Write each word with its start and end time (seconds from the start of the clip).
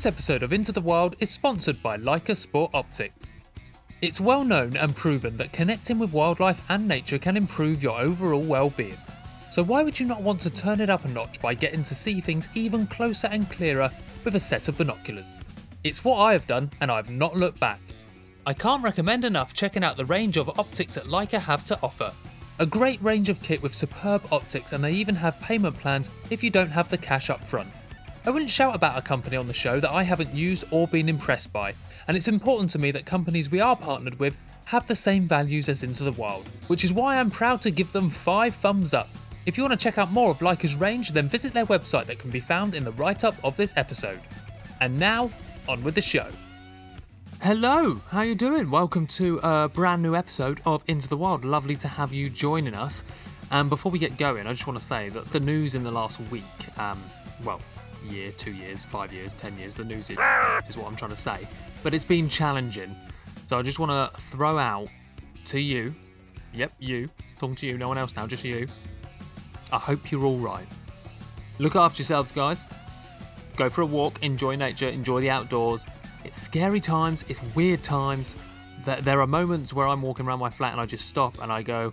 This 0.00 0.06
episode 0.06 0.42
of 0.42 0.54
Into 0.54 0.72
the 0.72 0.80
Wild 0.80 1.14
is 1.18 1.28
sponsored 1.28 1.82
by 1.82 1.98
Leica 1.98 2.34
Sport 2.34 2.70
Optics. 2.72 3.34
It's 4.00 4.18
well 4.18 4.44
known 4.44 4.74
and 4.74 4.96
proven 4.96 5.36
that 5.36 5.52
connecting 5.52 5.98
with 5.98 6.14
wildlife 6.14 6.62
and 6.70 6.88
nature 6.88 7.18
can 7.18 7.36
improve 7.36 7.82
your 7.82 8.00
overall 8.00 8.40
well-being. 8.40 8.96
So 9.50 9.62
why 9.62 9.82
would 9.82 10.00
you 10.00 10.06
not 10.06 10.22
want 10.22 10.40
to 10.40 10.48
turn 10.48 10.80
it 10.80 10.88
up 10.88 11.04
a 11.04 11.08
notch 11.08 11.38
by 11.42 11.52
getting 11.52 11.82
to 11.82 11.94
see 11.94 12.22
things 12.22 12.48
even 12.54 12.86
closer 12.86 13.26
and 13.26 13.50
clearer 13.50 13.90
with 14.24 14.36
a 14.36 14.40
set 14.40 14.68
of 14.68 14.78
binoculars? 14.78 15.38
It's 15.84 16.02
what 16.02 16.16
I 16.16 16.32
have 16.32 16.46
done 16.46 16.70
and 16.80 16.90
I've 16.90 17.10
not 17.10 17.36
looked 17.36 17.60
back. 17.60 17.80
I 18.46 18.54
can't 18.54 18.82
recommend 18.82 19.26
enough 19.26 19.52
checking 19.52 19.84
out 19.84 19.98
the 19.98 20.06
range 20.06 20.38
of 20.38 20.58
optics 20.58 20.94
that 20.94 21.08
Leica 21.08 21.40
have 21.40 21.62
to 21.64 21.78
offer. 21.82 22.10
A 22.58 22.64
great 22.64 23.02
range 23.02 23.28
of 23.28 23.42
kit 23.42 23.62
with 23.62 23.74
superb 23.74 24.22
optics 24.32 24.72
and 24.72 24.82
they 24.82 24.92
even 24.92 25.16
have 25.16 25.38
payment 25.42 25.78
plans 25.78 26.08
if 26.30 26.42
you 26.42 26.48
don't 26.48 26.70
have 26.70 26.88
the 26.88 26.96
cash 26.96 27.28
up 27.28 27.46
front. 27.46 27.68
I 28.22 28.28
wouldn't 28.28 28.50
shout 28.50 28.74
about 28.74 28.98
a 28.98 29.02
company 29.02 29.38
on 29.38 29.48
the 29.48 29.54
show 29.54 29.80
that 29.80 29.90
I 29.90 30.02
haven't 30.02 30.34
used 30.34 30.66
or 30.70 30.86
been 30.86 31.08
impressed 31.08 31.54
by, 31.54 31.72
and 32.06 32.18
it's 32.18 32.28
important 32.28 32.68
to 32.70 32.78
me 32.78 32.90
that 32.90 33.06
companies 33.06 33.50
we 33.50 33.60
are 33.60 33.74
partnered 33.74 34.18
with 34.20 34.36
have 34.66 34.86
the 34.86 34.94
same 34.94 35.26
values 35.26 35.70
as 35.70 35.82
Into 35.82 36.04
the 36.04 36.12
Wild, 36.12 36.46
which 36.66 36.84
is 36.84 36.92
why 36.92 37.16
I'm 37.16 37.30
proud 37.30 37.62
to 37.62 37.70
give 37.70 37.92
them 37.92 38.10
5 38.10 38.54
thumbs 38.54 38.92
up. 38.92 39.08
If 39.46 39.56
you 39.56 39.64
want 39.64 39.72
to 39.72 39.82
check 39.82 39.96
out 39.96 40.12
more 40.12 40.30
of 40.30 40.40
Leica's 40.40 40.74
range, 40.74 41.12
then 41.12 41.30
visit 41.30 41.54
their 41.54 41.64
website 41.64 42.04
that 42.06 42.18
can 42.18 42.28
be 42.30 42.40
found 42.40 42.74
in 42.74 42.84
the 42.84 42.92
write 42.92 43.24
up 43.24 43.36
of 43.42 43.56
this 43.56 43.72
episode. 43.76 44.20
And 44.82 44.98
now, 44.98 45.30
on 45.66 45.82
with 45.82 45.94
the 45.94 46.02
show. 46.02 46.28
Hello, 47.40 48.02
how 48.10 48.20
you 48.20 48.34
doing? 48.34 48.70
Welcome 48.70 49.06
to 49.06 49.40
a 49.42 49.70
brand 49.70 50.02
new 50.02 50.14
episode 50.14 50.60
of 50.66 50.84
Into 50.88 51.08
the 51.08 51.16
Wild. 51.16 51.42
Lovely 51.42 51.76
to 51.76 51.88
have 51.88 52.12
you 52.12 52.28
joining 52.28 52.74
us. 52.74 53.02
And 53.50 53.70
before 53.70 53.90
we 53.90 53.98
get 53.98 54.18
going, 54.18 54.46
I 54.46 54.52
just 54.52 54.66
want 54.66 54.78
to 54.78 54.84
say 54.84 55.08
that 55.08 55.32
the 55.32 55.40
news 55.40 55.74
in 55.74 55.84
the 55.84 55.90
last 55.90 56.20
week, 56.30 56.44
um, 56.78 57.02
well, 57.42 57.62
year, 58.08 58.32
two 58.32 58.52
years, 58.52 58.84
five 58.84 59.12
years, 59.12 59.32
ten 59.34 59.56
years, 59.58 59.74
the 59.74 59.84
news 59.84 60.10
is, 60.10 60.18
is 60.68 60.76
what 60.76 60.86
I'm 60.86 60.96
trying 60.96 61.10
to 61.10 61.16
say. 61.16 61.46
But 61.82 61.94
it's 61.94 62.04
been 62.04 62.28
challenging. 62.28 62.94
So 63.46 63.58
I 63.58 63.62
just 63.62 63.78
want 63.78 63.90
to 63.90 64.20
throw 64.22 64.58
out 64.58 64.88
to 65.46 65.60
you, 65.60 65.94
yep, 66.52 66.72
you, 66.78 67.10
talking 67.38 67.56
to 67.56 67.66
you, 67.66 67.78
no 67.78 67.88
one 67.88 67.98
else 67.98 68.14
now, 68.14 68.26
just 68.26 68.44
you. 68.44 68.68
I 69.72 69.78
hope 69.78 70.10
you're 70.10 70.24
all 70.24 70.38
right. 70.38 70.66
Look 71.58 71.76
after 71.76 72.00
yourselves, 72.00 72.32
guys. 72.32 72.60
Go 73.56 73.68
for 73.68 73.82
a 73.82 73.86
walk, 73.86 74.22
enjoy 74.22 74.56
nature, 74.56 74.88
enjoy 74.88 75.20
the 75.20 75.30
outdoors. 75.30 75.84
It's 76.24 76.40
scary 76.40 76.80
times, 76.80 77.24
it's 77.28 77.42
weird 77.54 77.82
times. 77.82 78.36
There, 78.84 79.00
there 79.00 79.20
are 79.20 79.26
moments 79.26 79.74
where 79.74 79.86
I'm 79.86 80.02
walking 80.02 80.26
around 80.26 80.38
my 80.38 80.50
flat 80.50 80.72
and 80.72 80.80
I 80.80 80.86
just 80.86 81.06
stop 81.06 81.42
and 81.42 81.52
I 81.52 81.62
go. 81.62 81.92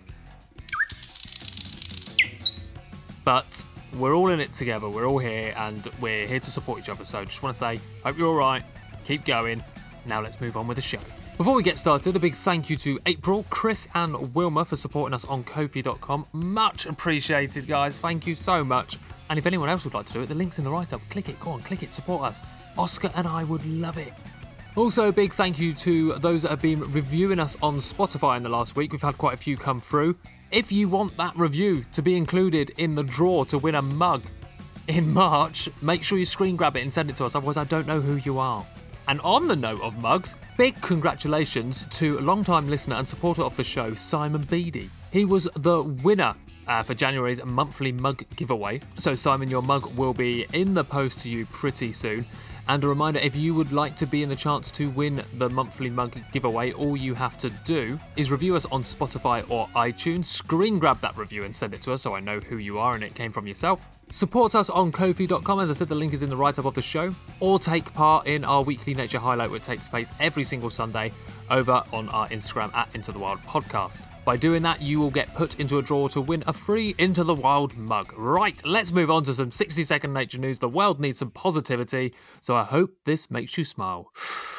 But 3.25 3.63
we're 3.99 4.15
all 4.15 4.29
in 4.29 4.39
it 4.39 4.53
together, 4.53 4.89
we're 4.89 5.07
all 5.07 5.19
here 5.19 5.53
and 5.57 5.89
we're 5.99 6.27
here 6.27 6.39
to 6.39 6.51
support 6.51 6.79
each 6.79 6.89
other. 6.89 7.05
So 7.05 7.23
just 7.25 7.43
want 7.43 7.55
to 7.55 7.59
say, 7.59 7.79
hope 8.03 8.17
you're 8.17 8.27
all 8.27 8.35
right, 8.35 8.63
keep 9.05 9.25
going. 9.25 9.63
Now 10.05 10.21
let's 10.21 10.39
move 10.39 10.57
on 10.57 10.67
with 10.67 10.75
the 10.75 10.81
show. 10.81 10.99
Before 11.37 11.53
we 11.53 11.61
get 11.61 11.77
started, 11.77 12.15
a 12.15 12.19
big 12.19 12.33
thank 12.33 12.69
you 12.69 12.77
to 12.77 12.99
April, 13.05 13.45
Chris, 13.51 13.87
and 13.93 14.33
Wilma 14.33 14.65
for 14.65 14.75
supporting 14.75 15.13
us 15.13 15.23
on 15.25 15.43
Ko-fi.com. 15.43 16.25
Much 16.33 16.87
appreciated, 16.87 17.67
guys. 17.67 17.97
Thank 17.97 18.25
you 18.25 18.33
so 18.33 18.63
much. 18.63 18.97
And 19.29 19.37
if 19.37 19.45
anyone 19.45 19.69
else 19.69 19.83
would 19.83 19.93
like 19.93 20.07
to 20.07 20.13
do 20.13 20.21
it, 20.21 20.27
the 20.27 20.35
link's 20.35 20.57
in 20.57 20.65
the 20.65 20.71
write 20.71 20.93
up. 20.93 21.01
Click 21.09 21.29
it, 21.29 21.39
go 21.39 21.51
on, 21.51 21.61
click 21.61 21.83
it, 21.83 21.93
support 21.93 22.23
us. 22.23 22.43
Oscar 22.77 23.11
and 23.15 23.27
I 23.27 23.43
would 23.43 23.63
love 23.65 23.97
it. 23.97 24.13
Also, 24.75 25.09
a 25.09 25.11
big 25.11 25.33
thank 25.33 25.59
you 25.59 25.73
to 25.73 26.13
those 26.13 26.43
that 26.43 26.49
have 26.49 26.61
been 26.61 26.79
reviewing 26.91 27.39
us 27.39 27.57
on 27.61 27.77
Spotify 27.77 28.37
in 28.37 28.43
the 28.43 28.49
last 28.49 28.75
week. 28.75 28.91
We've 28.91 29.01
had 29.01 29.17
quite 29.17 29.33
a 29.33 29.37
few 29.37 29.57
come 29.57 29.81
through. 29.81 30.15
If 30.49 30.71
you 30.71 30.87
want 30.87 31.17
that 31.17 31.35
review 31.35 31.83
to 31.91 32.01
be 32.01 32.15
included 32.15 32.71
in 32.77 32.95
the 32.95 33.03
draw 33.03 33.43
to 33.45 33.57
win 33.57 33.75
a 33.75 33.81
mug 33.81 34.23
in 34.87 35.13
March, 35.13 35.67
make 35.81 36.03
sure 36.03 36.17
you 36.17 36.23
screen 36.23 36.55
grab 36.55 36.77
it 36.77 36.83
and 36.83 36.93
send 36.93 37.09
it 37.09 37.17
to 37.17 37.25
us, 37.25 37.35
otherwise, 37.35 37.57
I 37.57 37.65
don't 37.65 37.85
know 37.85 37.99
who 37.99 38.15
you 38.15 38.39
are. 38.39 38.65
And 39.09 39.19
on 39.21 39.49
the 39.49 39.57
note 39.57 39.81
of 39.81 39.97
mugs, 39.97 40.35
big 40.57 40.79
congratulations 40.81 41.85
to 41.91 42.17
long-time 42.19 42.69
listener 42.69 42.95
and 42.95 43.05
supporter 43.05 43.41
of 43.41 43.57
the 43.57 43.63
show, 43.63 43.93
Simon 43.93 44.43
Beatty. 44.43 44.89
He 45.11 45.25
was 45.25 45.49
the 45.53 45.83
winner 45.83 46.33
uh, 46.65 46.81
for 46.81 46.93
January's 46.93 47.43
monthly 47.43 47.91
mug 47.91 48.23
giveaway. 48.37 48.79
So, 48.99 49.15
Simon, 49.15 49.49
your 49.49 49.61
mug 49.61 49.85
will 49.97 50.13
be 50.13 50.47
in 50.53 50.73
the 50.73 50.83
post 50.83 51.19
to 51.19 51.29
you 51.29 51.45
pretty 51.47 51.91
soon. 51.91 52.25
And 52.69 52.83
a 52.83 52.87
reminder 52.87 53.19
if 53.19 53.35
you 53.35 53.53
would 53.53 53.71
like 53.71 53.95
to 53.97 54.05
be 54.05 54.23
in 54.23 54.29
the 54.29 54.35
chance 54.35 54.71
to 54.71 54.89
win 54.89 55.23
the 55.37 55.49
monthly 55.49 55.89
mug 55.89 56.17
giveaway, 56.33 56.73
all 56.73 56.97
you 56.97 57.13
have 57.13 57.37
to 57.37 57.49
do 57.49 57.97
is 58.17 58.29
review 58.29 58.55
us 58.57 58.65
on 58.65 58.83
Spotify 58.83 59.49
or 59.49 59.67
iTunes, 59.69 60.25
screen 60.25 60.77
grab 60.77 60.99
that 61.01 61.15
review 61.15 61.45
and 61.45 61.55
send 61.55 61.73
it 61.73 61.81
to 61.83 61.93
us 61.93 62.01
so 62.01 62.13
I 62.13 62.19
know 62.19 62.39
who 62.39 62.57
you 62.57 62.77
are 62.77 62.93
and 62.93 63.03
it 63.03 63.15
came 63.15 63.31
from 63.31 63.47
yourself. 63.47 63.96
Support 64.09 64.55
us 64.55 64.69
on 64.69 64.93
Ko-fi.com, 64.93 65.59
as 65.59 65.69
I 65.69 65.73
said, 65.73 65.89
the 65.89 65.95
link 65.95 66.13
is 66.13 66.21
in 66.21 66.29
the 66.29 66.37
write 66.37 66.57
up 66.57 66.63
of 66.63 66.73
the 66.73 66.81
show, 66.81 67.13
or 67.41 67.59
take 67.59 67.93
part 67.93 68.25
in 68.25 68.45
our 68.45 68.63
weekly 68.63 68.93
nature 68.93 69.19
highlight, 69.19 69.51
which 69.51 69.63
takes 69.63 69.89
place 69.89 70.13
every 70.21 70.45
single 70.45 70.69
Sunday 70.69 71.11
over 71.51 71.83
on 71.91 72.07
our 72.09 72.29
Instagram 72.29 72.73
at 72.73 72.87
Into 72.95 73.11
the 73.11 73.19
Wild 73.19 73.39
Podcast. 73.39 74.01
By 74.23 74.37
doing 74.37 74.63
that, 74.63 74.81
you 74.81 74.99
will 74.99 75.11
get 75.11 75.33
put 75.35 75.59
into 75.59 75.77
a 75.77 75.81
draw 75.81 76.07
to 76.09 76.21
win 76.21 76.41
a 76.47 76.53
free 76.53 76.95
Into 76.97 77.25
the 77.25 77.35
Wild 77.35 77.75
mug. 77.75 78.13
Right, 78.15 78.65
let's 78.65 78.93
move 78.93 79.11
on 79.11 79.23
to 79.23 79.33
some 79.33 79.51
60 79.51 79.83
second 79.83 80.13
nature 80.13 80.39
news. 80.39 80.59
The 80.59 80.69
world 80.69 81.01
needs 81.01 81.19
some 81.19 81.31
positivity, 81.31 82.13
so 82.39 82.55
I 82.55 82.63
hope 82.63 82.91
this 83.03 83.29
makes 83.29 83.57
you 83.57 83.65
smile. 83.65 84.11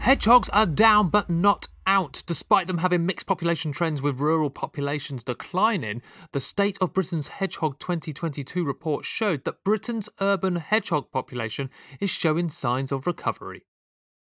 Hedgehogs 0.00 0.48
are 0.50 0.66
down 0.66 1.10
but 1.10 1.28
not 1.28 1.68
out. 1.86 2.22
Despite 2.26 2.66
them 2.66 2.78
having 2.78 3.04
mixed 3.04 3.26
population 3.26 3.72
trends 3.72 4.00
with 4.00 4.20
rural 4.20 4.48
populations 4.48 5.24
declining, 5.24 6.00
the 6.32 6.40
State 6.40 6.78
of 6.80 6.92
Britain's 6.92 7.28
Hedgehog 7.28 7.78
2022 7.78 8.64
report 8.64 9.04
showed 9.04 9.44
that 9.44 9.64
Britain's 9.64 10.08
urban 10.20 10.56
hedgehog 10.56 11.10
population 11.10 11.68
is 12.00 12.10
showing 12.10 12.48
signs 12.48 12.90
of 12.92 13.06
recovery. 13.06 13.66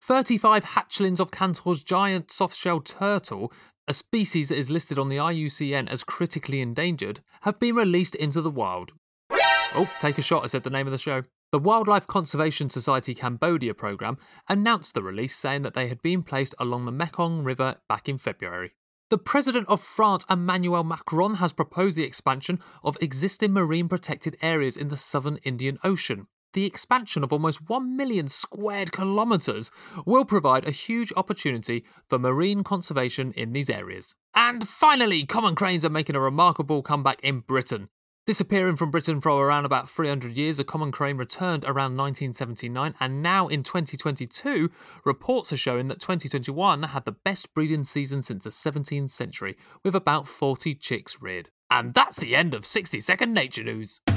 35 0.03 0.64
hatchlings 0.64 1.20
of 1.20 1.31
Cantor's 1.31 1.82
giant 1.82 2.31
soft-shelled 2.31 2.87
turtle, 2.87 3.53
a 3.87 3.93
species 3.93 4.48
that 4.48 4.58
is 4.58 4.70
listed 4.70 4.98
on 4.98 5.08
the 5.08 5.16
IUCN 5.16 5.88
as 5.88 6.04
critically 6.04 6.60
endangered, 6.60 7.20
have 7.43 7.60
been 7.60 7.76
released 7.76 8.14
into 8.14 8.41
the 8.41 8.50
wild. 8.50 8.93
Oh, 9.31 9.91
take 10.00 10.19
a 10.19 10.22
shot, 10.22 10.44
I 10.44 10.47
said 10.47 10.62
the 10.62 10.70
name 10.70 10.87
of 10.87 10.93
the 10.93 10.98
show. 10.98 11.25
The 11.53 11.61
Wildlife 11.61 12.09
Conservation 12.09 12.69
Society 12.69 13.15
Cambodia 13.15 13.73
programme 13.73 14.19
announced 14.49 14.95
the 14.95 15.03
release, 15.03 15.37
saying 15.37 15.62
that 15.62 15.75
they 15.75 15.87
had 15.87 16.03
been 16.03 16.25
placed 16.25 16.57
along 16.59 16.84
the 16.84 16.93
Mekong 16.93 17.45
River 17.45 17.77
back 17.89 18.09
in 18.09 18.19
February. 18.19 18.73
The 19.11 19.19
President 19.19 19.69
of 19.69 19.81
France, 19.81 20.25
Emmanuel 20.29 20.83
Macron, 20.83 21.35
has 21.35 21.53
proposed 21.53 21.95
the 21.95 22.03
expansion 22.03 22.59
of 22.83 22.99
existing 23.01 23.53
marine 23.53 23.89
protected 23.89 24.37
areas 24.43 24.77
in 24.77 24.89
the 24.89 24.97
southern 24.97 25.37
Indian 25.45 25.79
Ocean. 25.85 26.27
The 26.53 26.65
expansion 26.65 27.23
of 27.23 27.33
almost 27.33 27.69
1 27.69 27.97
million 27.97 28.27
squared 28.27 28.91
kilometres 28.91 29.71
will 30.05 30.25
provide 30.25 30.67
a 30.67 30.73
huge 30.73 31.12
opportunity 31.17 31.85
for 32.09 32.19
marine 32.19 32.65
conservation 32.65 33.33
in 33.33 33.53
these 33.53 33.71
areas. 33.71 34.17
And 34.35 34.67
finally, 34.67 35.25
common 35.25 35.55
cranes 35.55 35.85
are 35.85 35.91
making 35.91 36.17
a 36.17 36.21
remarkable 36.21 36.83
comeback 36.83 37.21
in 37.23 37.41
Britain. 37.41 37.89
Disappearing 38.26 38.75
from 38.75 38.91
Britain 38.91 39.20
for 39.20 39.31
around 39.31 39.66
about 39.66 39.88
300 39.88 40.37
years, 40.37 40.56
the 40.56 40.64
common 40.64 40.91
crane 40.91 41.16
returned 41.16 41.62
around 41.62 41.97
1979, 41.97 42.92
and 42.98 43.22
now 43.22 43.47
in 43.47 43.62
2022, 43.62 44.69
reports 45.04 45.53
are 45.53 45.56
showing 45.56 45.87
that 45.87 46.00
2021 46.00 46.82
had 46.82 47.04
the 47.04 47.12
best 47.12 47.54
breeding 47.54 47.84
season 47.84 48.22
since 48.22 48.42
the 48.42 48.50
17th 48.50 49.12
century, 49.12 49.56
with 49.84 49.94
about 49.94 50.26
40 50.26 50.75
chicks 50.75 51.22
reared. 51.22 51.50
And 51.70 51.94
that's 51.94 52.19
the 52.19 52.34
end 52.34 52.53
of 52.53 52.66
60 52.66 52.98
Second 52.98 53.32
Nature 53.32 53.62
News. 53.62 54.00
I 54.08 54.17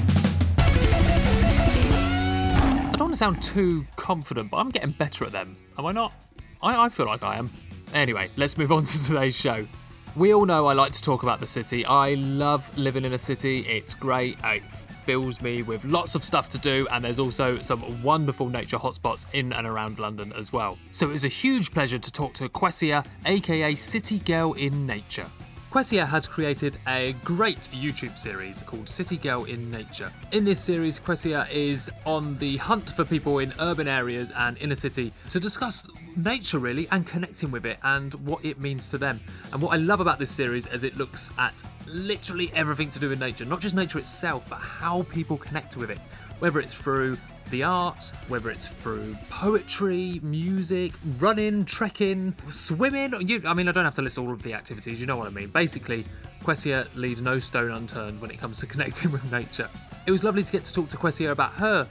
don't 2.94 3.00
want 3.02 3.12
to 3.12 3.16
sound 3.16 3.44
too 3.44 3.86
confident, 3.94 4.50
but 4.50 4.56
I'm 4.56 4.70
getting 4.70 4.90
better 4.90 5.24
at 5.24 5.30
them. 5.30 5.56
Am 5.78 5.86
I 5.86 5.92
not? 5.92 6.12
I, 6.60 6.86
I 6.86 6.88
feel 6.88 7.06
like 7.06 7.22
I 7.22 7.36
am. 7.36 7.48
Anyway, 7.94 8.28
let's 8.36 8.58
move 8.58 8.72
on 8.72 8.82
to 8.82 9.04
today's 9.06 9.36
show. 9.36 9.68
We 10.16 10.34
all 10.34 10.44
know 10.44 10.66
I 10.66 10.72
like 10.72 10.92
to 10.94 11.00
talk 11.00 11.22
about 11.22 11.38
the 11.38 11.46
city. 11.46 11.86
I 11.86 12.14
love 12.14 12.76
living 12.76 13.04
in 13.04 13.12
a 13.12 13.18
city. 13.18 13.60
It's 13.60 13.94
great. 13.94 14.36
It 14.42 14.62
fills 15.06 15.40
me 15.40 15.62
with 15.62 15.84
lots 15.84 16.16
of 16.16 16.24
stuff 16.24 16.48
to 16.50 16.58
do, 16.58 16.88
and 16.90 17.04
there's 17.04 17.20
also 17.20 17.60
some 17.60 18.02
wonderful 18.02 18.48
nature 18.48 18.76
hotspots 18.76 19.24
in 19.32 19.52
and 19.52 19.68
around 19.68 20.00
London 20.00 20.32
as 20.36 20.52
well. 20.52 20.78
So 20.90 21.08
it 21.08 21.12
was 21.12 21.24
a 21.24 21.28
huge 21.28 21.72
pleasure 21.72 21.98
to 21.98 22.12
talk 22.12 22.34
to 22.34 22.48
Kwesia, 22.48 23.06
aka 23.24 23.74
City 23.76 24.18
Girl 24.18 24.52
in 24.54 24.84
Nature. 24.84 25.26
Kwesia 25.70 26.04
has 26.04 26.26
created 26.26 26.78
a 26.88 27.12
great 27.24 27.68
YouTube 27.72 28.18
series 28.18 28.64
called 28.64 28.88
City 28.88 29.16
Girl 29.16 29.44
in 29.44 29.70
Nature. 29.70 30.10
In 30.32 30.44
this 30.44 30.58
series, 30.58 30.98
Kwesia 30.98 31.48
is 31.48 31.88
on 32.04 32.36
the 32.38 32.56
hunt 32.56 32.90
for 32.90 33.04
people 33.04 33.38
in 33.38 33.54
urban 33.60 33.86
areas 33.86 34.32
and 34.34 34.58
inner 34.58 34.74
city 34.74 35.12
to 35.30 35.38
discuss 35.38 35.88
nature 36.16 36.58
really 36.58 36.88
and 36.90 37.06
connecting 37.06 37.52
with 37.52 37.64
it 37.64 37.78
and 37.84 38.14
what 38.26 38.44
it 38.44 38.58
means 38.58 38.90
to 38.90 38.98
them. 38.98 39.20
And 39.52 39.62
what 39.62 39.72
I 39.72 39.76
love 39.76 40.00
about 40.00 40.18
this 40.18 40.32
series 40.32 40.66
is 40.66 40.82
it 40.82 40.96
looks 40.96 41.30
at 41.38 41.62
literally 41.86 42.50
everything 42.52 42.90
to 42.90 42.98
do 42.98 43.08
with 43.08 43.20
nature, 43.20 43.44
not 43.44 43.60
just 43.60 43.76
nature 43.76 44.00
itself, 44.00 44.48
but 44.48 44.56
how 44.56 45.04
people 45.04 45.36
connect 45.36 45.76
with 45.76 45.92
it, 45.92 45.98
whether 46.40 46.58
it's 46.58 46.74
through 46.74 47.16
the 47.50 47.62
arts, 47.62 48.10
whether 48.28 48.50
it's 48.50 48.68
through 48.68 49.16
poetry, 49.28 50.20
music, 50.22 50.92
running, 51.18 51.64
trekking, 51.64 52.34
swimming. 52.48 53.14
You, 53.28 53.42
I 53.46 53.54
mean, 53.54 53.68
I 53.68 53.72
don't 53.72 53.84
have 53.84 53.94
to 53.96 54.02
list 54.02 54.18
all 54.18 54.32
of 54.32 54.42
the 54.42 54.54
activities, 54.54 55.00
you 55.00 55.06
know 55.06 55.16
what 55.16 55.26
I 55.26 55.30
mean. 55.30 55.48
Basically, 55.48 56.04
Kwesia 56.42 56.86
leaves 56.94 57.20
no 57.20 57.38
stone 57.38 57.70
unturned 57.70 58.20
when 58.20 58.30
it 58.30 58.38
comes 58.38 58.58
to 58.60 58.66
connecting 58.72 59.12
with 59.12 59.30
nature. 59.30 59.68
It 60.06 60.10
was 60.10 60.24
lovely 60.24 60.42
to 60.42 60.52
get 60.52 60.64
to 60.64 60.72
talk 60.72 60.88
to 60.90 60.96
Kwesia 60.96 61.30
about 61.30 61.52
her 61.52 61.86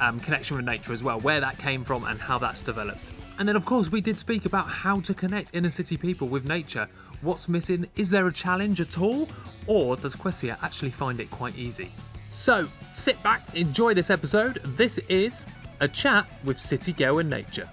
um, 0.00 0.18
connection 0.20 0.56
with 0.56 0.66
nature 0.66 0.92
as 0.92 1.02
well, 1.02 1.20
where 1.20 1.40
that 1.40 1.58
came 1.58 1.84
from 1.84 2.04
and 2.04 2.20
how 2.20 2.38
that's 2.38 2.60
developed. 2.60 3.12
And 3.38 3.48
then, 3.48 3.56
of 3.56 3.64
course, 3.64 3.90
we 3.90 4.00
did 4.00 4.18
speak 4.18 4.44
about 4.44 4.68
how 4.68 5.00
to 5.00 5.14
connect 5.14 5.54
inner 5.54 5.68
city 5.68 5.96
people 5.96 6.28
with 6.28 6.46
nature. 6.46 6.88
What's 7.22 7.48
missing? 7.48 7.86
Is 7.96 8.10
there 8.10 8.26
a 8.26 8.32
challenge 8.32 8.80
at 8.80 8.98
all? 8.98 9.28
Or 9.66 9.96
does 9.96 10.16
Kwesia 10.16 10.56
actually 10.62 10.90
find 10.90 11.20
it 11.20 11.30
quite 11.30 11.56
easy? 11.56 11.92
So, 12.32 12.66
sit 12.90 13.22
back, 13.22 13.42
enjoy 13.54 13.92
this 13.92 14.08
episode. 14.08 14.62
This 14.64 14.96
is 15.10 15.44
a 15.80 15.86
chat 15.86 16.26
with 16.44 16.58
City 16.58 16.94
Girl 16.94 17.18
in 17.18 17.28
Nature. 17.28 17.68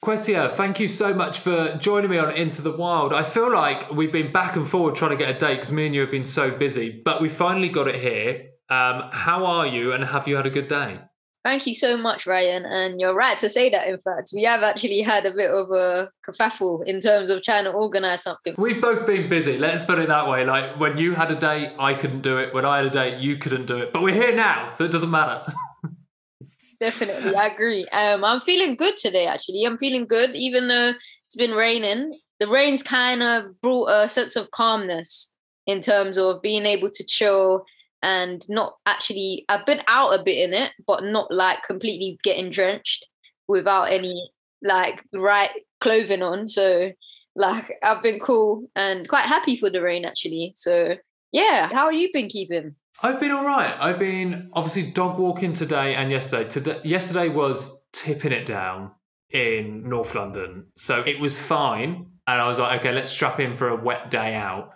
Kwesia, 0.00 0.48
thank 0.48 0.78
you 0.78 0.86
so 0.86 1.12
much 1.12 1.40
for 1.40 1.76
joining 1.76 2.10
me 2.10 2.18
on 2.18 2.32
Into 2.36 2.62
the 2.62 2.70
Wild. 2.70 3.12
I 3.12 3.24
feel 3.24 3.52
like 3.52 3.90
we've 3.92 4.12
been 4.12 4.30
back 4.30 4.54
and 4.54 4.66
forward 4.66 4.94
trying 4.94 5.10
to 5.10 5.16
get 5.16 5.34
a 5.34 5.36
date 5.36 5.56
because 5.56 5.72
me 5.72 5.86
and 5.86 5.94
you 5.94 6.02
have 6.02 6.10
been 6.10 6.22
so 6.22 6.52
busy, 6.52 7.02
but 7.04 7.20
we 7.20 7.28
finally 7.28 7.68
got 7.68 7.88
it 7.88 7.96
here. 7.96 8.50
Um, 8.70 9.10
how 9.10 9.44
are 9.44 9.66
you 9.66 9.92
and 9.92 10.04
have 10.04 10.28
you 10.28 10.36
had 10.36 10.46
a 10.46 10.50
good 10.50 10.68
day? 10.68 11.00
Thank 11.44 11.66
you 11.66 11.74
so 11.74 11.96
much, 11.96 12.26
Ryan. 12.26 12.64
And 12.66 13.00
you're 13.00 13.14
right 13.14 13.38
to 13.38 13.48
say 13.48 13.70
that, 13.70 13.86
in 13.88 13.98
fact. 13.98 14.30
We 14.34 14.42
have 14.42 14.62
actually 14.62 15.02
had 15.02 15.24
a 15.24 15.30
bit 15.30 15.50
of 15.50 15.70
a 15.70 16.10
kerfuffle 16.26 16.86
in 16.86 17.00
terms 17.00 17.30
of 17.30 17.42
trying 17.42 17.64
to 17.64 17.70
organise 17.70 18.22
something. 18.22 18.54
We've 18.58 18.80
both 18.80 19.06
been 19.06 19.28
busy, 19.28 19.56
let's 19.56 19.84
put 19.84 19.98
it 19.98 20.08
that 20.08 20.28
way. 20.28 20.44
Like 20.44 20.78
when 20.78 20.98
you 20.98 21.14
had 21.14 21.30
a 21.30 21.36
date, 21.36 21.72
I 21.78 21.94
couldn't 21.94 22.22
do 22.22 22.38
it. 22.38 22.52
When 22.52 22.64
I 22.64 22.78
had 22.78 22.86
a 22.86 22.90
date, 22.90 23.20
you 23.20 23.36
couldn't 23.36 23.66
do 23.66 23.78
it. 23.78 23.92
But 23.92 24.02
we're 24.02 24.14
here 24.14 24.34
now, 24.34 24.72
so 24.72 24.84
it 24.84 24.90
doesn't 24.90 25.10
matter. 25.10 25.52
Definitely, 26.80 27.34
I 27.34 27.46
agree. 27.46 27.88
Um, 27.88 28.24
I'm 28.24 28.40
feeling 28.40 28.76
good 28.76 28.96
today, 28.96 29.26
actually. 29.26 29.64
I'm 29.64 29.78
feeling 29.78 30.06
good, 30.06 30.36
even 30.36 30.68
though 30.68 30.92
it's 31.26 31.36
been 31.36 31.52
raining. 31.52 32.16
The 32.38 32.46
rain's 32.46 32.84
kind 32.84 33.22
of 33.22 33.60
brought 33.60 33.90
a 33.90 34.08
sense 34.08 34.36
of 34.36 34.50
calmness 34.52 35.34
in 35.66 35.80
terms 35.80 36.18
of 36.18 36.40
being 36.40 36.66
able 36.66 36.88
to 36.90 37.04
chill 37.04 37.64
and 38.02 38.44
not 38.48 38.76
actually 38.86 39.44
I've 39.48 39.66
been 39.66 39.82
out 39.88 40.18
a 40.18 40.22
bit 40.22 40.48
in 40.48 40.54
it, 40.54 40.72
but 40.86 41.04
not 41.04 41.30
like 41.30 41.62
completely 41.62 42.18
getting 42.22 42.50
drenched 42.50 43.06
without 43.46 43.84
any 43.84 44.30
like 44.62 45.02
right 45.14 45.50
clothing 45.80 46.22
on. 46.22 46.46
So 46.46 46.92
like 47.34 47.74
I've 47.82 48.02
been 48.02 48.18
cool 48.18 48.68
and 48.76 49.08
quite 49.08 49.26
happy 49.26 49.56
for 49.56 49.70
the 49.70 49.80
rain 49.80 50.04
actually. 50.04 50.52
So 50.56 50.96
yeah, 51.32 51.68
how 51.68 51.86
have 51.86 51.94
you 51.94 52.10
been 52.12 52.28
keeping? 52.28 52.74
I've 53.02 53.20
been 53.20 53.30
all 53.30 53.44
right. 53.44 53.76
I've 53.78 53.98
been 53.98 54.50
obviously 54.52 54.90
dog 54.90 55.18
walking 55.18 55.52
today 55.52 55.94
and 55.94 56.10
yesterday. 56.10 56.48
Today, 56.48 56.80
yesterday 56.82 57.28
was 57.28 57.86
tipping 57.92 58.32
it 58.32 58.44
down 58.44 58.90
in 59.30 59.88
North 59.88 60.14
London, 60.14 60.66
so 60.76 61.02
it 61.02 61.20
was 61.20 61.40
fine. 61.40 62.06
And 62.26 62.40
I 62.40 62.48
was 62.48 62.58
like, 62.58 62.80
okay, 62.80 62.92
let's 62.92 63.10
strap 63.10 63.40
in 63.40 63.54
for 63.54 63.68
a 63.68 63.76
wet 63.76 64.10
day 64.10 64.34
out. 64.34 64.70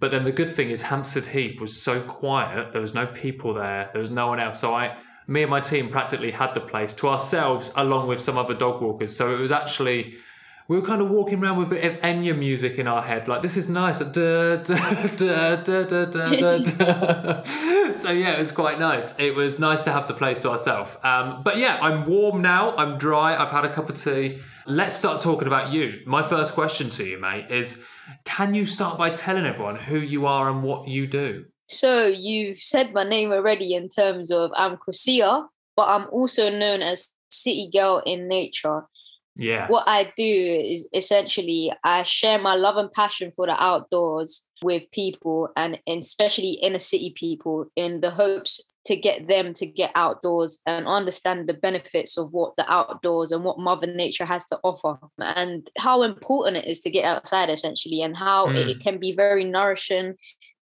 But 0.00 0.10
then 0.10 0.24
the 0.24 0.32
good 0.32 0.50
thing 0.50 0.70
is 0.70 0.82
Hampstead 0.82 1.26
Heath 1.26 1.60
was 1.60 1.80
so 1.80 2.00
quiet. 2.00 2.72
There 2.72 2.80
was 2.80 2.94
no 2.94 3.06
people 3.06 3.52
there. 3.54 3.90
There 3.92 4.00
was 4.00 4.10
no 4.10 4.28
one 4.28 4.40
else. 4.40 4.58
So 4.58 4.74
I, 4.74 4.96
me 5.26 5.42
and 5.42 5.50
my 5.50 5.60
team 5.60 5.90
practically 5.90 6.30
had 6.30 6.54
the 6.54 6.60
place 6.60 6.94
to 6.94 7.08
ourselves 7.08 7.70
along 7.76 8.08
with 8.08 8.18
some 8.18 8.38
other 8.38 8.54
dog 8.54 8.80
walkers. 8.80 9.14
So 9.14 9.34
it 9.34 9.38
was 9.38 9.52
actually, 9.52 10.14
we 10.68 10.80
were 10.80 10.86
kind 10.86 11.02
of 11.02 11.10
walking 11.10 11.42
around 11.42 11.58
with 11.58 11.66
a 11.66 11.70
bit 11.70 11.84
of 11.84 12.00
Enya 12.00 12.36
music 12.36 12.78
in 12.78 12.88
our 12.88 13.02
head. 13.02 13.28
Like, 13.28 13.42
this 13.42 13.58
is 13.58 13.68
nice. 13.68 13.98
Da, 13.98 14.56
da, 14.56 14.56
da, 14.56 15.56
so 17.92 18.10
yeah, 18.10 18.32
it 18.32 18.38
was 18.38 18.52
quite 18.52 18.78
nice. 18.78 19.18
It 19.18 19.34
was 19.34 19.58
nice 19.58 19.82
to 19.82 19.92
have 19.92 20.08
the 20.08 20.14
place 20.14 20.40
to 20.40 20.50
ourselves. 20.50 20.96
Um, 21.02 21.42
but 21.42 21.58
yeah, 21.58 21.78
I'm 21.82 22.06
warm 22.06 22.40
now. 22.40 22.74
I'm 22.76 22.96
dry. 22.96 23.36
I've 23.36 23.50
had 23.50 23.66
a 23.66 23.72
cup 23.72 23.90
of 23.90 23.96
tea. 24.02 24.38
Let's 24.64 24.94
start 24.94 25.20
talking 25.20 25.46
about 25.46 25.72
you. 25.72 26.00
My 26.06 26.22
first 26.22 26.54
question 26.54 26.88
to 26.90 27.04
you, 27.04 27.18
mate, 27.18 27.50
is 27.50 27.84
can 28.24 28.54
you 28.54 28.66
start 28.66 28.98
by 28.98 29.10
telling 29.10 29.46
everyone 29.46 29.76
who 29.76 29.98
you 29.98 30.26
are 30.26 30.48
and 30.48 30.62
what 30.62 30.88
you 30.88 31.06
do? 31.06 31.44
So 31.68 32.06
you've 32.06 32.58
said 32.58 32.92
my 32.92 33.04
name 33.04 33.30
already 33.30 33.74
in 33.74 33.88
terms 33.88 34.30
of 34.30 34.50
I'm 34.56 34.76
Kwesia, 34.76 35.46
but 35.76 35.88
I'm 35.88 36.08
also 36.10 36.50
known 36.50 36.82
as 36.82 37.10
City 37.30 37.70
Girl 37.72 38.02
in 38.04 38.28
Nature. 38.28 38.82
Yeah. 39.36 39.68
What 39.68 39.84
I 39.86 40.12
do 40.16 40.24
is 40.24 40.88
essentially 40.92 41.72
I 41.84 42.02
share 42.02 42.38
my 42.38 42.56
love 42.56 42.76
and 42.76 42.90
passion 42.90 43.32
for 43.34 43.46
the 43.46 43.62
outdoors 43.62 44.44
with 44.62 44.82
people 44.90 45.48
and 45.56 45.78
especially 45.88 46.58
inner 46.62 46.78
city 46.78 47.14
people 47.16 47.66
in 47.76 48.00
the 48.00 48.10
hopes 48.10 48.60
to 48.86 48.96
get 48.96 49.28
them 49.28 49.52
to 49.52 49.66
get 49.66 49.92
outdoors 49.94 50.62
and 50.66 50.86
understand 50.86 51.46
the 51.46 51.54
benefits 51.54 52.16
of 52.16 52.32
what 52.32 52.54
the 52.56 52.70
outdoors 52.70 53.30
and 53.30 53.44
what 53.44 53.58
mother 53.58 53.86
nature 53.86 54.24
has 54.24 54.46
to 54.46 54.58
offer 54.62 54.98
and 55.18 55.70
how 55.78 56.02
important 56.02 56.56
it 56.56 56.66
is 56.66 56.80
to 56.80 56.90
get 56.90 57.04
outside 57.04 57.50
essentially 57.50 58.00
and 58.00 58.16
how 58.16 58.46
mm. 58.46 58.56
it 58.56 58.80
can 58.80 58.98
be 58.98 59.12
very 59.12 59.44
nourishing 59.44 60.14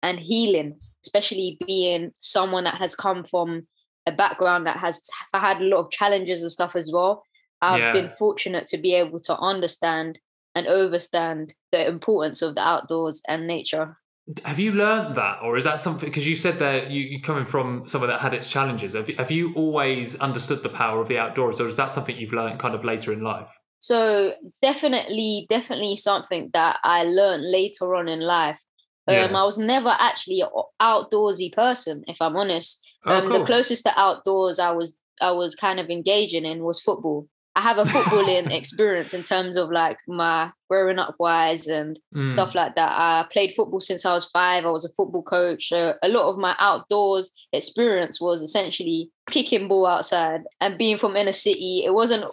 and 0.02 0.20
healing 0.20 0.76
especially 1.06 1.58
being 1.68 2.12
someone 2.20 2.64
that 2.64 2.76
has 2.76 2.96
come 2.96 3.24
from 3.24 3.68
a 4.08 4.12
background 4.12 4.66
that 4.66 4.78
has 4.78 5.02
had 5.34 5.62
a 5.62 5.66
lot 5.66 5.80
of 5.80 5.92
challenges 5.92 6.42
and 6.42 6.52
stuff 6.52 6.76
as 6.76 6.92
well 6.92 7.24
i've 7.62 7.80
yeah. 7.80 7.92
been 7.92 8.10
fortunate 8.10 8.66
to 8.66 8.78
be 8.78 8.94
able 8.94 9.20
to 9.20 9.38
understand 9.38 10.18
and 10.56 10.68
understand 10.68 11.54
the 11.74 11.86
importance 11.86 12.42
of 12.42 12.56
the 12.56 12.62
outdoors 12.62 13.22
and 13.28 13.46
nature 13.46 13.98
have 14.44 14.60
you 14.60 14.72
learned 14.72 15.16
that, 15.16 15.40
or 15.44 15.56
is 15.56 15.64
that 15.66 15.80
something? 15.80 16.10
Because 16.10 16.28
you 16.28 16.36
said 16.36 16.58
that 16.60 16.90
you 16.90 17.02
you 17.02 17.22
coming 17.22 17.46
from 17.46 17.88
somewhere 17.88 18.10
that 18.10 18.20
had 18.20 18.34
its 18.34 18.48
challenges. 18.48 18.94
Have 18.94 19.10
you, 19.10 19.16
have 19.18 19.32
you 19.32 19.54
always 19.54 20.16
understood 20.16 20.64
the 20.64 20.70
power 20.70 21.00
of 21.00 21.08
the 21.08 21.20
outdoors, 21.20 21.62
or 21.62 21.68
is 21.68 21.78
that 21.78 21.92
something 21.92 22.18
you've 22.18 22.34
learned 22.34 22.60
kind 22.60 22.74
of 22.74 22.84
later 22.84 23.14
in 23.14 23.22
life? 23.22 23.56
So 23.80 24.34
definitely, 24.64 25.46
definitely 25.48 25.96
something 25.96 26.50
that 26.54 26.80
I 26.84 27.04
learned 27.04 27.44
later 27.52 27.94
on 27.94 28.08
in 28.08 28.22
life. 28.22 28.60
Um, 29.08 29.16
yeah. 29.16 29.26
I 29.26 29.44
was 29.44 29.60
never 29.60 29.96
actually 30.00 30.42
an 30.42 30.50
outdoorsy 30.82 31.54
person, 31.54 32.04
if 32.08 32.20
I'm 32.20 32.36
honest. 32.36 32.82
Oh, 33.06 33.18
um, 33.20 33.28
cool. 33.30 33.40
The 33.40 33.46
closest 33.46 33.84
to 33.84 34.00
outdoors 34.00 34.58
I 34.60 34.72
was 34.72 34.98
I 35.22 35.32
was 35.32 35.54
kind 35.56 35.80
of 35.80 35.90
engaging 35.90 36.46
in 36.46 36.64
was 36.64 36.82
football. 36.82 37.28
I 37.56 37.62
have 37.62 37.78
a 37.78 37.84
footballing 37.84 38.52
experience 38.56 39.14
in 39.14 39.24
terms 39.24 39.56
of 39.56 39.72
like 39.72 39.98
my 40.08 40.52
growing 40.70 41.00
up 41.00 41.16
wise 41.20 41.68
and 41.68 41.98
mm. 42.14 42.30
stuff 42.30 42.54
like 42.54 42.76
that. 42.76 42.92
I 42.92 43.26
played 43.32 43.54
football 43.54 43.80
since 43.80 44.06
I 44.06 44.14
was 44.14 44.26
five. 44.26 44.66
I 44.66 44.72
was 44.72 44.84
a 44.84 44.90
football 44.90 45.24
coach. 45.24 45.72
Uh, 45.72 45.94
a 46.04 46.10
lot 46.10 46.30
of 46.30 46.38
my 46.38 46.56
outdoors 46.60 47.32
experience 47.54 48.20
was 48.20 48.42
essentially 48.42 49.10
kicking 49.32 49.68
ball 49.68 49.86
outside 49.86 50.42
and 50.60 50.78
being 50.78 50.98
from 50.98 51.16
inner 51.16 51.32
city. 51.32 51.84
It 51.86 51.94
wasn't 51.94 52.26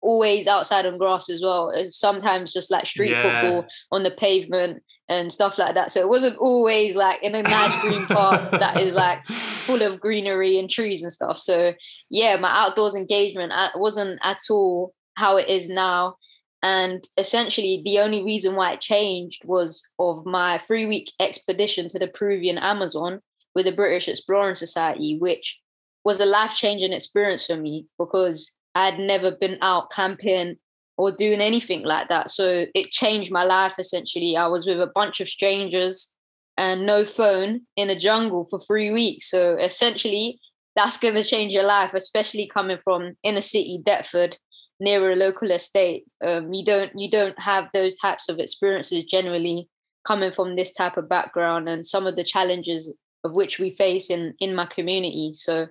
always 0.00 0.46
outside 0.46 0.86
on 0.86 0.96
grass 0.96 1.28
as 1.28 1.42
well. 1.42 1.70
It's 1.70 1.98
sometimes 1.98 2.52
just 2.52 2.70
like 2.70 2.86
street 2.86 3.10
yeah. 3.10 3.22
football 3.22 3.66
on 3.90 4.04
the 4.04 4.12
pavement 4.12 4.82
and 5.08 5.32
stuff 5.32 5.58
like 5.58 5.74
that. 5.74 5.90
So 5.90 6.00
it 6.00 6.08
wasn't 6.08 6.36
always 6.38 6.94
like 6.94 7.22
in 7.22 7.34
a 7.34 7.42
nice 7.42 7.80
green 7.80 8.04
park 8.06 8.50
that 8.52 8.80
is 8.80 8.94
like 8.94 9.24
full 9.26 9.82
of 9.82 10.00
greenery 10.00 10.58
and 10.58 10.68
trees 10.68 11.02
and 11.02 11.12
stuff. 11.12 11.38
So 11.38 11.74
yeah, 12.10 12.36
my 12.36 12.50
outdoors 12.50 12.94
engagement 12.94 13.52
uh, 13.52 13.70
wasn't 13.74 14.20
at 14.22 14.38
all 14.50 14.94
how 15.16 15.36
it 15.36 15.48
is 15.48 15.68
now. 15.68 16.16
And 16.62 17.04
essentially, 17.16 17.82
the 17.84 18.00
only 18.00 18.22
reason 18.22 18.56
why 18.56 18.72
it 18.72 18.80
changed 18.80 19.44
was 19.44 19.86
of 19.98 20.26
my 20.26 20.58
three 20.58 20.86
week 20.86 21.12
expedition 21.20 21.88
to 21.88 21.98
the 21.98 22.08
Peruvian 22.08 22.58
Amazon 22.58 23.20
with 23.54 23.64
the 23.64 23.72
British 23.72 24.08
Exploring 24.08 24.56
Society, 24.56 25.16
which 25.18 25.60
was 26.04 26.20
a 26.20 26.26
life 26.26 26.54
changing 26.54 26.92
experience 26.92 27.46
for 27.46 27.56
me 27.56 27.86
because 27.98 28.52
I'd 28.74 28.98
never 28.98 29.30
been 29.30 29.58
out 29.62 29.90
camping 29.90 30.56
or 30.98 31.12
doing 31.12 31.40
anything 31.40 31.84
like 31.84 32.08
that. 32.08 32.30
So 32.30 32.66
it 32.74 32.90
changed 32.90 33.32
my 33.32 33.44
life 33.44 33.78
essentially. 33.78 34.36
I 34.36 34.48
was 34.48 34.66
with 34.66 34.80
a 34.80 34.90
bunch 34.94 35.20
of 35.20 35.28
strangers 35.28 36.12
and 36.58 36.84
no 36.84 37.04
phone 37.04 37.62
in 37.76 37.86
the 37.86 37.94
jungle 37.94 38.44
for 38.50 38.58
three 38.58 38.90
weeks. 38.90 39.30
So 39.30 39.56
essentially, 39.56 40.40
that's 40.74 40.98
going 40.98 41.14
to 41.14 41.24
change 41.24 41.54
your 41.54 41.64
life, 41.64 41.94
especially 41.94 42.48
coming 42.48 42.78
from 42.78 43.14
inner 43.22 43.40
city 43.40 43.80
Deptford 43.82 44.36
near 44.80 45.10
a 45.10 45.16
local 45.16 45.50
estate. 45.52 46.04
Um, 46.24 46.52
you 46.52 46.64
don't 46.64 46.92
you 46.96 47.10
don't 47.10 47.38
have 47.40 47.68
those 47.72 47.94
types 47.98 48.28
of 48.28 48.40
experiences 48.40 49.04
generally 49.04 49.68
coming 50.04 50.32
from 50.32 50.54
this 50.54 50.72
type 50.72 50.96
of 50.96 51.08
background 51.08 51.68
and 51.68 51.86
some 51.86 52.06
of 52.06 52.16
the 52.16 52.24
challenges 52.24 52.94
of 53.24 53.32
which 53.32 53.58
we 53.58 53.70
face 53.70 54.10
in 54.10 54.34
in 54.40 54.54
my 54.54 54.66
community. 54.66 55.30
So 55.34 55.68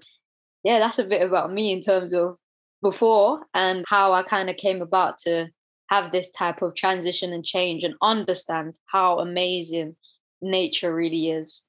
yeah, 0.63 0.79
that's 0.79 0.99
a 0.99 1.05
bit 1.05 1.21
about 1.21 1.53
me 1.53 1.71
in 1.73 1.81
terms 1.81 2.13
of 2.13 2.37
before 2.81 3.41
and 3.53 3.85
how 3.87 4.13
I 4.13 4.23
kind 4.23 4.49
of 4.49 4.57
came 4.57 4.81
about 4.81 5.17
to 5.19 5.47
have 5.89 6.11
this 6.11 6.31
type 6.31 6.61
of 6.61 6.75
transition 6.75 7.31
and 7.33 7.45
change 7.45 7.83
and 7.83 7.95
understand 8.01 8.75
how 8.85 9.19
amazing 9.19 9.95
nature 10.41 10.93
really 10.93 11.29
is. 11.29 11.65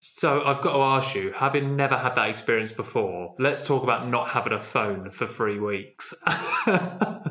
So 0.00 0.44
I've 0.44 0.60
got 0.60 0.74
to 0.74 0.82
ask 0.82 1.16
you, 1.16 1.32
having 1.32 1.74
never 1.74 1.96
had 1.96 2.14
that 2.14 2.28
experience 2.28 2.70
before, 2.70 3.34
let's 3.38 3.66
talk 3.66 3.82
about 3.82 4.08
not 4.08 4.28
having 4.28 4.52
a 4.52 4.60
phone 4.60 5.10
for 5.10 5.26
three 5.26 5.58
weeks. 5.58 6.14
how 6.24 7.24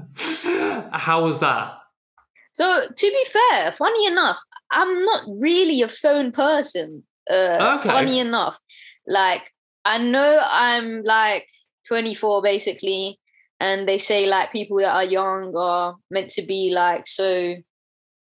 was 1.23 1.39
that? 1.39 1.75
So 2.51 2.87
to 2.93 3.07
be 3.07 3.25
fair, 3.25 3.71
funny 3.71 4.07
enough, 4.07 4.37
I'm 4.71 5.05
not 5.05 5.23
really 5.27 5.81
a 5.81 5.87
phone 5.87 6.31
person. 6.31 7.03
Uh, 7.31 7.77
okay. 7.79 7.89
Funny 7.89 8.19
enough, 8.19 8.59
like 9.07 9.53
I 9.85 9.99
know 9.99 10.41
I'm 10.43 11.03
like 11.03 11.47
24 11.87 12.41
basically 12.41 13.19
and 13.59 13.87
they 13.87 13.97
say 13.97 14.29
like 14.29 14.51
people 14.51 14.77
that 14.77 14.95
are 14.95 15.03
young 15.03 15.55
are 15.55 15.95
meant 16.11 16.29
to 16.29 16.41
be 16.41 16.71
like 16.71 17.07
so 17.07 17.55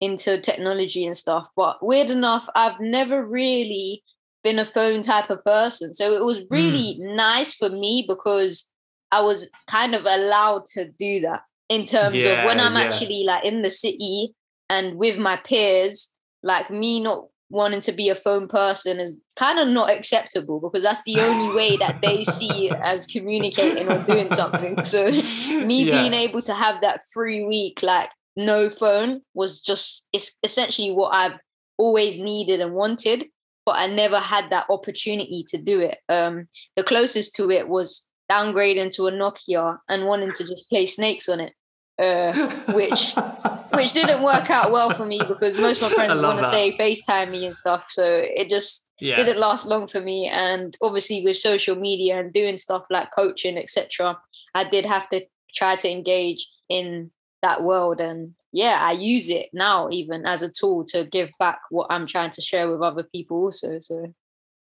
into 0.01 0.41
technology 0.41 1.07
and 1.07 1.17
stuff. 1.17 1.49
But 1.57 1.85
weird 1.85 2.11
enough, 2.11 2.49
I've 2.55 2.81
never 2.81 3.25
really 3.25 4.03
been 4.43 4.59
a 4.59 4.65
phone 4.65 5.03
type 5.03 5.31
of 5.31 5.45
person. 5.45 5.95
So 5.95 6.13
it 6.13 6.25
was 6.25 6.43
really 6.51 6.99
mm. 7.01 7.17
nice 7.17 7.55
for 7.55 7.69
me 7.69 8.05
because 8.07 8.71
I 9.11 9.23
was 9.23 9.51
kind 9.67 9.95
of 9.95 10.03
allowed 10.03 10.65
to 10.75 10.89
do 10.99 11.21
that 11.21 11.43
in 11.69 11.85
terms 11.85 12.25
yeah, 12.25 12.41
of 12.41 12.47
when 12.47 12.61
I'm 12.61 12.75
yeah. 12.75 12.83
actually 12.83 13.25
like 13.25 13.45
in 13.45 13.63
the 13.63 13.71
city 13.71 14.35
and 14.69 14.97
with 14.97 15.19
my 15.19 15.37
peers, 15.37 16.15
like 16.43 16.71
me 16.71 17.01
not 17.01 17.27
wanting 17.51 17.81
to 17.81 17.93
be 17.93 18.09
a 18.09 18.15
phone 18.15 18.49
person 18.49 18.99
is 18.99 19.17
kind 19.37 19.59
of 19.59 19.69
not 19.69 19.91
acceptable 19.91 20.61
because 20.61 20.83
that's 20.83 21.03
the 21.05 21.21
only 21.21 21.55
way 21.55 21.77
that 21.77 22.01
they 22.03 22.25
see 22.25 22.71
as 22.71 23.07
communicating 23.07 23.89
or 23.91 24.03
doing 24.03 24.33
something. 24.33 24.83
So 24.85 25.07
me 25.11 25.85
yeah. 25.85 26.01
being 26.01 26.15
able 26.15 26.43
to 26.43 26.55
have 26.55 26.81
that 26.81 27.03
free 27.13 27.45
week, 27.45 27.83
like 27.83 28.11
no 28.37 28.69
phone, 28.69 29.23
was 29.35 29.61
just 29.61 30.07
it's 30.13 30.37
essentially 30.43 30.91
what 30.91 31.15
I've 31.15 31.39
always 31.79 32.19
needed 32.19 32.61
and 32.61 32.75
wanted, 32.75 33.27
but 33.65 33.77
I 33.77 33.87
never 33.87 34.19
had 34.19 34.51
that 34.51 34.67
opportunity 34.71 35.45
to 35.49 35.59
do 35.59 35.81
it. 35.81 35.99
Um, 36.09 36.49
the 36.75 36.83
closest 36.83 37.37
to 37.37 37.51
it 37.51 37.69
was 37.69 38.09
downgrading 38.31 38.95
to 38.97 39.07
a 39.07 39.13
Nokia 39.13 39.79
and 39.89 40.07
wanting 40.07 40.33
to 40.33 40.45
just 40.45 40.69
play 40.69 40.87
snakes 40.87 41.29
on 41.29 41.41
it 41.41 41.53
uh, 41.99 42.51
which 42.73 43.15
which 43.73 43.93
didn't 43.93 44.23
work 44.23 44.51
out 44.51 44.71
well 44.71 44.91
for 44.91 45.07
me 45.07 45.21
because 45.27 45.59
most 45.59 45.83
of 45.83 45.91
my 45.91 45.95
friends 46.07 46.23
want 46.23 46.39
to 46.39 46.45
say 46.45 46.73
FaceTime 46.73 47.31
me 47.31 47.47
and 47.47 47.55
stuff. 47.55 47.87
So 47.91 48.05
it 48.05 48.49
just 48.49 48.89
yeah. 49.01 49.17
didn't 49.17 49.39
last 49.39 49.67
long 49.67 49.87
for 49.87 50.01
me. 50.01 50.29
And 50.29 50.77
obviously 50.83 51.25
with 51.25 51.37
social 51.37 51.77
media 51.77 52.19
and 52.19 52.33
doing 52.33 52.57
stuff 52.57 52.87
like 52.91 53.11
coaching, 53.15 53.59
etc., 53.59 54.19
I 54.55 54.65
did 54.65 54.87
have 54.87 55.09
to 55.11 55.27
try 55.55 55.77
to 55.77 55.91
engage 55.91 56.49
in 56.69 57.11
that 57.43 57.63
world. 57.63 58.01
And 58.01 58.35
yeah, 58.53 58.79
I 58.81 58.93
use 58.93 59.29
it 59.29 59.51
now 59.53 59.89
even 59.91 60.27
as 60.27 60.43
a 60.43 60.51
tool 60.51 60.85
to 60.87 61.05
give 61.05 61.31
back 61.39 61.61
what 61.71 61.89
I'm 61.91 62.07
trying 62.07 62.31
to 62.31 62.43
share 62.43 62.71
with 62.71 62.83
other 62.83 63.03
people 63.03 63.39
also. 63.39 63.79
So 63.81 64.15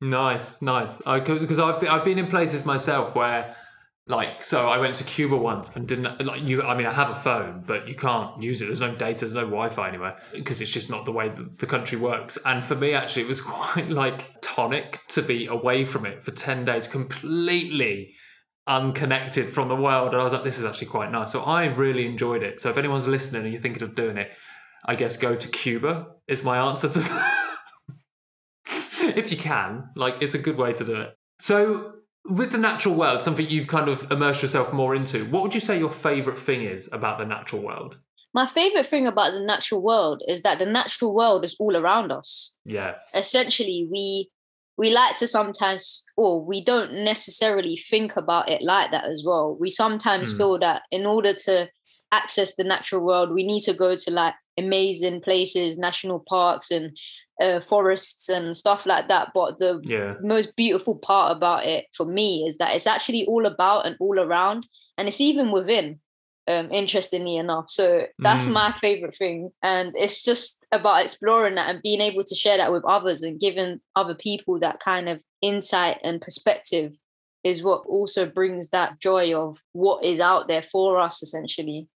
nice, 0.00 0.61
nice. 0.62 0.99
Because 0.99 1.59
I've 1.59 1.87
I've 1.88 2.04
been 2.04 2.18
in 2.18 2.26
places 2.26 2.64
myself 2.64 3.14
where 3.14 3.54
like 4.08 4.42
so 4.42 4.68
i 4.68 4.78
went 4.78 4.94
to 4.94 5.04
cuba 5.04 5.36
once 5.36 5.74
and 5.76 5.86
didn't 5.86 6.24
like 6.24 6.42
you 6.42 6.62
i 6.62 6.74
mean 6.74 6.86
i 6.86 6.92
have 6.92 7.10
a 7.10 7.14
phone 7.14 7.62
but 7.66 7.86
you 7.86 7.94
can't 7.94 8.42
use 8.42 8.60
it. 8.62 8.66
There's 8.66 8.80
no 8.80 8.94
data 8.94 9.20
there's 9.20 9.34
no 9.34 9.44
wi-fi 9.44 9.88
anywhere 9.88 10.16
because 10.32 10.60
it's 10.60 10.70
just 10.70 10.90
not 10.90 11.04
the 11.04 11.12
way 11.12 11.28
the 11.28 11.66
country 11.66 11.98
works. 11.98 12.38
And 12.44 12.64
for 12.64 12.74
me 12.74 12.94
actually 12.94 13.22
it 13.22 13.28
was 13.28 13.40
quite 13.56 13.90
like 13.90 14.40
tonic 14.40 15.00
to 15.08 15.22
be 15.22 15.46
away 15.46 15.84
from 15.84 16.06
it 16.06 16.22
for 16.22 16.30
10 16.30 16.64
days 16.64 16.88
completely 16.88 18.14
unconnected 18.66 19.48
from 19.48 19.68
the 19.68 19.76
world. 19.76 20.12
And 20.12 20.20
i 20.20 20.24
was 20.24 20.32
like 20.32 20.44
this 20.44 20.58
is 20.58 20.64
actually 20.64 20.88
quite 20.88 21.12
nice. 21.12 21.30
So 21.32 21.42
i 21.42 21.66
really 21.66 22.06
enjoyed 22.06 22.42
it. 22.42 22.60
So 22.60 22.70
if 22.70 22.78
anyone's 22.78 23.06
listening 23.06 23.42
and 23.42 23.52
you're 23.52 23.60
thinking 23.60 23.82
of 23.82 23.94
doing 23.94 24.16
it 24.16 24.32
i 24.84 24.94
guess 24.94 25.16
go 25.16 25.34
to 25.34 25.48
cuba 25.48 26.06
is 26.28 26.42
my 26.42 26.58
answer 26.58 26.88
to 26.88 26.98
that. 27.08 27.34
If 29.16 29.30
you 29.30 29.38
can 29.38 29.90
like 29.94 30.22
it's 30.22 30.34
a 30.34 30.38
good 30.38 30.56
way 30.56 30.72
to 30.72 30.84
do 30.84 31.00
it. 31.00 31.14
So 31.40 31.98
with 32.28 32.52
the 32.52 32.58
natural 32.58 32.94
world, 32.94 33.23
something 33.23 33.49
you've 33.49 33.66
kind 33.66 33.88
of 33.88 34.11
immersed 34.11 34.42
yourself 34.42 34.73
more 34.73 34.94
into, 34.94 35.25
what 35.26 35.42
would 35.42 35.54
you 35.54 35.61
say 35.61 35.78
your 35.78 35.90
favorite 35.90 36.38
thing 36.38 36.62
is 36.62 36.90
about 36.92 37.18
the 37.18 37.25
natural 37.25 37.62
world? 37.62 37.99
My 38.35 38.47
favorite 38.47 38.87
thing 38.87 39.06
about 39.06 39.32
the 39.32 39.40
natural 39.40 39.80
world 39.80 40.23
is 40.28 40.42
that 40.42 40.58
the 40.58 40.66
natural 40.66 41.14
world 41.14 41.44
is 41.44 41.56
all 41.58 41.76
around 41.76 42.12
us. 42.12 42.54
Yeah. 42.64 42.97
Essentially, 43.14 43.88
we 43.90 44.30
we 44.76 44.94
like 44.94 45.16
to 45.16 45.26
sometimes 45.26 46.04
or 46.16 46.44
we 46.44 46.62
don't 46.62 46.92
necessarily 46.92 47.76
think 47.76 48.16
about 48.16 48.49
it 48.49 48.62
like 48.62 48.92
that 48.92 49.06
as 49.06 49.25
well. 49.26 49.56
We 49.58 49.70
sometimes 49.70 50.32
mm. 50.32 50.37
feel 50.37 50.58
that 50.61 50.82
in 50.92 51.04
order 51.04 51.32
to 51.32 51.68
access 52.12 52.54
the 52.54 52.64
natural 52.64 53.04
world, 53.04 53.32
we 53.32 53.44
need 53.44 53.62
to 53.62 53.75
go 53.75 53.97
to 53.97 54.11
like 54.11 54.35
amazing 54.56 55.20
places, 55.20 55.78
national 55.78 56.25
parks 56.28 56.70
and 56.70 56.97
uh, 57.40 57.61
forests 57.61 58.28
and 58.28 58.57
stuff 58.57 58.87
like 58.87 59.09
that. 59.09 59.30
But 59.35 59.59
the 59.59 59.80
yeah. 59.85 60.14
most 60.23 60.57
beautiful 60.57 60.97
part 60.97 61.37
about 61.37 61.66
it 61.66 61.87
for 61.95 62.07
me 62.07 62.45
is 62.47 62.59
that 62.59 62.75
it's 62.75 62.87
actually 62.87 63.26
all 63.26 63.47
about 63.47 63.87
and 63.87 63.97
all 64.00 64.18
around, 64.18 64.66
and 64.97 65.09
it's 65.09 65.21
even 65.21 65.50
within. 65.50 66.00
Um, 66.50 66.71
interestingly 66.73 67.37
enough, 67.37 67.68
so 67.68 68.07
that's 68.21 68.47
mm. 68.47 68.52
my 68.52 68.73
favorite 68.73 69.14
thing, 69.14 69.50
and 69.62 69.92
it's 69.95 70.25
just 70.25 70.64
about 70.73 71.02
exploring 71.02 71.57
that 71.57 71.68
and 71.68 71.83
being 71.83 72.00
able 72.00 72.25
to 72.25 72.35
share 72.35 72.57
that 72.57 72.73
with 72.73 72.87
others 72.87 73.23
and 73.23 73.38
giving 73.38 73.83
other 73.97 74.14
people 74.14 74.59
that 74.61 74.80
kind 74.80 75.11
of 75.11 75.23
insight 75.42 75.99
and 76.02 76.23
perspective 76.23 76.99
is 77.45 77.62
what 77.62 77.85
also 77.87 78.26
brings 78.26 78.71
that 78.71 78.99
joy 78.99 79.35
of 79.35 79.62
what 79.73 80.04
is 80.04 80.21
out 80.21 80.49
there 80.49 80.62
for 80.62 80.99
us 80.99 81.23
essentially. 81.23 81.87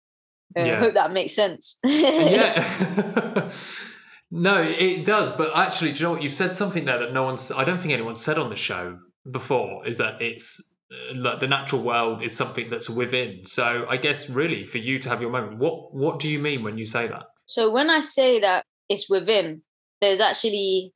Uh, 0.57 0.65
yeah. 0.65 0.77
I 0.77 0.79
hope 0.81 0.95
that 0.95 1.13
makes 1.13 1.33
sense. 1.33 1.79
yeah. 1.85 3.51
No, 4.35 4.63
it 4.63 5.05
does. 5.05 5.31
But 5.31 5.51
actually, 5.55 5.93
do 5.93 5.99
you 5.99 6.05
know 6.07 6.13
what? 6.13 6.23
You've 6.23 6.33
said 6.33 6.55
something 6.55 6.87
there 6.87 6.99
that 6.99 7.13
no 7.13 7.23
one's, 7.25 7.53
I 7.53 7.65
don't 7.65 7.79
think 7.79 7.93
anyone 7.93 8.17
said 8.17 8.39
on 8.39 8.49
the 8.49 8.57
show 8.57 8.99
before, 9.31 9.87
is 9.87 9.99
that 9.99 10.23
it's 10.23 10.75
uh, 10.91 11.15
like 11.17 11.39
the 11.39 11.47
natural 11.47 11.83
world 11.83 12.23
is 12.23 12.35
something 12.35 12.71
that's 12.71 12.89
within. 12.89 13.45
So 13.45 13.85
I 13.91 13.99
guess 13.99 14.31
really 14.31 14.65
for 14.65 14.79
you 14.79 14.99
to 15.01 15.09
have 15.11 15.21
your 15.21 15.31
moment, 15.31 15.59
what 15.59 15.95
what 15.95 16.19
do 16.19 16.31
you 16.31 16.39
mean 16.39 16.63
when 16.63 16.79
you 16.79 16.87
say 16.87 17.07
that? 17.09 17.25
So 17.45 17.71
when 17.71 17.91
I 17.91 18.01
say 18.01 18.41
that 18.41 18.65
it's 18.89 19.11
within, 19.11 19.61
there's 20.01 20.21
actually 20.21 20.95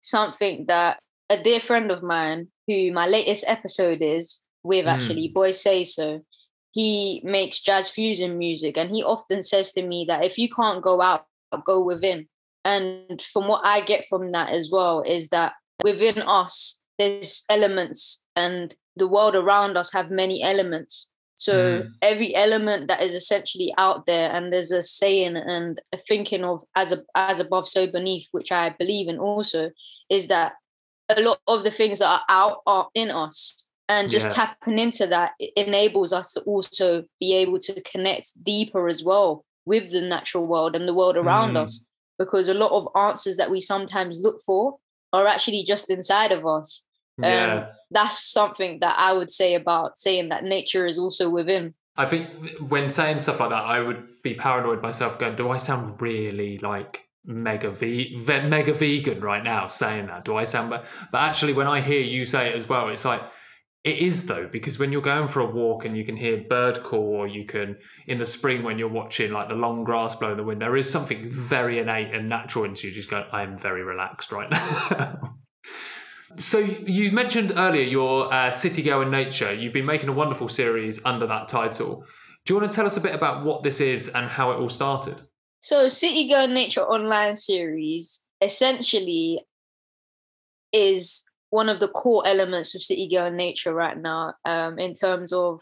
something 0.00 0.66
that 0.68 1.00
a 1.28 1.36
dear 1.36 1.58
friend 1.58 1.90
of 1.90 2.04
mine, 2.04 2.46
who 2.68 2.92
my 2.92 3.08
latest 3.08 3.44
episode 3.48 4.02
is 4.02 4.44
with 4.62 4.84
hmm. 4.84 4.90
actually, 4.90 5.28
mm. 5.28 5.34
Boy 5.34 5.50
Say 5.50 5.82
So, 5.82 6.20
he 6.72 7.20
makes 7.24 7.60
jazz 7.60 7.90
fusion 7.90 8.38
music 8.38 8.76
and 8.76 8.90
he 8.94 9.02
often 9.02 9.42
says 9.42 9.72
to 9.72 9.82
me 9.82 10.04
that 10.06 10.24
if 10.24 10.38
you 10.38 10.48
can't 10.48 10.80
go 10.80 11.02
out, 11.02 11.26
go 11.64 11.82
within. 11.82 12.28
And 12.68 13.22
from 13.22 13.48
what 13.48 13.62
I 13.64 13.80
get 13.80 14.04
from 14.10 14.32
that 14.32 14.50
as 14.50 14.68
well 14.70 15.02
is 15.02 15.30
that 15.30 15.54
within 15.82 16.20
us, 16.20 16.82
there's 16.98 17.46
elements 17.48 18.22
and 18.36 18.74
the 18.94 19.08
world 19.08 19.34
around 19.34 19.78
us 19.78 19.90
have 19.94 20.10
many 20.10 20.42
elements. 20.42 21.10
So 21.36 21.54
mm. 21.82 21.90
every 22.02 22.34
element 22.34 22.88
that 22.88 23.02
is 23.02 23.14
essentially 23.14 23.72
out 23.78 24.04
there, 24.04 24.30
and 24.30 24.52
there's 24.52 24.70
a 24.70 24.82
saying 24.82 25.36
and 25.36 25.80
a 25.94 25.96
thinking 25.96 26.44
of 26.44 26.62
as 26.76 26.92
a, 26.92 27.02
as 27.14 27.40
above, 27.40 27.66
so 27.66 27.86
beneath, 27.86 28.26
which 28.32 28.52
I 28.52 28.74
believe 28.78 29.08
in 29.08 29.18
also, 29.18 29.70
is 30.10 30.26
that 30.26 30.52
a 31.08 31.22
lot 31.22 31.38
of 31.46 31.64
the 31.64 31.70
things 31.70 32.00
that 32.00 32.10
are 32.10 32.24
out 32.28 32.58
are 32.66 32.88
in 32.94 33.10
us. 33.10 33.66
And 33.88 34.10
just 34.10 34.28
yeah. 34.28 34.44
tapping 34.44 34.78
into 34.78 35.06
that 35.06 35.30
enables 35.56 36.12
us 36.12 36.34
to 36.34 36.40
also 36.42 37.04
be 37.18 37.34
able 37.34 37.60
to 37.60 37.80
connect 37.80 38.44
deeper 38.44 38.90
as 38.90 39.02
well 39.02 39.46
with 39.64 39.90
the 39.90 40.02
natural 40.02 40.46
world 40.46 40.76
and 40.76 40.86
the 40.86 40.92
world 40.92 41.16
around 41.16 41.54
mm. 41.54 41.62
us 41.62 41.87
because 42.18 42.48
a 42.48 42.54
lot 42.54 42.72
of 42.72 42.88
answers 42.96 43.36
that 43.36 43.50
we 43.50 43.60
sometimes 43.60 44.20
look 44.20 44.40
for 44.44 44.78
are 45.12 45.26
actually 45.26 45.62
just 45.62 45.90
inside 45.90 46.32
of 46.32 46.46
us. 46.46 46.84
Um, 47.18 47.24
yeah. 47.24 47.56
And 47.56 47.66
that's 47.90 48.32
something 48.32 48.80
that 48.80 48.96
I 48.98 49.12
would 49.12 49.30
say 49.30 49.54
about 49.54 49.96
saying 49.98 50.28
that 50.28 50.44
nature 50.44 50.86
is 50.86 50.98
also 50.98 51.30
within. 51.30 51.74
I 51.96 52.06
think 52.06 52.28
when 52.68 52.90
saying 52.90 53.18
stuff 53.18 53.40
like 53.40 53.50
that, 53.50 53.64
I 53.64 53.80
would 53.80 54.22
be 54.22 54.34
paranoid 54.34 54.82
myself 54.82 55.18
going, 55.18 55.36
do 55.36 55.50
I 55.50 55.56
sound 55.56 56.00
really 56.00 56.58
like 56.58 57.08
mega 57.24 57.70
ve- 57.70 58.16
mega 58.26 58.72
vegan 58.72 59.20
right 59.20 59.42
now 59.42 59.66
saying 59.66 60.06
that? 60.06 60.24
Do 60.24 60.36
I 60.36 60.44
sound 60.44 60.70
but 60.70 60.86
but 61.10 61.18
actually 61.22 61.54
when 61.54 61.66
I 61.66 61.80
hear 61.80 62.00
you 62.00 62.24
say 62.24 62.48
it 62.48 62.54
as 62.54 62.68
well, 62.68 62.88
it's 62.88 63.04
like 63.04 63.22
it 63.84 63.98
is 63.98 64.26
though, 64.26 64.48
because 64.50 64.78
when 64.78 64.92
you're 64.92 65.00
going 65.00 65.28
for 65.28 65.40
a 65.40 65.46
walk 65.46 65.84
and 65.84 65.96
you 65.96 66.04
can 66.04 66.16
hear 66.16 66.36
bird 66.36 66.82
call, 66.82 67.14
or 67.14 67.26
you 67.26 67.44
can 67.44 67.78
in 68.06 68.18
the 68.18 68.26
spring 68.26 68.62
when 68.62 68.78
you're 68.78 68.88
watching 68.88 69.32
like 69.32 69.48
the 69.48 69.54
long 69.54 69.84
grass 69.84 70.16
blow 70.16 70.32
in 70.32 70.36
the 70.36 70.42
wind, 70.42 70.60
there 70.60 70.76
is 70.76 70.90
something 70.90 71.24
very 71.24 71.78
innate 71.78 72.14
and 72.14 72.28
natural 72.28 72.64
into 72.64 72.88
you. 72.88 72.92
Just 72.92 73.10
go, 73.10 73.26
I'm 73.32 73.56
very 73.56 73.82
relaxed 73.82 74.32
right 74.32 74.50
now. 74.50 75.38
so 76.36 76.58
you 76.58 77.12
mentioned 77.12 77.52
earlier 77.56 77.84
your 77.84 78.32
uh, 78.32 78.50
city 78.50 78.82
girl 78.82 79.00
in 79.02 79.10
nature. 79.10 79.54
You've 79.54 79.72
been 79.72 79.86
making 79.86 80.08
a 80.08 80.12
wonderful 80.12 80.48
series 80.48 81.00
under 81.04 81.26
that 81.26 81.48
title. 81.48 82.04
Do 82.44 82.54
you 82.54 82.60
want 82.60 82.70
to 82.70 82.74
tell 82.74 82.86
us 82.86 82.96
a 82.96 83.00
bit 83.00 83.14
about 83.14 83.44
what 83.44 83.62
this 83.62 83.80
is 83.80 84.08
and 84.08 84.28
how 84.28 84.50
it 84.52 84.56
all 84.56 84.68
started? 84.68 85.22
So, 85.60 85.88
City 85.88 86.28
Girl 86.28 86.46
Nature 86.46 86.82
online 86.82 87.36
series 87.36 88.24
essentially 88.40 89.44
is 90.72 91.27
one 91.50 91.68
of 91.68 91.80
the 91.80 91.88
core 91.88 92.26
elements 92.26 92.74
of 92.74 92.82
City 92.82 93.08
Girl 93.08 93.30
Nature 93.30 93.72
right 93.72 93.96
now. 93.96 94.34
Um, 94.44 94.78
in 94.78 94.94
terms 94.94 95.32
of 95.32 95.60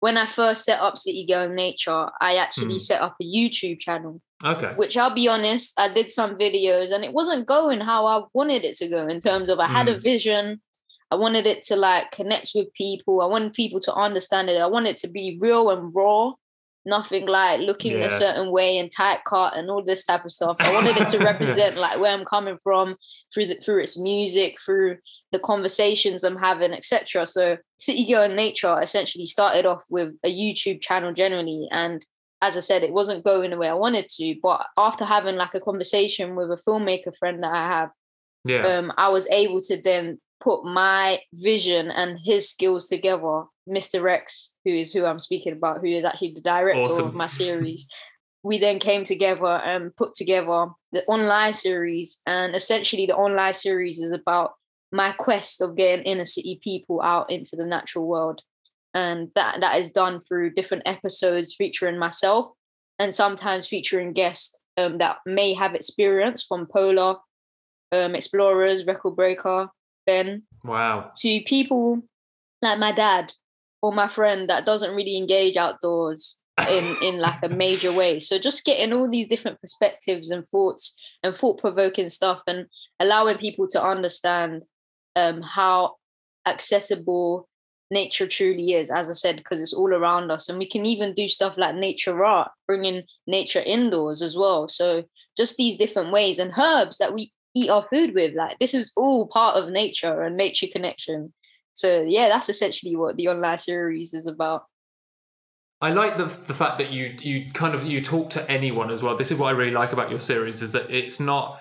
when 0.00 0.16
I 0.16 0.26
first 0.26 0.64
set 0.64 0.80
up 0.80 0.98
City 0.98 1.26
Girl 1.26 1.48
Nature, 1.48 2.08
I 2.20 2.36
actually 2.36 2.76
mm. 2.76 2.80
set 2.80 3.02
up 3.02 3.16
a 3.20 3.24
YouTube 3.24 3.78
channel. 3.78 4.20
Okay. 4.44 4.72
Which 4.76 4.96
I'll 4.96 5.14
be 5.14 5.28
honest, 5.28 5.78
I 5.78 5.88
did 5.88 6.10
some 6.10 6.36
videos 6.36 6.92
and 6.92 7.04
it 7.04 7.12
wasn't 7.12 7.46
going 7.46 7.80
how 7.80 8.06
I 8.06 8.22
wanted 8.32 8.64
it 8.64 8.76
to 8.76 8.88
go 8.88 9.08
in 9.08 9.18
terms 9.18 9.50
of 9.50 9.58
I 9.58 9.66
had 9.66 9.86
mm. 9.86 9.90
a 9.90 9.94
hmm. 9.94 10.02
vision. 10.02 10.60
I 11.10 11.16
wanted 11.16 11.46
it 11.46 11.62
to 11.64 11.76
like 11.76 12.12
connect 12.12 12.52
with 12.54 12.72
people. 12.74 13.20
I 13.20 13.26
wanted 13.26 13.54
people 13.54 13.80
to 13.80 13.94
understand 13.94 14.50
it. 14.50 14.60
I 14.60 14.66
wanted 14.66 14.90
it 14.90 14.96
to 14.98 15.08
be 15.08 15.38
real 15.40 15.70
and 15.70 15.92
raw 15.94 16.34
nothing 16.88 17.26
like 17.26 17.60
looking 17.60 17.98
yeah. 17.98 18.06
a 18.06 18.10
certain 18.10 18.50
way 18.50 18.78
and 18.78 18.90
tight 18.90 19.20
cut 19.26 19.56
and 19.56 19.70
all 19.70 19.82
this 19.82 20.04
type 20.04 20.24
of 20.24 20.32
stuff. 20.32 20.56
I 20.58 20.72
wanted 20.72 20.96
it 20.96 21.08
to 21.08 21.18
represent 21.24 21.76
like 21.76 22.00
where 22.00 22.12
I'm 22.12 22.24
coming 22.24 22.58
from 22.62 22.96
through 23.32 23.46
the, 23.46 23.54
through 23.56 23.82
its 23.82 23.98
music, 23.98 24.58
through 24.60 24.96
the 25.30 25.38
conversations 25.38 26.24
I'm 26.24 26.36
having, 26.36 26.72
etc. 26.72 27.26
So 27.26 27.58
City 27.76 28.04
Girl 28.06 28.22
and 28.22 28.36
Nature 28.36 28.80
essentially 28.80 29.26
started 29.26 29.66
off 29.66 29.84
with 29.90 30.14
a 30.24 30.34
YouTube 30.34 30.80
channel 30.80 31.12
generally, 31.12 31.68
and 31.70 32.04
as 32.40 32.56
I 32.56 32.60
said, 32.60 32.82
it 32.82 32.92
wasn't 32.92 33.24
going 33.24 33.50
the 33.50 33.56
way 33.56 33.68
I 33.68 33.74
wanted 33.74 34.08
to. 34.10 34.34
But 34.42 34.66
after 34.76 35.04
having 35.04 35.36
like 35.36 35.54
a 35.54 35.60
conversation 35.60 36.36
with 36.36 36.50
a 36.50 36.56
filmmaker 36.56 37.16
friend 37.16 37.42
that 37.42 37.52
I 37.52 37.68
have, 37.68 37.90
yeah. 38.44 38.62
um, 38.62 38.92
I 38.96 39.08
was 39.08 39.28
able 39.28 39.60
to 39.62 39.80
then 39.80 40.20
put 40.40 40.64
my 40.64 41.20
vision 41.34 41.90
and 41.90 42.18
his 42.22 42.48
skills 42.48 42.88
together. 42.88 43.44
Mr. 43.68 44.02
Rex, 44.02 44.54
who 44.64 44.72
is 44.72 44.92
who 44.92 45.04
I'm 45.04 45.18
speaking 45.18 45.52
about, 45.52 45.80
who 45.80 45.88
is 45.88 46.04
actually 46.04 46.32
the 46.32 46.40
director 46.40 46.88
awesome. 46.88 47.06
of 47.08 47.14
my 47.14 47.26
series. 47.26 47.86
we 48.42 48.58
then 48.58 48.78
came 48.78 49.04
together 49.04 49.44
and 49.46 49.94
put 49.96 50.14
together 50.14 50.68
the 50.92 51.04
online 51.06 51.52
series. 51.52 52.22
And 52.24 52.54
essentially, 52.54 53.04
the 53.04 53.16
online 53.16 53.52
series 53.52 53.98
is 53.98 54.10
about 54.10 54.52
my 54.90 55.12
quest 55.12 55.60
of 55.60 55.76
getting 55.76 56.04
inner 56.04 56.24
city 56.24 56.60
people 56.62 57.02
out 57.02 57.30
into 57.30 57.56
the 57.56 57.66
natural 57.66 58.06
world 58.06 58.40
and 58.94 59.28
that 59.34 59.60
that 59.60 59.76
is 59.78 59.90
done 59.90 60.20
through 60.20 60.54
different 60.54 60.82
episodes 60.86 61.54
featuring 61.54 61.98
myself 61.98 62.48
and 62.98 63.14
sometimes 63.14 63.68
featuring 63.68 64.12
guests 64.12 64.58
um, 64.76 64.98
that 64.98 65.18
may 65.26 65.52
have 65.52 65.74
experience 65.74 66.42
from 66.42 66.66
polar 66.66 67.16
um, 67.92 68.14
explorers 68.14 68.86
record 68.86 69.14
breaker 69.14 69.68
ben 70.08 70.42
wow 70.64 71.10
to 71.14 71.40
people 71.42 72.00
like 72.62 72.78
my 72.78 72.92
dad 72.92 73.30
or 73.82 73.92
my 73.92 74.08
friend 74.08 74.48
that 74.48 74.64
doesn't 74.64 74.96
really 74.96 75.18
engage 75.18 75.56
outdoors 75.56 76.38
in 76.70 76.96
in 77.02 77.20
like 77.20 77.42
a 77.42 77.48
major 77.48 77.92
way 77.92 78.18
so 78.18 78.38
just 78.38 78.64
getting 78.64 78.94
all 78.94 79.08
these 79.08 79.28
different 79.28 79.60
perspectives 79.60 80.30
and 80.30 80.48
thoughts 80.48 80.96
and 81.22 81.34
thought 81.34 81.60
provoking 81.60 82.08
stuff 82.08 82.40
and 82.46 82.66
allowing 83.00 83.36
people 83.36 83.66
to 83.68 83.82
understand 83.82 84.64
um, 85.14 85.42
how 85.42 85.96
accessible 86.46 87.48
nature 87.90 88.26
truly 88.26 88.74
is, 88.74 88.90
as 88.90 89.08
I 89.10 89.14
said, 89.14 89.36
because 89.36 89.60
it's 89.60 89.72
all 89.72 89.92
around 89.94 90.30
us. 90.30 90.48
And 90.48 90.58
we 90.58 90.68
can 90.68 90.84
even 90.84 91.14
do 91.14 91.28
stuff 91.28 91.56
like 91.56 91.74
nature 91.74 92.24
art, 92.24 92.50
bringing 92.66 93.04
nature 93.26 93.62
indoors 93.64 94.22
as 94.22 94.36
well. 94.36 94.68
So 94.68 95.04
just 95.36 95.56
these 95.56 95.76
different 95.76 96.12
ways 96.12 96.38
and 96.38 96.52
herbs 96.58 96.98
that 96.98 97.14
we 97.14 97.32
eat 97.58 97.70
our 97.70 97.84
food 97.84 98.14
with, 98.14 98.34
like 98.34 98.58
this 98.58 98.74
is 98.74 98.92
all 98.96 99.26
part 99.26 99.56
of 99.56 99.70
nature 99.70 100.22
and 100.22 100.36
nature 100.36 100.66
connection. 100.70 101.32
So 101.72 102.04
yeah, 102.06 102.28
that's 102.28 102.48
essentially 102.48 102.96
what 102.96 103.16
the 103.16 103.28
online 103.28 103.58
series 103.58 104.14
is 104.14 104.26
about. 104.26 104.64
I 105.80 105.90
like 105.90 106.16
the 106.16 106.24
the 106.24 106.54
fact 106.54 106.78
that 106.78 106.90
you 106.90 107.14
you 107.20 107.52
kind 107.52 107.74
of 107.74 107.86
you 107.86 108.00
talk 108.00 108.30
to 108.30 108.50
anyone 108.50 108.90
as 108.90 109.02
well. 109.02 109.16
This 109.16 109.30
is 109.30 109.38
what 109.38 109.48
I 109.48 109.50
really 109.52 109.72
like 109.72 109.92
about 109.92 110.10
your 110.10 110.18
series 110.18 110.60
is 110.60 110.72
that 110.72 110.90
it's 110.90 111.20
not 111.20 111.60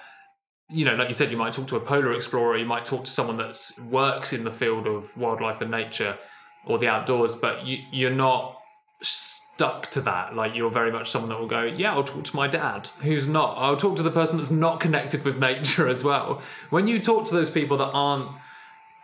you 0.70 0.84
know, 0.84 0.96
like 0.96 1.08
you 1.08 1.14
said, 1.14 1.32
you 1.32 1.38
might 1.38 1.54
talk 1.54 1.68
to 1.68 1.78
a 1.78 1.80
polar 1.80 2.14
explorer, 2.14 2.58
you 2.58 2.66
might 2.66 2.84
talk 2.84 3.06
to 3.06 3.12
someone 3.12 3.38
that 3.38 3.72
works 3.90 4.34
in 4.34 4.44
the 4.44 4.52
field 4.52 4.86
of 4.86 5.16
wildlife 5.18 5.62
and 5.62 5.72
nature 5.72 6.18
or 6.66 6.78
the 6.78 6.88
outdoors, 6.88 7.36
but 7.36 7.66
you, 7.66 7.78
you're 7.92 8.12
not 8.12 8.60
stuck 9.58 9.90
to 9.90 10.02
that. 10.02 10.36
Like 10.36 10.56
you're 10.56 10.70
very 10.70 10.92
much 10.92 11.10
someone 11.10 11.30
that 11.30 11.40
will 11.40 11.48
go, 11.48 11.64
yeah, 11.64 11.94
I'll 11.94 12.04
talk 12.04 12.24
to 12.26 12.36
my 12.36 12.48
dad, 12.48 12.90
who's 13.02 13.28
not. 13.28 13.56
I'll 13.58 13.76
talk 13.76 13.96
to 13.96 14.04
the 14.04 14.12
person 14.12 14.38
that's 14.38 14.52
not 14.52 14.80
connected 14.80 15.26
with 15.26 15.40
nature 15.40 15.88
as 15.88 16.04
well. 16.04 16.42
When 16.70 16.88
you 16.88 17.00
talk 17.00 17.26
to 17.26 17.34
those 17.34 17.50
people 17.50 17.76
that 17.78 17.90
aren't 17.92 18.30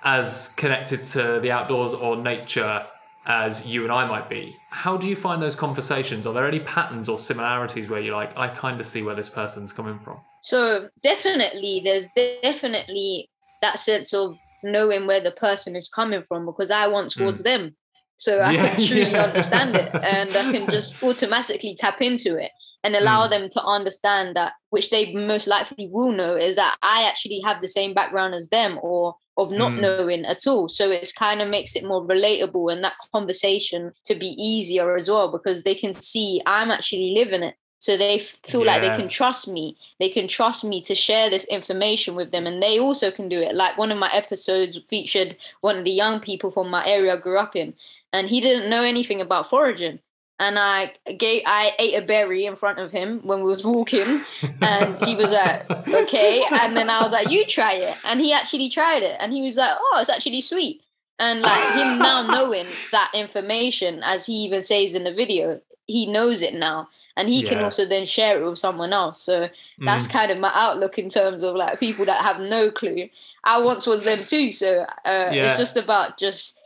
as 0.04 0.50
connected 0.56 1.04
to 1.06 1.40
the 1.42 1.50
outdoors 1.50 1.94
or 1.94 2.16
nature 2.16 2.86
as 3.26 3.66
you 3.66 3.84
and 3.84 3.92
I 3.92 4.06
might 4.06 4.30
be. 4.30 4.56
How 4.70 4.98
do 4.98 5.08
you 5.08 5.16
find 5.16 5.42
those 5.42 5.56
conversations? 5.56 6.28
Are 6.28 6.34
there 6.34 6.46
any 6.46 6.60
patterns 6.60 7.08
or 7.08 7.18
similarities 7.18 7.90
where 7.90 8.02
you're 8.02 8.16
like, 8.16 8.38
I 8.38 8.50
kind 8.50 8.80
of 8.82 8.86
see 8.86 9.02
where 9.02 9.16
this 9.16 9.30
person's 9.30 9.72
coming 9.72 9.98
from? 9.98 10.20
So 10.42 10.90
definitely, 11.02 11.82
there's 11.84 12.10
definitely 12.44 13.30
that 13.62 13.80
sense 13.80 14.14
of 14.14 14.38
knowing 14.62 15.08
where 15.08 15.22
the 15.22 15.32
person 15.32 15.78
is 15.78 15.88
coming 15.88 16.22
from 16.28 16.46
because 16.46 16.70
I 16.70 16.88
once 16.88 17.16
mm. 17.16 17.26
was 17.26 17.44
them. 17.44 17.76
So 18.16 18.40
I 18.40 18.52
yeah, 18.52 18.68
can 18.68 18.86
truly 18.86 19.02
yeah. 19.12 19.24
understand 19.24 19.76
it 19.76 19.94
and 19.94 20.30
I 20.30 20.52
can 20.52 20.70
just 20.70 21.04
automatically 21.04 21.76
tap 21.78 22.02
into 22.02 22.38
it 22.38 22.52
and 22.84 22.96
allow 22.96 23.28
mm. 23.28 23.30
them 23.30 23.50
to 23.50 23.64
understand 23.64 24.36
that, 24.36 24.54
which 24.70 24.90
they 24.90 25.14
most 25.14 25.48
likely 25.48 25.88
will 25.92 26.12
know, 26.12 26.36
is 26.36 26.56
that 26.58 26.76
I 26.82 27.04
actually 27.08 27.42
have 27.46 27.62
the 27.62 27.68
same 27.68 27.94
background 27.94 28.36
as 28.36 28.50
them 28.50 28.78
or 28.82 29.16
of 29.38 29.52
not 29.52 29.72
mm. 29.72 29.82
knowing 29.82 30.26
at 30.26 30.46
all. 30.46 30.70
So 30.70 30.92
it's 30.92 31.14
kind 31.14 31.42
of 31.42 31.50
makes 31.50 31.76
it 31.76 31.86
more 31.86 32.06
relatable 32.06 32.72
and 32.72 32.84
that 32.84 32.94
conversation 33.12 33.94
to 34.06 34.16
be 34.16 34.36
easier 34.38 34.96
as 34.96 35.10
well 35.10 35.32
because 35.32 35.64
they 35.64 35.76
can 35.76 35.94
see 35.94 36.42
I'm 36.46 36.72
actually 36.72 37.14
living 37.16 37.44
it. 37.44 37.56
So 37.80 37.98
they 37.98 38.20
feel 38.20 38.64
yeah. 38.64 38.78
like 38.78 38.82
they 38.82 38.96
can 38.96 39.10
trust 39.10 39.50
me. 39.50 39.76
They 40.00 40.08
can 40.08 40.30
trust 40.30 40.64
me 40.64 40.80
to 40.84 40.96
share 40.96 41.30
this 41.30 41.44
information 41.50 42.16
with 42.16 42.32
them, 42.32 42.48
and 42.48 42.64
they 42.64 42.80
also 42.80 43.12
can 43.12 43.28
do 43.28 43.42
it. 43.42 43.56
Like 43.56 43.78
one 43.78 43.92
of 43.92 43.98
my 43.98 44.10
episodes 44.14 44.80
featured 44.90 45.36
one 45.60 45.80
of 45.80 45.84
the 45.84 45.92
young 45.92 46.22
people 46.22 46.50
from 46.50 46.70
my 46.70 46.88
area 46.88 47.14
I 47.14 47.18
grew 47.18 47.38
up 47.38 47.58
in, 47.58 47.74
and 48.14 48.30
he 48.30 48.40
didn't 48.40 48.70
know 48.70 48.84
anything 48.84 49.20
about 49.20 49.50
foraging 49.50 50.00
and 50.40 50.58
I 50.60 50.94
gave 51.18 51.44
I 51.46 51.74
ate 51.80 51.96
a 51.96 52.02
berry 52.02 52.46
in 52.46 52.56
front 52.56 52.80
of 52.80 52.92
him 52.92 53.20
when 53.24 53.40
we 53.40 53.46
was 53.46 53.66
walking, 53.66 54.22
and 54.62 55.00
he 55.02 55.16
was 55.16 55.32
like, 55.32 55.70
"Okay," 55.88 56.44
and 56.62 56.76
then 56.76 56.90
I 56.90 57.02
was 57.02 57.12
like, 57.12 57.30
"You 57.30 57.46
try 57.46 57.74
it," 57.74 57.96
and 58.06 58.20
he 58.20 58.34
actually 58.34 58.70
tried 58.70 59.04
it, 59.04 59.16
and 59.20 59.32
he 59.32 59.42
was 59.42 59.58
like, 59.58 59.76
"Oh, 59.76 59.98
it's 60.00 60.10
actually 60.10 60.42
sweet." 60.42 60.82
And 61.20 61.42
like 61.42 61.74
him 61.76 62.00
now 62.00 62.24
knowing 62.28 62.66
that 62.92 63.12
information, 63.14 64.02
as 64.04 64.26
he 64.26 64.34
even 64.44 64.64
says 64.64 64.96
in 64.96 65.04
the 65.04 65.14
video, 65.14 65.62
he 65.88 66.08
knows 66.08 66.42
it 66.42 66.56
now, 66.56 66.88
and 67.16 67.30
he 67.30 67.42
yeah. 67.42 67.50
can 67.50 67.60
also 67.60 67.86
then 67.86 68.06
share 68.06 68.42
it 68.42 68.46
with 68.46 68.58
someone 68.58 68.92
else. 68.92 69.22
So 69.22 69.50
that's 69.80 70.08
mm. 70.08 70.12
kind 70.12 70.32
of 70.32 70.40
my 70.40 70.52
outlook 70.54 70.98
in 70.98 71.10
terms 71.10 71.44
of 71.44 71.56
like 71.56 71.80
people 71.80 72.06
that 72.06 72.22
have 72.22 72.40
no 72.40 72.72
clue. 72.72 73.08
I 73.44 73.62
once 73.62 73.86
was 73.86 74.04
them 74.04 74.20
too, 74.26 74.52
so 74.52 74.82
uh, 75.06 75.30
yeah. 75.32 75.44
it's 75.46 75.58
just 75.58 75.78
about 75.78 76.18
just 76.18 76.60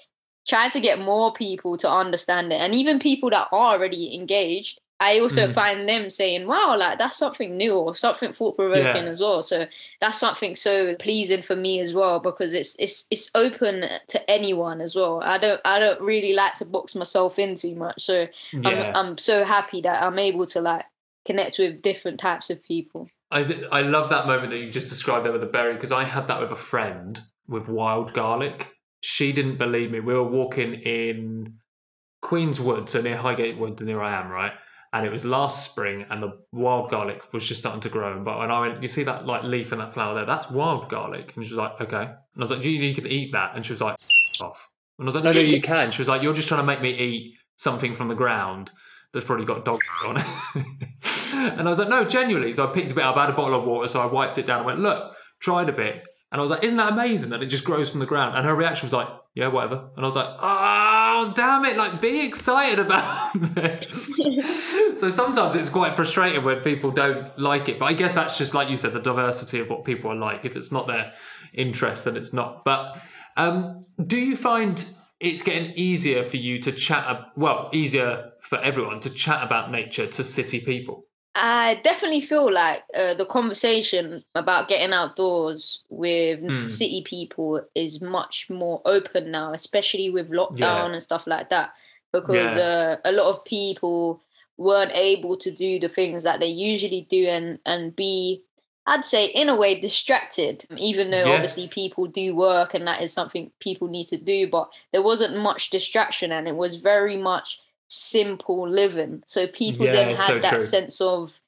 trying 0.47 0.71
to 0.71 0.79
get 0.79 0.99
more 0.99 1.31
people 1.33 1.77
to 1.77 1.91
understand 1.91 2.51
it 2.51 2.61
and 2.61 2.73
even 2.73 2.99
people 2.99 3.29
that 3.29 3.47
are 3.51 3.73
already 3.73 4.15
engaged 4.15 4.79
i 4.99 5.19
also 5.19 5.47
mm. 5.47 5.53
find 5.53 5.87
them 5.87 6.09
saying 6.09 6.47
wow 6.47 6.75
like 6.77 6.97
that's 6.97 7.17
something 7.17 7.55
new 7.55 7.73
or 7.73 7.95
something 7.95 8.31
thought-provoking 8.31 9.03
yeah. 9.03 9.09
as 9.09 9.21
well 9.21 9.41
so 9.41 9.67
that's 9.99 10.17
something 10.17 10.55
so 10.55 10.95
pleasing 10.95 11.41
for 11.41 11.55
me 11.55 11.79
as 11.79 11.93
well 11.93 12.19
because 12.19 12.53
it's 12.53 12.75
it's 12.79 13.05
it's 13.11 13.29
open 13.35 13.85
to 14.07 14.31
anyone 14.31 14.81
as 14.81 14.95
well 14.95 15.21
i 15.23 15.37
don't 15.37 15.61
i 15.65 15.77
don't 15.77 16.01
really 16.01 16.33
like 16.33 16.55
to 16.55 16.65
box 16.65 16.95
myself 16.95 17.37
in 17.37 17.53
too 17.53 17.75
much 17.75 18.01
so 18.01 18.27
yeah. 18.53 18.91
I'm, 18.95 18.95
I'm 18.95 19.17
so 19.17 19.43
happy 19.43 19.81
that 19.81 20.01
i'm 20.01 20.17
able 20.17 20.45
to 20.47 20.61
like 20.61 20.85
connect 21.25 21.59
with 21.59 21.81
different 21.81 22.19
types 22.19 22.49
of 22.49 22.63
people 22.63 23.09
i 23.31 23.41
i 23.71 23.81
love 23.81 24.09
that 24.09 24.25
moment 24.25 24.49
that 24.51 24.59
you 24.59 24.71
just 24.71 24.89
described 24.89 25.25
there 25.25 25.33
with 25.33 25.41
the 25.41 25.47
berry 25.47 25.73
because 25.73 25.91
i 25.91 26.05
had 26.05 26.27
that 26.29 26.39
with 26.39 26.51
a 26.51 26.55
friend 26.55 27.21
with 27.47 27.67
wild 27.67 28.13
garlic 28.13 28.76
she 29.01 29.31
didn't 29.31 29.57
believe 29.57 29.91
me. 29.91 29.99
We 29.99 30.13
were 30.13 30.23
walking 30.23 30.73
in 30.73 31.55
Queen's 32.21 32.59
Wood, 32.59 32.89
so 32.89 33.01
near 33.01 33.17
Highgate 33.17 33.57
Wood, 33.57 33.79
near 33.81 34.01
I 34.01 34.19
am, 34.19 34.29
right? 34.29 34.53
And 34.93 35.05
it 35.05 35.11
was 35.11 35.25
last 35.25 35.69
spring, 35.69 36.05
and 36.09 36.23
the 36.23 36.39
wild 36.51 36.89
garlic 36.89 37.33
was 37.33 37.47
just 37.47 37.59
starting 37.59 37.81
to 37.81 37.89
grow. 37.89 38.23
But 38.23 38.39
when 38.39 38.51
I 38.51 38.61
went, 38.61 38.81
you 38.81 38.87
see 38.87 39.03
that 39.03 39.25
like 39.25 39.43
leaf 39.43 39.71
and 39.71 39.81
that 39.81 39.93
flower 39.93 40.15
there? 40.15 40.25
That's 40.25 40.49
wild 40.49 40.89
garlic. 40.89 41.33
And 41.35 41.45
she 41.45 41.53
was 41.53 41.57
like, 41.57 41.81
okay. 41.81 42.03
And 42.03 42.37
I 42.37 42.39
was 42.39 42.51
like, 42.51 42.63
you, 42.63 42.71
you 42.71 42.95
can 42.95 43.07
eat 43.07 43.33
that. 43.33 43.55
And 43.55 43.65
she 43.65 43.73
was 43.73 43.81
like, 43.81 43.97
off. 44.41 44.69
And 44.97 45.05
I 45.05 45.07
was 45.07 45.15
like, 45.15 45.23
no, 45.23 45.31
no, 45.31 45.39
you 45.39 45.61
can. 45.61 45.91
She 45.91 46.01
was 46.01 46.07
like, 46.07 46.23
you're 46.23 46.33
just 46.33 46.47
trying 46.47 46.61
to 46.61 46.65
make 46.65 46.81
me 46.81 46.91
eat 46.91 47.35
something 47.57 47.93
from 47.93 48.07
the 48.07 48.15
ground 48.15 48.71
that's 49.13 49.25
probably 49.25 49.45
got 49.45 49.65
dog 49.65 49.81
on 50.05 50.17
it. 50.17 50.25
and 51.33 51.61
I 51.61 51.69
was 51.69 51.79
like, 51.79 51.89
no, 51.89 52.03
genuinely. 52.05 52.53
So 52.53 52.67
I 52.67 52.71
picked 52.71 52.91
a 52.91 52.95
bit 52.95 53.03
up, 53.03 53.17
I 53.17 53.21
had 53.21 53.29
a 53.29 53.33
bottle 53.33 53.59
of 53.59 53.65
water, 53.65 53.87
so 53.87 54.01
I 54.01 54.05
wiped 54.05 54.37
it 54.37 54.45
down 54.45 54.59
and 54.59 54.65
went, 54.65 54.79
look, 54.79 55.15
tried 55.39 55.69
a 55.69 55.73
bit. 55.73 56.06
And 56.31 56.39
I 56.39 56.41
was 56.41 56.51
like, 56.51 56.63
isn't 56.63 56.77
that 56.77 56.91
amazing 56.91 57.29
that 57.29 57.41
it 57.41 57.45
just 57.45 57.63
grows 57.63 57.89
from 57.89 58.01
the 58.01 58.05
ground? 58.05 58.35
And 58.35 58.45
her 58.45 58.53
reaction 58.53 58.85
was 58.85 58.93
like, 58.93 59.07
yeah, 59.33 59.47
whatever. 59.47 59.89
And 59.95 60.03
I 60.03 60.07
was 60.07 60.15
like, 60.15 60.35
oh, 60.39 61.31
damn 61.35 61.63
it, 61.63 61.77
like 61.77 62.01
be 62.01 62.25
excited 62.25 62.79
about 62.79 63.31
this. 63.35 64.13
so 64.99 65.09
sometimes 65.09 65.55
it's 65.55 65.69
quite 65.69 65.93
frustrating 65.95 66.43
when 66.43 66.59
people 66.61 66.91
don't 66.91 67.37
like 67.39 67.69
it. 67.69 67.79
But 67.79 67.85
I 67.85 67.93
guess 67.93 68.13
that's 68.13 68.37
just 68.37 68.53
like 68.53 68.69
you 68.69 68.75
said, 68.75 68.91
the 68.93 68.99
diversity 68.99 69.59
of 69.59 69.69
what 69.69 69.85
people 69.85 70.11
are 70.11 70.15
like. 70.15 70.43
If 70.43 70.57
it's 70.57 70.71
not 70.71 70.87
their 70.87 71.13
interest, 71.53 72.05
then 72.05 72.17
it's 72.17 72.33
not. 72.33 72.65
But 72.65 72.99
um, 73.37 73.85
do 74.05 74.17
you 74.17 74.35
find 74.35 74.85
it's 75.21 75.43
getting 75.43 75.71
easier 75.75 76.23
for 76.23 76.37
you 76.37 76.59
to 76.59 76.71
chat, 76.71 77.31
well, 77.37 77.69
easier 77.71 78.31
for 78.41 78.57
everyone 78.59 78.99
to 79.01 79.09
chat 79.09 79.43
about 79.43 79.71
nature 79.71 80.07
to 80.07 80.23
city 80.25 80.59
people? 80.59 81.06
I 81.39 81.75
definitely 81.83 82.21
feel 82.21 82.51
like 82.51 82.83
uh, 82.95 83.13
the 83.13 83.25
conversation 83.25 84.23
about 84.33 84.67
getting 84.67 84.93
outdoors 84.93 85.83
with 85.89 86.41
mm. 86.41 86.67
city 86.67 87.01
people 87.01 87.61
is 87.75 88.01
much 88.01 88.49
more 88.49 88.81
open 88.85 89.31
now, 89.31 89.53
especially 89.53 90.09
with 90.09 90.31
lockdown 90.31 90.59
yeah. 90.59 90.91
and 90.93 91.03
stuff 91.03 91.27
like 91.27 91.49
that, 91.49 91.73
because 92.11 92.57
yeah. 92.57 92.63
uh, 92.63 92.97
a 93.05 93.11
lot 93.11 93.29
of 93.29 93.45
people 93.45 94.21
weren't 94.57 94.91
able 94.95 95.37
to 95.37 95.51
do 95.51 95.79
the 95.79 95.89
things 95.89 96.23
that 96.23 96.39
they 96.39 96.47
usually 96.47 97.05
do 97.09 97.27
and 97.27 97.59
and 97.65 97.95
be 97.95 98.41
I'd 98.87 99.05
say 99.05 99.25
in 99.27 99.49
a 99.49 99.55
way 99.55 99.79
distracted, 99.79 100.65
even 100.77 101.11
though 101.11 101.25
yeah. 101.25 101.33
obviously 101.33 101.67
people 101.67 102.07
do 102.07 102.33
work 102.33 102.73
and 102.73 102.87
that 102.87 103.01
is 103.01 103.11
something 103.11 103.51
people 103.59 103.89
need 103.89 104.07
to 104.07 104.17
do, 104.17 104.47
but 104.47 104.71
there 104.93 105.01
wasn't 105.01 105.37
much 105.37 105.69
distraction 105.69 106.31
and 106.31 106.47
it 106.47 106.55
was 106.55 106.75
very 106.75 107.17
much 107.17 107.59
simple 107.87 108.67
living. 108.67 109.23
So 109.27 109.47
people 109.47 109.85
yeah, 109.85 109.91
then 109.91 110.15
had 110.15 110.27
so 110.27 110.39
that 110.39 110.49
true. 110.51 110.59
sense 110.59 111.01
of, 111.01 111.39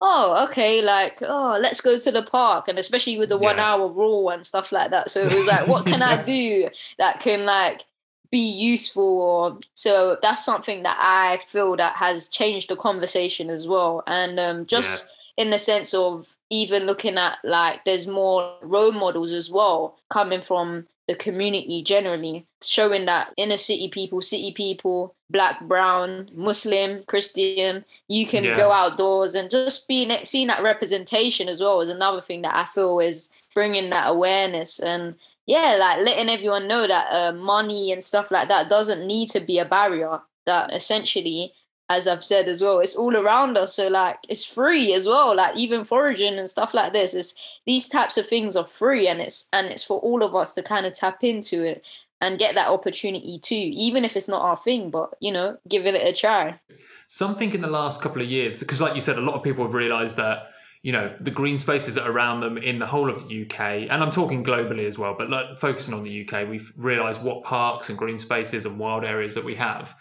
oh, 0.00 0.46
okay, 0.48 0.82
like, 0.82 1.22
oh, 1.22 1.58
let's 1.60 1.80
go 1.80 1.98
to 1.98 2.10
the 2.10 2.22
park. 2.22 2.68
And 2.68 2.78
especially 2.78 3.18
with 3.18 3.28
the 3.28 3.38
yeah. 3.38 3.44
one 3.44 3.58
hour 3.58 3.88
rule 3.88 4.30
and 4.30 4.44
stuff 4.44 4.72
like 4.72 4.90
that. 4.90 5.10
So 5.10 5.22
it 5.22 5.32
was 5.32 5.46
like, 5.46 5.66
what 5.68 5.86
can 5.86 6.02
I 6.02 6.22
do 6.24 6.68
that 6.98 7.20
can 7.20 7.44
like 7.44 7.84
be 8.30 8.38
useful 8.38 9.20
or 9.20 9.58
so 9.74 10.18
that's 10.22 10.44
something 10.44 10.82
that 10.82 10.98
i 11.00 11.38
feel 11.46 11.76
that 11.76 11.94
has 11.96 12.28
changed 12.28 12.68
the 12.68 12.76
conversation 12.76 13.50
as 13.50 13.66
well 13.66 14.02
and 14.06 14.38
um, 14.38 14.66
just 14.66 15.10
yeah. 15.36 15.44
in 15.44 15.50
the 15.50 15.58
sense 15.58 15.94
of 15.94 16.36
even 16.50 16.86
looking 16.86 17.18
at 17.18 17.38
like 17.44 17.84
there's 17.84 18.06
more 18.06 18.54
role 18.62 18.92
models 18.92 19.32
as 19.32 19.50
well 19.50 19.98
coming 20.10 20.40
from 20.40 20.86
the 21.08 21.14
community 21.14 21.82
generally 21.82 22.44
showing 22.62 23.06
that 23.06 23.32
inner 23.36 23.56
city 23.56 23.88
people 23.88 24.20
city 24.20 24.52
people 24.52 25.14
black 25.28 25.60
brown 25.62 26.30
muslim 26.34 27.02
christian 27.02 27.84
you 28.06 28.24
can 28.24 28.44
yeah. 28.44 28.56
go 28.56 28.70
outdoors 28.70 29.34
and 29.34 29.50
just 29.50 29.88
being 29.88 30.10
seeing 30.24 30.46
that 30.46 30.62
representation 30.62 31.48
as 31.48 31.60
well 31.60 31.80
is 31.80 31.88
another 31.88 32.20
thing 32.20 32.42
that 32.42 32.54
i 32.54 32.64
feel 32.64 33.00
is 33.00 33.30
bringing 33.54 33.90
that 33.90 34.08
awareness 34.08 34.78
and 34.78 35.16
yeah, 35.46 35.76
like 35.78 36.04
letting 36.04 36.28
everyone 36.28 36.66
know 36.66 36.86
that 36.86 37.06
uh, 37.12 37.32
money 37.32 37.92
and 37.92 38.02
stuff 38.02 38.30
like 38.30 38.48
that 38.48 38.68
doesn't 38.68 39.06
need 39.06 39.30
to 39.30 39.40
be 39.40 39.58
a 39.58 39.64
barrier. 39.64 40.20
That 40.44 40.72
essentially, 40.74 41.52
as 41.88 42.08
I've 42.08 42.24
said 42.24 42.48
as 42.48 42.62
well, 42.62 42.80
it's 42.80 42.96
all 42.96 43.16
around 43.16 43.56
us. 43.56 43.74
So 43.74 43.88
like, 43.88 44.18
it's 44.28 44.44
free 44.44 44.92
as 44.92 45.06
well. 45.06 45.34
Like 45.36 45.56
even 45.56 45.84
foraging 45.84 46.38
and 46.38 46.50
stuff 46.50 46.74
like 46.74 46.92
this 46.92 47.14
is 47.14 47.34
these 47.64 47.88
types 47.88 48.18
of 48.18 48.28
things 48.28 48.56
are 48.56 48.64
free, 48.64 49.06
and 49.08 49.20
it's 49.20 49.48
and 49.52 49.68
it's 49.68 49.84
for 49.84 50.00
all 50.00 50.24
of 50.24 50.34
us 50.34 50.52
to 50.54 50.62
kind 50.62 50.84
of 50.84 50.94
tap 50.94 51.22
into 51.22 51.62
it 51.62 51.84
and 52.20 52.38
get 52.38 52.54
that 52.54 52.68
opportunity 52.68 53.38
too, 53.38 53.70
even 53.74 54.04
if 54.04 54.16
it's 54.16 54.28
not 54.28 54.42
our 54.42 54.56
thing. 54.56 54.90
But 54.90 55.14
you 55.20 55.32
know, 55.32 55.58
give 55.68 55.86
it 55.86 55.94
a 55.94 56.12
try. 56.12 56.60
Something 57.06 57.52
in 57.52 57.60
the 57.60 57.68
last 57.68 58.02
couple 58.02 58.22
of 58.22 58.28
years, 58.28 58.60
because 58.60 58.80
like 58.80 58.94
you 58.94 59.00
said, 59.00 59.18
a 59.18 59.20
lot 59.20 59.34
of 59.34 59.42
people 59.42 59.64
have 59.64 59.74
realised 59.74 60.16
that 60.16 60.48
you 60.82 60.92
know 60.92 61.14
the 61.20 61.30
green 61.30 61.58
spaces 61.58 61.96
that 61.96 62.06
around 62.06 62.40
them 62.40 62.58
in 62.58 62.78
the 62.78 62.86
whole 62.86 63.10
of 63.10 63.28
the 63.28 63.42
UK, 63.42 63.60
and 63.60 64.02
I'm 64.02 64.10
talking 64.10 64.44
globally 64.44 64.86
as 64.86 64.98
well. 64.98 65.14
But 65.16 65.30
like, 65.30 65.58
focusing 65.58 65.94
on 65.94 66.04
the 66.04 66.26
UK, 66.26 66.48
we've 66.48 66.72
realised 66.76 67.22
what 67.22 67.44
parks 67.44 67.88
and 67.88 67.98
green 67.98 68.18
spaces 68.18 68.66
and 68.66 68.78
wild 68.78 69.04
areas 69.04 69.34
that 69.34 69.44
we 69.44 69.56
have. 69.56 69.94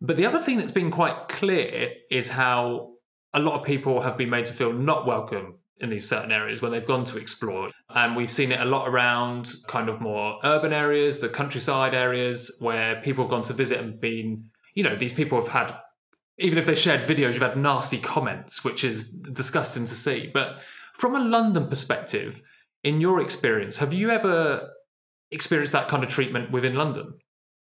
But 0.00 0.16
the 0.16 0.24
other 0.24 0.38
thing 0.38 0.56
that's 0.56 0.72
been 0.72 0.90
quite 0.90 1.28
clear 1.28 1.92
is 2.10 2.30
how 2.30 2.92
a 3.34 3.40
lot 3.40 3.60
of 3.60 3.66
people 3.66 4.00
have 4.00 4.16
been 4.16 4.30
made 4.30 4.46
to 4.46 4.52
feel 4.52 4.72
not 4.72 5.06
welcome 5.06 5.59
in 5.80 5.90
these 5.90 6.08
certain 6.08 6.32
areas 6.32 6.60
where 6.60 6.70
they've 6.70 6.86
gone 6.86 7.04
to 7.04 7.18
explore. 7.18 7.70
And 7.88 8.16
we've 8.16 8.30
seen 8.30 8.52
it 8.52 8.60
a 8.60 8.64
lot 8.64 8.88
around 8.88 9.52
kind 9.66 9.88
of 9.88 10.00
more 10.00 10.38
urban 10.44 10.72
areas, 10.72 11.20
the 11.20 11.28
countryside 11.28 11.94
areas, 11.94 12.56
where 12.60 13.00
people 13.00 13.24
have 13.24 13.30
gone 13.30 13.42
to 13.42 13.52
visit 13.52 13.80
and 13.80 14.00
been, 14.00 14.50
you 14.74 14.82
know, 14.82 14.96
these 14.96 15.12
people 15.12 15.40
have 15.40 15.48
had 15.48 15.76
even 16.40 16.58
if 16.58 16.64
they 16.64 16.74
shared 16.74 17.02
videos, 17.02 17.34
you've 17.34 17.42
had 17.42 17.56
nasty 17.56 17.98
comments, 17.98 18.64
which 18.64 18.82
is 18.82 19.10
disgusting 19.10 19.84
to 19.84 19.94
see. 19.94 20.30
But 20.32 20.58
from 20.94 21.14
a 21.14 21.20
London 21.20 21.68
perspective, 21.68 22.42
in 22.82 23.00
your 23.00 23.20
experience, 23.20 23.76
have 23.76 23.92
you 23.92 24.10
ever 24.10 24.70
experienced 25.30 25.74
that 25.74 25.88
kind 25.88 26.02
of 26.02 26.08
treatment 26.08 26.50
within 26.50 26.74
London? 26.74 27.12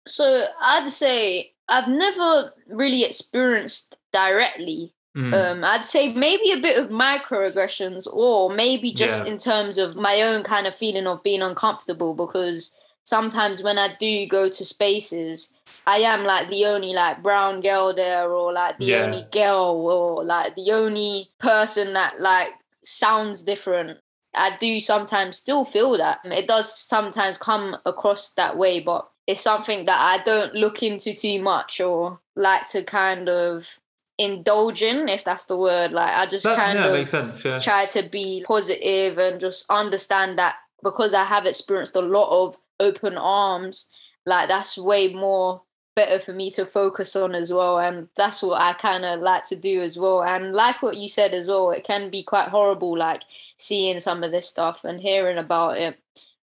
So 0.07 0.45
I'd 0.59 0.89
say 0.89 1.53
I've 1.69 1.87
never 1.87 2.53
really 2.67 3.03
experienced 3.03 3.99
directly. 4.11 4.94
Mm. 5.15 5.33
Um, 5.33 5.63
I'd 5.63 5.85
say 5.85 6.11
maybe 6.11 6.51
a 6.51 6.57
bit 6.57 6.77
of 6.77 6.89
microaggressions, 6.89 8.05
or 8.11 8.49
maybe 8.49 8.91
just 8.91 9.25
yeah. 9.25 9.31
in 9.31 9.37
terms 9.37 9.77
of 9.77 9.95
my 9.95 10.21
own 10.21 10.43
kind 10.43 10.67
of 10.67 10.75
feeling 10.75 11.07
of 11.07 11.23
being 11.23 11.41
uncomfortable 11.41 12.13
because 12.13 12.75
sometimes 13.03 13.63
when 13.63 13.79
I 13.79 13.95
do 13.97 14.27
go 14.27 14.49
to 14.49 14.65
spaces, 14.65 15.53
I 15.87 15.97
am 15.97 16.25
like 16.25 16.49
the 16.49 16.65
only 16.65 16.93
like 16.93 17.23
brown 17.23 17.61
girl 17.61 17.93
there, 17.93 18.29
or 18.29 18.51
like 18.51 18.77
the 18.77 18.87
yeah. 18.87 19.03
only 19.03 19.25
girl, 19.31 19.87
or 19.89 20.23
like 20.23 20.55
the 20.55 20.71
only 20.73 21.29
person 21.39 21.93
that 21.93 22.19
like 22.19 22.49
sounds 22.83 23.41
different. 23.41 23.99
I 24.37 24.57
do 24.59 24.81
sometimes 24.81 25.37
still 25.37 25.63
feel 25.63 25.97
that. 25.97 26.19
It 26.25 26.47
does 26.47 26.77
sometimes 26.77 27.37
come 27.37 27.77
across 27.85 28.33
that 28.33 28.57
way, 28.57 28.81
but 28.81 29.07
it's 29.27 29.39
something 29.39 29.85
that 29.85 29.99
I 29.99 30.21
don't 30.23 30.53
look 30.53 30.83
into 30.83 31.13
too 31.13 31.41
much 31.41 31.79
or 31.79 32.19
like 32.35 32.69
to 32.71 32.83
kind 32.83 33.29
of 33.29 33.79
indulge 34.17 34.81
in, 34.81 35.07
if 35.09 35.23
that's 35.23 35.45
the 35.45 35.57
word. 35.57 35.91
Like 35.91 36.11
I 36.11 36.25
just 36.25 36.45
that, 36.45 36.55
kind 36.55 36.79
yeah, 36.79 36.85
of 36.85 36.93
makes 36.93 37.11
sense, 37.11 37.43
yeah. 37.43 37.57
try 37.57 37.85
to 37.85 38.03
be 38.03 38.43
positive 38.45 39.17
and 39.17 39.39
just 39.39 39.65
understand 39.69 40.37
that 40.39 40.55
because 40.83 41.13
I 41.13 41.23
have 41.23 41.45
experienced 41.45 41.95
a 41.95 42.01
lot 42.01 42.29
of 42.29 42.57
open 42.79 43.17
arms, 43.17 43.89
like 44.25 44.47
that's 44.47 44.77
way 44.77 45.13
more 45.13 45.61
better 45.95 46.19
for 46.19 46.33
me 46.33 46.49
to 46.49 46.65
focus 46.65 47.15
on 47.15 47.33
as 47.33 47.53
well 47.53 47.79
and 47.79 48.09
that's 48.17 48.43
what 48.43 48.61
i 48.61 48.73
kind 48.73 49.05
of 49.05 49.21
like 49.21 49.45
to 49.45 49.55
do 49.55 49.81
as 49.81 49.97
well 49.97 50.23
and 50.23 50.53
like 50.53 50.81
what 50.81 50.97
you 50.97 51.07
said 51.07 51.33
as 51.33 51.47
well 51.47 51.71
it 51.71 51.85
can 51.85 52.09
be 52.09 52.21
quite 52.21 52.49
horrible 52.49 52.97
like 52.97 53.21
seeing 53.57 53.99
some 53.99 54.21
of 54.21 54.31
this 54.31 54.47
stuff 54.47 54.83
and 54.83 54.99
hearing 54.99 55.37
about 55.37 55.77
it 55.77 55.97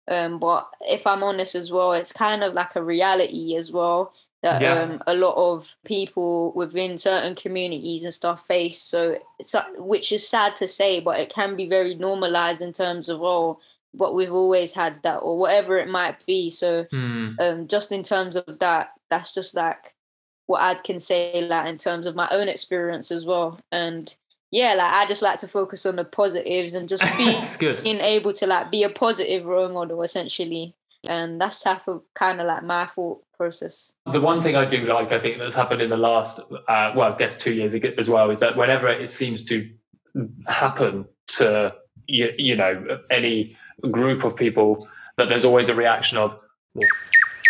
um, 0.07 0.39
but 0.39 0.69
if 0.81 1.05
i'm 1.05 1.21
honest 1.21 1.53
as 1.53 1.69
well 1.69 1.91
it's 1.91 2.13
kind 2.13 2.43
of 2.43 2.53
like 2.53 2.75
a 2.77 2.83
reality 2.83 3.55
as 3.57 3.71
well 3.71 4.13
that 4.43 4.61
yeah. 4.61 4.73
um, 4.73 5.03
a 5.05 5.13
lot 5.13 5.35
of 5.35 5.75
people 5.85 6.51
within 6.53 6.97
certain 6.97 7.35
communities 7.35 8.03
and 8.03 8.13
stuff 8.13 8.45
face. 8.45 8.79
So, 8.79 9.19
so 9.41 9.63
which 9.77 10.11
is 10.11 10.27
sad 10.27 10.55
to 10.57 10.67
say 10.67 10.99
but 10.99 11.19
it 11.19 11.29
can 11.29 11.55
be 11.55 11.67
very 11.67 11.95
normalized 11.95 12.61
in 12.61 12.73
terms 12.73 13.09
of 13.09 13.21
oh 13.21 13.59
but 13.93 14.15
we've 14.15 14.31
always 14.31 14.73
had 14.73 15.01
that 15.03 15.17
or 15.17 15.37
whatever 15.37 15.77
it 15.77 15.89
might 15.89 16.25
be. 16.25 16.49
So 16.49 16.85
mm. 16.85 17.39
um, 17.39 17.67
just 17.67 17.91
in 17.91 18.03
terms 18.03 18.35
of 18.35 18.59
that 18.59 18.91
that's 19.09 19.33
just 19.33 19.55
like 19.55 19.93
what 20.47 20.61
I 20.61 20.75
can 20.75 20.99
say 20.99 21.41
like 21.41 21.67
in 21.67 21.77
terms 21.77 22.07
of 22.07 22.15
my 22.15 22.27
own 22.31 22.47
experience 22.47 23.11
as 23.11 23.25
well. 23.25 23.59
And 23.71 24.15
yeah 24.49 24.73
like 24.77 24.93
I 24.93 25.05
just 25.05 25.21
like 25.21 25.39
to 25.39 25.47
focus 25.47 25.85
on 25.85 25.97
the 25.97 26.03
positives 26.03 26.73
and 26.73 26.89
just 26.89 27.03
be 27.17 27.39
being 27.83 27.99
able 27.99 28.33
to 28.33 28.47
like 28.47 28.71
be 28.71 28.83
a 28.83 28.89
positive 28.89 29.45
role 29.45 29.69
model 29.69 30.01
essentially. 30.01 30.73
And 31.03 31.41
that's 31.41 31.63
half 31.63 31.87
of 31.87 32.01
kind 32.13 32.39
of 32.39 32.47
like 32.47 32.63
my 32.63 32.85
thought 32.85 33.23
the 34.11 34.21
one 34.21 34.41
thing 34.41 34.55
I 34.55 34.65
do 34.65 34.85
like 34.85 35.11
I 35.11 35.19
think 35.19 35.37
that's 35.37 35.55
happened 35.55 35.81
in 35.81 35.89
the 35.89 35.97
last 35.97 36.39
uh, 36.39 36.93
well 36.95 37.13
I 37.13 37.17
guess 37.17 37.37
two 37.37 37.53
years 37.53 37.75
as 37.75 38.09
well 38.09 38.29
is 38.29 38.39
that 38.39 38.55
whenever 38.57 38.87
it 38.87 39.09
seems 39.09 39.43
to 39.45 39.69
happen 40.47 41.05
to 41.27 41.75
you, 42.07 42.33
you 42.37 42.55
know 42.55 42.99
any 43.09 43.55
group 43.89 44.23
of 44.23 44.35
people 44.35 44.87
that 45.17 45.29
there's 45.29 45.45
always 45.45 45.69
a 45.69 45.75
reaction 45.75 46.17
of 46.17 46.37
well, 46.73 46.87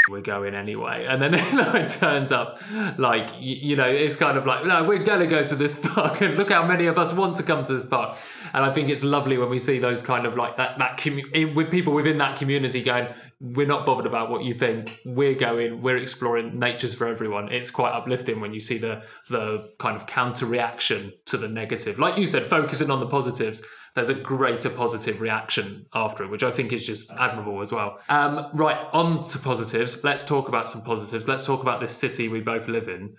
we're 0.09 0.21
going 0.21 0.55
anyway. 0.55 1.05
And 1.05 1.21
then 1.21 1.33
it 1.35 1.87
turns 1.89 2.31
up 2.31 2.61
like 2.97 3.29
you 3.39 3.75
know 3.75 3.87
it's 3.87 4.15
kind 4.15 4.37
of 4.37 4.45
like 4.45 4.65
no 4.65 4.83
we're 4.83 5.03
gonna 5.03 5.27
go 5.27 5.45
to 5.45 5.55
this 5.55 5.79
park 5.87 6.21
and 6.21 6.37
look 6.37 6.49
how 6.49 6.65
many 6.65 6.85
of 6.87 6.97
us 6.97 7.13
want 7.13 7.35
to 7.37 7.43
come 7.43 7.63
to 7.63 7.73
this 7.73 7.85
park. 7.85 8.17
And 8.53 8.65
i 8.65 8.71
think 8.71 8.89
it's 8.89 9.03
lovely 9.03 9.37
when 9.37 9.49
we 9.49 9.59
see 9.59 9.79
those 9.79 10.01
kind 10.01 10.25
of 10.25 10.35
like 10.35 10.57
that 10.57 10.77
that 10.79 11.53
with 11.55 11.71
people 11.71 11.93
within 11.93 12.17
that 12.17 12.37
community 12.37 12.83
going 12.83 13.07
we're 13.41 13.67
not 13.67 13.87
bothered 13.87 14.05
about 14.05 14.29
what 14.29 14.43
you 14.43 14.53
think. 14.53 14.99
We're 15.03 15.33
going 15.33 15.81
we're 15.81 15.97
exploring 15.97 16.59
nature's 16.59 16.93
for 16.93 17.07
everyone. 17.07 17.51
It's 17.51 17.71
quite 17.71 17.91
uplifting 17.91 18.39
when 18.39 18.53
you 18.53 18.59
see 18.59 18.77
the 18.77 19.03
the 19.29 19.67
kind 19.79 19.95
of 19.95 20.05
counter 20.05 20.45
reaction 20.45 21.13
to 21.25 21.37
the 21.37 21.47
negative. 21.47 21.97
Like 21.97 22.17
you 22.17 22.25
said 22.25 22.43
focusing 22.43 22.91
on 22.91 22.99
the 22.99 23.07
positives 23.07 23.63
there's 23.95 24.09
a 24.09 24.13
greater 24.13 24.69
positive 24.69 25.19
reaction 25.19 25.85
after 25.93 26.23
it, 26.23 26.29
which 26.29 26.43
I 26.43 26.51
think 26.51 26.71
is 26.71 26.85
just 26.85 27.11
admirable 27.13 27.61
as 27.61 27.71
well. 27.71 27.99
Um, 28.09 28.47
right, 28.53 28.77
on 28.93 29.27
to 29.29 29.39
positives. 29.39 30.03
Let's 30.03 30.23
talk 30.23 30.47
about 30.47 30.69
some 30.69 30.81
positives. 30.81 31.27
Let's 31.27 31.45
talk 31.45 31.61
about 31.61 31.81
this 31.81 31.95
city 31.95 32.27
we 32.27 32.39
both 32.39 32.67
live 32.67 32.87
in. 32.87 33.15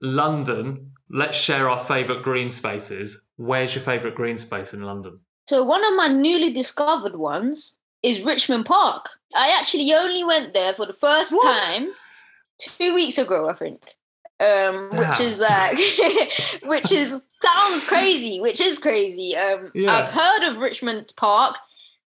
London, 0.00 0.92
let's 1.10 1.36
share 1.36 1.68
our 1.68 1.78
favourite 1.78 2.22
green 2.22 2.50
spaces. 2.50 3.28
Where's 3.36 3.74
your 3.74 3.82
favourite 3.82 4.16
green 4.16 4.38
space 4.38 4.72
in 4.72 4.82
London? 4.82 5.20
So, 5.48 5.64
one 5.64 5.84
of 5.84 5.94
my 5.94 6.08
newly 6.08 6.50
discovered 6.50 7.16
ones 7.16 7.76
is 8.02 8.24
Richmond 8.24 8.66
Park. 8.66 9.08
I 9.34 9.56
actually 9.58 9.92
only 9.92 10.24
went 10.24 10.54
there 10.54 10.72
for 10.72 10.86
the 10.86 10.92
first 10.92 11.32
what? 11.32 11.60
time 11.60 11.92
two 12.58 12.94
weeks 12.94 13.18
ago, 13.18 13.48
I 13.48 13.54
think 13.54 13.94
um, 14.42 14.90
which 14.92 15.20
is 15.20 15.38
like, 15.38 15.78
which 16.64 16.92
is 16.92 17.26
sounds 17.40 17.88
crazy, 17.88 18.40
which 18.40 18.60
is 18.60 18.78
crazy. 18.78 19.36
Um, 19.36 19.70
yeah. 19.74 19.92
I've 19.92 20.10
heard 20.10 20.50
of 20.50 20.58
Richmond 20.58 21.12
Park 21.16 21.56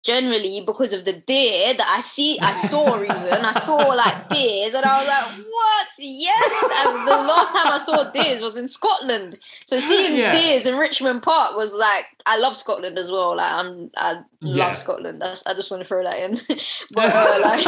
generally 0.04 0.62
because 0.62 0.94
of 0.94 1.04
the 1.04 1.14
deer 1.14 1.74
that 1.74 1.96
I 1.98 2.02
see, 2.02 2.38
I 2.40 2.54
saw 2.54 2.96
even, 3.04 3.16
I 3.16 3.52
saw 3.52 3.78
like 3.78 4.30
deers, 4.30 4.74
and 4.74 4.86
I 4.86 5.00
was 5.00 5.08
like, 5.08 5.46
what? 5.46 5.88
Yes. 6.00 6.70
And 6.86 7.08
the 7.08 7.12
last 7.12 7.54
time 7.54 7.74
I 7.74 7.78
saw 7.78 8.04
deers 8.12 8.42
was 8.42 8.56
in 8.56 8.68
Scotland. 8.68 9.38
So 9.66 9.80
seeing 9.80 10.18
yeah. 10.18 10.32
deers 10.32 10.66
in 10.66 10.78
Richmond 10.78 11.24
Park 11.24 11.56
was 11.56 11.76
like, 11.76 12.06
I 12.28 12.40
love 12.40 12.56
Scotland 12.56 12.98
as 12.98 13.12
well. 13.12 13.38
Like 13.38 13.52
I'm, 13.52 13.92
I 13.98 14.22
yeah. 14.42 14.68
love 14.68 14.78
Scotland. 14.78 15.22
That's, 15.22 15.46
I 15.46 15.54
just 15.54 15.70
want 15.70 15.84
to 15.84 15.88
throw 15.88 16.04
that 16.04 16.18
in. 16.18 16.32
but 16.92 17.12
uh, 17.14 17.40
like, 17.44 17.64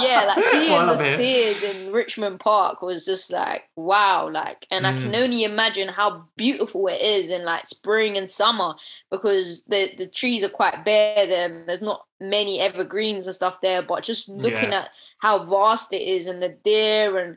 yeah, 0.00 0.24
like 0.26 0.44
seeing 0.44 0.72
well, 0.72 0.96
the 0.96 1.16
deers 1.16 1.80
in 1.80 1.92
Richmond 1.92 2.38
Park 2.38 2.80
was 2.80 3.04
just 3.04 3.32
like, 3.32 3.68
wow. 3.74 4.30
Like, 4.30 4.66
and 4.70 4.84
mm. 4.84 4.88
I 4.88 4.92
can 4.94 5.12
mm. 5.12 5.22
only 5.22 5.42
imagine 5.42 5.88
how 5.88 6.24
beautiful 6.36 6.86
it 6.86 7.02
is 7.02 7.30
in 7.30 7.44
like 7.44 7.66
spring 7.66 8.16
and 8.16 8.30
summer 8.30 8.74
because 9.10 9.64
the 9.64 9.90
the 9.98 10.06
trees 10.06 10.44
are 10.44 10.48
quite 10.48 10.84
bare 10.84 11.26
there. 11.26 11.64
There's 11.66 11.82
not 11.82 12.06
many 12.20 12.60
evergreens 12.60 13.26
and 13.26 13.34
stuff 13.34 13.60
there, 13.62 13.82
but 13.82 14.04
just 14.04 14.28
looking 14.28 14.70
yeah. 14.70 14.82
at 14.82 14.90
how 15.20 15.44
vast 15.44 15.92
it 15.92 16.02
is 16.02 16.28
and 16.28 16.40
the 16.40 16.50
deer 16.50 17.18
and 17.18 17.36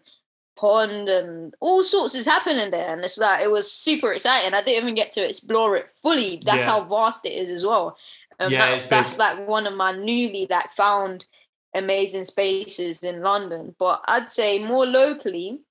pond 0.56 1.10
and 1.10 1.54
all 1.60 1.84
sorts 1.84 2.16
is 2.16 2.26
happening 2.26 2.72
there 2.72 2.88
and 2.90 3.04
it's 3.04 3.18
like 3.18 3.42
it 3.42 3.52
was 3.52 3.70
super 3.70 4.14
exciting 4.14 4.54
i 4.54 4.62
didn't 4.62 4.84
even 4.84 4.96
get 4.96 5.10
to 5.10 5.28
explore 5.28 5.76
it 5.76 5.90
fully 5.96 6.42
that's 6.46 6.64
yeah. 6.64 6.72
how 6.72 6.84
vast 6.84 7.26
it 7.26 7.34
is 7.34 7.52
as 7.52 7.66
well 7.66 7.98
um, 8.40 8.52
yeah, 8.52 8.78
that, 8.78 8.90
that's 8.90 9.18
like 9.18 9.48
one 9.48 9.68
of 9.68 9.76
my 9.76 9.92
newly 9.92 10.48
like 10.50 10.72
found 10.72 11.26
amazing 11.74 12.24
spaces 12.24 13.04
in 13.04 13.22
London. 13.22 13.76
But 13.78 14.04
I'd 14.08 14.30
say 14.30 14.60
more 14.60 14.86
locally, 14.86 15.62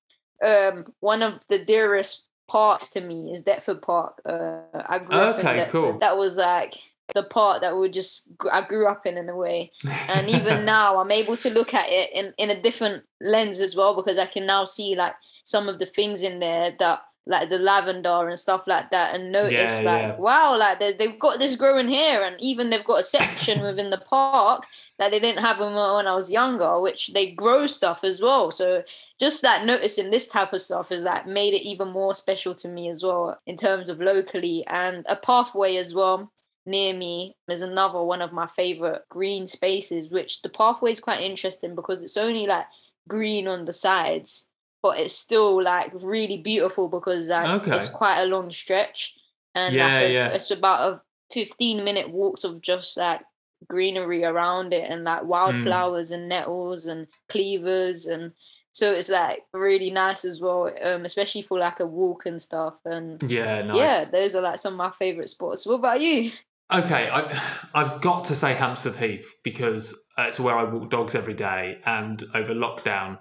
um, 0.47 0.93
one 1.01 1.23
of 1.23 1.47
the 1.49 1.59
dearest 1.59 2.27
parks 2.49 2.91
to 2.91 3.01
me 3.01 3.33
is 3.33 3.43
Deptford 3.43 3.83
Park. 3.83 4.21
Uh, 4.25 4.61
I 4.75 4.99
grew 4.99 5.19
okay, 5.19 5.27
up 5.29 5.39
in 5.39 5.57
Deptford. 5.57 5.71
cool. 5.71 5.99
That 5.99 6.17
was 6.17 6.37
like 6.37 6.75
the 7.15 7.23
part 7.23 7.61
that 7.61 7.77
we 7.77 7.89
just 7.91 8.29
I 8.51 8.63
grew 8.63 8.87
up 8.87 9.07
in 9.07 9.19
in 9.19 9.29
a 9.29 9.37
way, 9.37 9.73
and 10.09 10.29
even 10.29 10.65
now 10.77 11.01
I'm 11.01 11.11
able 11.11 11.37
to 11.37 11.51
look 11.51 11.75
at 11.75 11.87
it 11.89 12.11
in 12.15 12.33
in 12.39 12.51
a 12.51 12.61
different 12.61 13.05
lens 13.21 13.61
as 13.61 13.77
well 13.77 13.95
because 13.95 14.19
I 14.19 14.27
can 14.27 14.47
now 14.47 14.65
see 14.65 14.95
like 14.97 15.15
some 15.43 15.69
of 15.69 15.79
the 15.79 15.87
things 15.87 16.23
in 16.23 16.39
there 16.39 16.75
that 16.79 17.03
like 17.27 17.49
the 17.49 17.59
lavender 17.59 18.29
and 18.29 18.39
stuff 18.39 18.67
like 18.67 18.91
that 18.91 19.15
and 19.15 19.33
notice 19.33 19.81
yeah, 19.81 19.91
like 19.91 20.03
yeah. 20.03 20.17
wow 20.17 20.59
like 20.59 20.79
they, 20.79 20.93
they've 20.93 21.19
got 21.19 21.39
this 21.39 21.57
growing 21.57 21.89
here 21.89 22.23
and 22.23 22.37
even 22.39 22.69
they've 22.69 22.85
got 22.85 23.01
a 23.01 23.03
section 23.03 23.63
within 23.63 23.89
the 23.89 23.99
park 23.99 24.67
that 24.99 25.11
they 25.11 25.19
didn't 25.19 25.41
have 25.41 25.59
when, 25.59 25.73
when 25.73 26.07
I 26.07 26.15
was 26.15 26.31
younger 26.31 26.79
which 26.81 27.13
they 27.15 27.31
grow 27.31 27.67
stuff 27.67 28.05
as 28.05 28.21
well. 28.21 28.51
So 28.51 28.85
just 29.19 29.41
that 29.43 29.65
noticing 29.65 30.11
this 30.11 30.29
type 30.29 30.53
of 30.53 30.61
stuff 30.61 30.93
is 30.93 31.03
that 31.05 31.27
made 31.27 31.55
it 31.55 31.67
even 31.67 31.89
more 31.89 32.15
special 32.15 32.55
to 32.57 32.69
me 32.69 32.91
as 32.91 33.03
well 33.03 33.39
in 33.47 33.57
terms 33.57 33.89
of 33.89 34.01
locally 34.01 34.65
and 34.67 35.07
a 35.09 35.17
pathway 35.17 35.77
as 35.77 35.95
well 35.95 36.31
near 36.67 36.95
me 36.95 37.37
is 37.49 37.63
another 37.63 38.03
one 38.03 38.23
of 38.23 38.33
my 38.33 38.47
favorite 38.47 39.03
green 39.09 39.47
spaces 39.47 40.09
which 40.09 40.43
the 40.43 40.49
pathway 40.49 40.91
is 40.91 41.01
quite 41.01 41.21
interesting 41.21 41.75
because 41.75 42.03
it's 42.03 42.17
only 42.17 42.47
like 42.47 42.67
green 43.09 43.47
on 43.47 43.65
the 43.65 43.73
sides 43.73 44.47
but 44.83 44.99
it's 44.99 45.15
still 45.15 45.63
like 45.63 45.91
really 45.95 46.37
beautiful 46.37 46.89
because 46.89 47.29
like 47.29 47.49
okay. 47.63 47.77
it's 47.77 47.89
quite 47.89 48.21
a 48.21 48.27
long 48.27 48.51
stretch 48.51 49.15
and 49.55 49.75
yeah, 49.75 49.87
like 49.87 50.03
a, 50.03 50.13
yeah. 50.13 50.29
it's 50.29 50.51
about 50.51 50.93
a 50.93 51.01
15 51.33 51.85
minute 51.85 52.11
walks 52.11 52.45
of 52.45 52.61
just 52.61 52.97
like 52.97 53.21
greenery 53.69 54.25
around 54.25 54.73
it 54.73 54.91
and 54.91 55.05
like 55.05 55.25
wildflowers 55.25 56.11
mm. 56.11 56.15
and 56.15 56.29
nettles 56.29 56.87
and 56.87 57.07
cleavers 57.29 58.07
and 58.07 58.33
so 58.73 58.93
it's 58.93 59.09
like 59.09 59.41
really 59.53 59.91
nice 59.91 60.25
as 60.25 60.41
well 60.41 60.71
um, 60.83 61.05
especially 61.05 61.43
for 61.43 61.59
like 61.59 61.81
a 61.81 61.87
walk 61.87 62.27
and 62.27 62.41
stuff 62.41 62.75
and 62.85 63.23
yeah 63.23 63.63
nice. 63.63 63.77
yeah 63.77 64.05
those 64.05 64.35
are 64.35 64.43
like 64.43 64.59
some 64.59 64.75
of 64.75 64.79
my 64.79 64.91
favorite 64.91 65.31
spots 65.31 65.65
what 65.65 65.77
about 65.77 66.01
you 66.01 66.31
okay 66.73 67.09
I, 67.09 67.41
i've 67.75 68.01
got 68.01 68.25
to 68.25 68.35
say 68.35 68.55
hampstead 68.55 68.97
heath 68.97 69.35
because 69.43 70.09
it's 70.19 70.41
where 70.41 70.57
i 70.57 70.65
walk 70.65 70.91
dogs 70.91 71.15
every 71.15 71.35
day 71.35 71.79
and 71.85 72.23
over 72.35 72.55
lockdown 72.55 73.19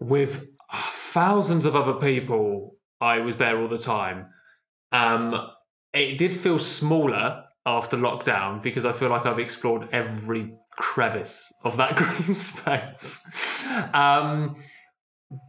with 0.00 0.46
thousands 0.72 1.66
of 1.66 1.76
other 1.76 1.94
people, 1.94 2.76
I 3.00 3.18
was 3.18 3.36
there 3.36 3.60
all 3.60 3.68
the 3.68 3.78
time. 3.78 4.26
Um, 4.92 5.50
it 5.92 6.18
did 6.18 6.34
feel 6.34 6.58
smaller 6.58 7.44
after 7.64 7.96
lockdown 7.96 8.62
because 8.62 8.84
I 8.84 8.92
feel 8.92 9.08
like 9.08 9.26
I've 9.26 9.38
explored 9.38 9.88
every 9.92 10.52
crevice 10.72 11.52
of 11.64 11.76
that 11.78 11.96
green 11.96 12.34
space. 12.34 13.66
Um, 13.92 14.56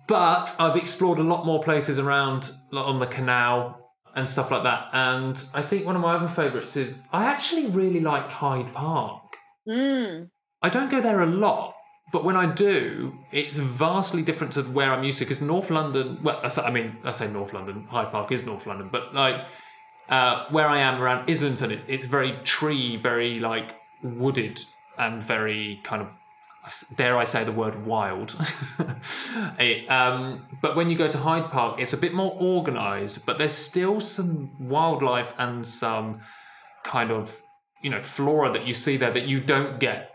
but 0.08 0.56
I've 0.60 0.75
explored 0.75 1.19
a 1.19 1.23
lot 1.23 1.45
more 1.45 1.62
places 1.62 1.99
around 1.99 2.51
on 2.73 2.99
the 2.99 3.08
canal 3.08 3.87
and 4.17 4.27
stuff 4.27 4.49
like 4.49 4.63
that. 4.63 4.89
And 4.93 5.41
I 5.53 5.62
think 5.62 5.86
one 5.86 5.95
of 5.95 6.01
my 6.01 6.15
other 6.15 6.27
favourites 6.27 6.75
is 6.75 7.08
I 7.13 7.25
actually 7.25 7.67
really 7.67 7.99
like 7.99 8.27
Hyde 8.30 8.73
Park. 8.73 9.38
Mm. 9.69 10.30
I 10.63 10.69
don't 10.69 10.89
go 10.89 10.99
there 10.99 11.21
a 11.21 11.27
lot, 11.27 11.75
but 12.12 12.23
when 12.23 12.36
I 12.36 12.51
do, 12.51 13.13
it's 13.32 13.60
vastly 13.60 14.23
different 14.23 14.53
to 14.53 14.63
where 14.63 14.91
I'm 14.91 15.03
used 15.03 15.19
to. 15.19 15.25
Because 15.25 15.39
North 15.39 15.69
London, 15.69 16.17
well, 16.23 16.41
I 16.43 16.71
mean, 16.71 16.97
I 17.03 17.12
say 17.12 17.30
North 17.30 17.53
London, 17.53 17.86
Hyde 17.91 18.12
Park 18.12 18.32
is 18.32 18.43
North 18.43 18.65
London, 18.65 18.89
but 18.91 19.13
like 19.13 19.45
uh, 20.10 20.47
where 20.49 20.65
I 20.65 20.80
am 20.80 20.99
around 20.99 21.30
Islington, 21.30 21.69
it, 21.69 21.82
it's 21.88 22.08
very 22.08 22.39
tree, 22.43 22.97
very 22.97 23.39
like 23.39 23.75
wooded, 24.01 24.60
and 24.97 25.21
very 25.21 25.80
kind 25.84 26.01
of 26.01 26.10
dare 26.95 27.17
I 27.17 27.23
say 27.23 27.43
the 27.43 27.51
word 27.51 27.86
wild. 27.86 28.36
it, 29.60 29.89
um, 29.89 30.45
but 30.62 30.75
when 30.75 30.89
you 30.89 30.97
go 30.97 31.08
to 31.08 31.17
Hyde 31.17 31.51
Park, 31.51 31.80
it's 31.80 31.93
a 31.93 31.97
bit 31.97 32.13
more 32.13 32.32
organised, 32.39 33.25
but 33.25 33.38
there's 33.38 33.53
still 33.53 33.99
some 33.99 34.51
wildlife 34.60 35.34
and 35.38 35.65
some 35.65 36.21
kind 36.84 37.12
of 37.12 37.41
you 37.84 37.89
know 37.89 38.01
flora 38.01 38.51
that 38.51 38.65
you 38.65 38.73
see 38.73 38.97
there 38.97 39.12
that 39.12 39.27
you 39.27 39.39
don't 39.39 39.80
get 39.80 40.12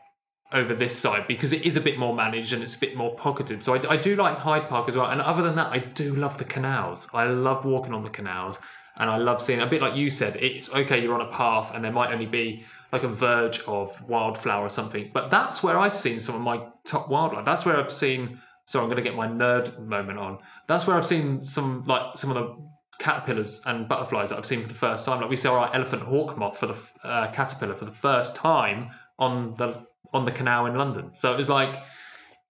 over 0.53 0.75
this 0.75 0.99
side 0.99 1.27
because 1.27 1.53
it 1.53 1.63
is 1.63 1.77
a 1.77 1.81
bit 1.81 1.99
more 1.99 2.15
managed 2.15 2.53
and 2.53 2.63
it's 2.63 2.75
a 2.75 2.79
bit 2.79 2.97
more 2.97 3.15
pocketed. 3.15 3.63
So 3.63 3.75
I, 3.75 3.93
I, 3.93 3.97
do 3.97 4.17
like 4.17 4.37
Hyde 4.39 4.69
Park 4.69 4.89
as 4.89 4.97
well. 4.97 5.07
And 5.07 5.21
other 5.21 5.43
than 5.43 5.57
that, 5.57 5.69
I 5.69 5.79
do 5.79 6.15
love 6.15 6.39
the 6.39 6.45
canals. 6.45 7.09
I 7.15 7.25
love 7.25 7.65
walking 7.65 7.95
on 7.95 8.05
the 8.05 8.11
canals 8.11 8.59
and 8.97 9.09
I 9.09 9.17
love 9.17 9.41
seeing 9.41 9.61
a 9.61 9.67
bit 9.67 9.81
like 9.81 9.97
you 9.97 10.11
said. 10.11 10.37
It's 10.37 10.73
okay, 10.73 11.03
you're 11.03 11.15
on 11.15 11.23
a 11.23 11.31
path 11.31 11.75
and 11.75 11.83
there 11.83 11.93
might 11.93 12.13
only 12.13 12.27
be 12.27 12.65
like 12.93 13.03
a 13.03 13.09
verge 13.09 13.61
of 13.63 14.01
wildflower 14.09 14.67
or 14.67 14.69
something, 14.69 15.11
but 15.13 15.31
that's 15.31 15.63
where 15.63 15.79
I've 15.79 15.97
seen 15.97 16.21
some 16.21 16.35
of 16.35 16.43
my 16.43 16.67
top 16.85 17.09
wildlife. 17.09 17.45
That's 17.45 17.65
where 17.65 17.79
I've 17.79 17.91
seen. 17.91 18.41
So 18.67 18.81
I'm 18.81 18.87
going 18.87 18.97
to 18.97 19.03
get 19.03 19.17
my 19.17 19.27
nerd 19.27 19.79
moment 19.81 20.19
on. 20.19 20.39
That's 20.69 20.87
where 20.87 20.97
I've 20.97 21.07
seen 21.07 21.43
some 21.43 21.83
like 21.85 22.17
some 22.17 22.31
of 22.31 22.37
the 22.37 22.57
caterpillars 22.99 23.61
and 23.67 23.89
butterflies 23.89 24.29
that 24.29 24.39
I've 24.39 24.47
seen 24.47 24.63
for 24.63 24.69
the 24.69 24.75
first 24.75 25.05
time. 25.05 25.21
Like 25.21 25.31
we 25.31 25.37
saw 25.37 25.59
our 25.59 25.75
elephant 25.75 26.03
hawk 26.03 26.39
moth 26.39 26.59
for 26.59 26.67
the 26.67 26.91
uh, 27.03 27.31
caterpillar 27.33 27.75
for 27.75 27.87
the 27.87 27.91
first 27.91 28.37
time 28.37 28.91
on 29.19 29.55
the 29.55 29.85
on 30.13 30.27
the 30.27 30.31
canal 30.31 30.67
in 30.67 30.75
London. 30.77 31.15
So 31.15 31.33
it 31.33 31.37
was 31.37 31.49
like, 31.49 31.83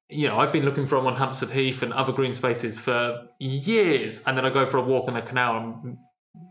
you 0.08 0.26
know, 0.28 0.38
I've 0.38 0.52
been 0.52 0.64
looking 0.64 0.86
for 0.86 0.96
them 0.96 1.06
on 1.06 1.16
Hampstead 1.16 1.50
Heath 1.50 1.82
and 1.82 1.92
other 1.92 2.12
green 2.12 2.32
spaces 2.32 2.78
for 2.78 3.28
years, 3.38 4.24
and 4.26 4.36
then 4.36 4.44
I 4.44 4.50
go 4.50 4.66
for 4.66 4.78
a 4.78 4.82
walk 4.82 5.08
on 5.08 5.14
the 5.14 5.22
canal, 5.22 5.56
and 5.56 5.96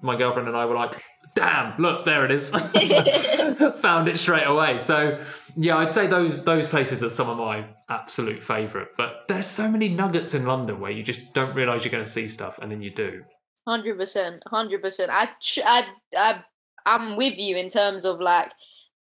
my 0.01 0.15
girlfriend 0.15 0.47
and 0.47 0.57
I 0.57 0.65
were 0.65 0.75
like, 0.75 1.01
"Damn, 1.33 1.77
look, 1.77 2.05
there 2.05 2.25
it 2.25 2.31
is!" 2.31 2.49
Found 3.81 4.07
it 4.07 4.17
straight 4.17 4.45
away. 4.45 4.77
So 4.77 5.19
yeah, 5.55 5.77
I'd 5.77 5.91
say 5.91 6.07
those 6.07 6.43
those 6.43 6.67
places 6.67 7.03
are 7.03 7.09
some 7.09 7.29
of 7.29 7.37
my 7.37 7.65
absolute 7.89 8.41
favourite. 8.41 8.89
But 8.97 9.25
there's 9.27 9.47
so 9.47 9.69
many 9.69 9.89
nuggets 9.89 10.33
in 10.33 10.45
London 10.45 10.79
where 10.79 10.91
you 10.91 11.03
just 11.03 11.33
don't 11.33 11.55
realise 11.55 11.83
you're 11.83 11.91
going 11.91 12.03
to 12.03 12.09
see 12.09 12.27
stuff, 12.27 12.59
and 12.59 12.71
then 12.71 12.81
you 12.81 12.91
do. 12.91 13.23
Hundred 13.67 13.97
percent, 13.97 14.41
hundred 14.47 14.81
percent. 14.81 15.11
I, 15.11 15.29
I, 15.65 15.85
I, 16.17 16.43
I'm 16.85 17.15
with 17.15 17.37
you 17.37 17.57
in 17.57 17.69
terms 17.69 18.05
of 18.05 18.19
like 18.19 18.51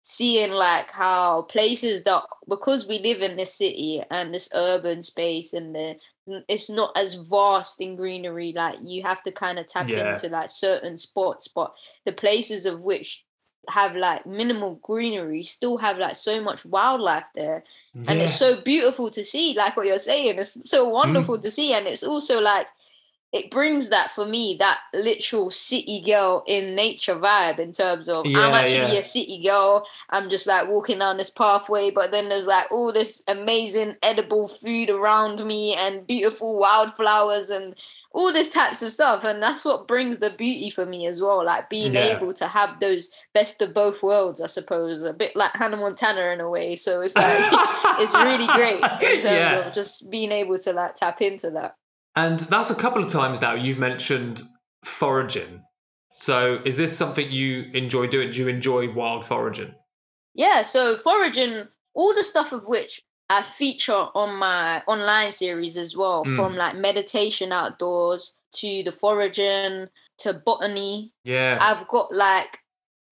seeing 0.01 0.51
like 0.51 0.89
how 0.89 1.43
places 1.43 2.03
that 2.03 2.23
because 2.49 2.87
we 2.87 2.99
live 2.99 3.21
in 3.21 3.35
this 3.35 3.53
city 3.53 4.01
and 4.09 4.33
this 4.33 4.49
urban 4.55 5.01
space 5.01 5.53
and 5.53 5.75
the 5.75 5.95
it's 6.47 6.69
not 6.69 6.95
as 6.97 7.15
vast 7.15 7.81
in 7.81 7.95
greenery 7.95 8.53
like 8.55 8.77
you 8.83 9.01
have 9.03 9.21
to 9.21 9.31
kind 9.31 9.59
of 9.59 9.67
tap 9.67 9.87
yeah. 9.87 10.09
into 10.09 10.27
like 10.29 10.49
certain 10.49 10.97
spots 10.97 11.47
but 11.47 11.73
the 12.05 12.11
places 12.11 12.65
of 12.65 12.81
which 12.81 13.25
have 13.69 13.95
like 13.95 14.25
minimal 14.25 14.79
greenery 14.81 15.43
still 15.43 15.77
have 15.77 15.99
like 15.99 16.15
so 16.15 16.41
much 16.41 16.65
wildlife 16.65 17.27
there 17.35 17.63
yeah. 17.93 18.03
and 18.07 18.19
it's 18.21 18.35
so 18.35 18.59
beautiful 18.61 19.09
to 19.09 19.23
see 19.23 19.53
like 19.55 19.77
what 19.77 19.85
you're 19.85 19.97
saying 19.99 20.39
it's 20.39 20.69
so 20.69 20.87
wonderful 20.87 21.37
mm. 21.37 21.41
to 21.41 21.51
see 21.51 21.73
and 21.73 21.85
it's 21.85 22.03
also 22.03 22.41
like 22.41 22.67
it 23.31 23.49
brings 23.49 23.89
that 23.89 24.11
for 24.11 24.25
me 24.25 24.55
that 24.59 24.79
literal 24.93 25.49
city 25.49 26.01
girl 26.01 26.43
in 26.47 26.75
nature 26.75 27.15
vibe 27.15 27.59
in 27.59 27.71
terms 27.71 28.09
of 28.09 28.25
yeah, 28.25 28.39
I'm 28.39 28.53
actually 28.53 28.93
yeah. 28.93 28.99
a 28.99 29.03
city 29.03 29.41
girl. 29.41 29.87
I'm 30.09 30.29
just 30.29 30.47
like 30.47 30.67
walking 30.67 30.99
down 30.99 31.15
this 31.15 31.29
pathway, 31.29 31.91
but 31.91 32.11
then 32.11 32.27
there's 32.27 32.47
like 32.47 32.69
all 32.71 32.91
this 32.91 33.23
amazing 33.29 33.95
edible 34.03 34.49
food 34.49 34.89
around 34.89 35.45
me 35.45 35.75
and 35.75 36.05
beautiful 36.05 36.57
wildflowers 36.57 37.49
and 37.49 37.75
all 38.11 38.33
this 38.33 38.49
types 38.49 38.81
of 38.81 38.91
stuff. 38.91 39.23
And 39.23 39.41
that's 39.41 39.63
what 39.63 39.87
brings 39.87 40.19
the 40.19 40.31
beauty 40.31 40.69
for 40.69 40.85
me 40.85 41.07
as 41.07 41.21
well. 41.21 41.45
Like 41.45 41.69
being 41.69 41.93
yeah. 41.93 42.17
able 42.17 42.33
to 42.33 42.47
have 42.47 42.81
those 42.81 43.11
best 43.33 43.61
of 43.61 43.73
both 43.73 44.03
worlds, 44.03 44.41
I 44.41 44.47
suppose, 44.47 45.03
a 45.03 45.13
bit 45.13 45.37
like 45.37 45.53
Hannah 45.53 45.77
Montana 45.77 46.33
in 46.33 46.41
a 46.41 46.49
way. 46.49 46.75
So 46.75 46.99
it's 46.99 47.15
like 47.15 47.25
it's 48.01 48.13
really 48.13 48.47
great 48.47 48.83
in 49.09 49.21
terms 49.21 49.67
of 49.67 49.73
just 49.73 50.11
being 50.11 50.33
able 50.33 50.57
to 50.57 50.73
like 50.73 50.95
tap 50.95 51.21
into 51.21 51.49
that. 51.51 51.77
And 52.15 52.39
that's 52.39 52.69
a 52.69 52.75
couple 52.75 53.03
of 53.03 53.11
times 53.11 53.41
now 53.41 53.53
you've 53.53 53.79
mentioned 53.79 54.43
foraging. 54.83 55.63
So 56.17 56.59
is 56.65 56.77
this 56.77 56.95
something 56.95 57.31
you 57.31 57.71
enjoy 57.73 58.07
doing? 58.07 58.31
Do 58.31 58.39
you 58.39 58.47
enjoy 58.47 58.93
wild 58.93 59.25
foraging? 59.25 59.73
Yeah, 60.33 60.61
so 60.61 60.95
foraging, 60.95 61.67
all 61.93 62.13
the 62.13 62.23
stuff 62.23 62.53
of 62.53 62.65
which 62.65 63.01
I 63.29 63.43
feature 63.43 64.07
on 64.13 64.37
my 64.37 64.81
online 64.87 65.31
series 65.31 65.77
as 65.77 65.95
well, 65.95 66.23
mm. 66.25 66.35
from 66.35 66.55
like 66.55 66.75
meditation 66.75 67.51
outdoors 67.51 68.35
to 68.55 68.83
the 68.83 68.91
foraging 68.91 69.87
to 70.19 70.33
botany. 70.33 71.13
Yeah. 71.23 71.57
I've 71.61 71.87
got 71.87 72.13
like 72.13 72.59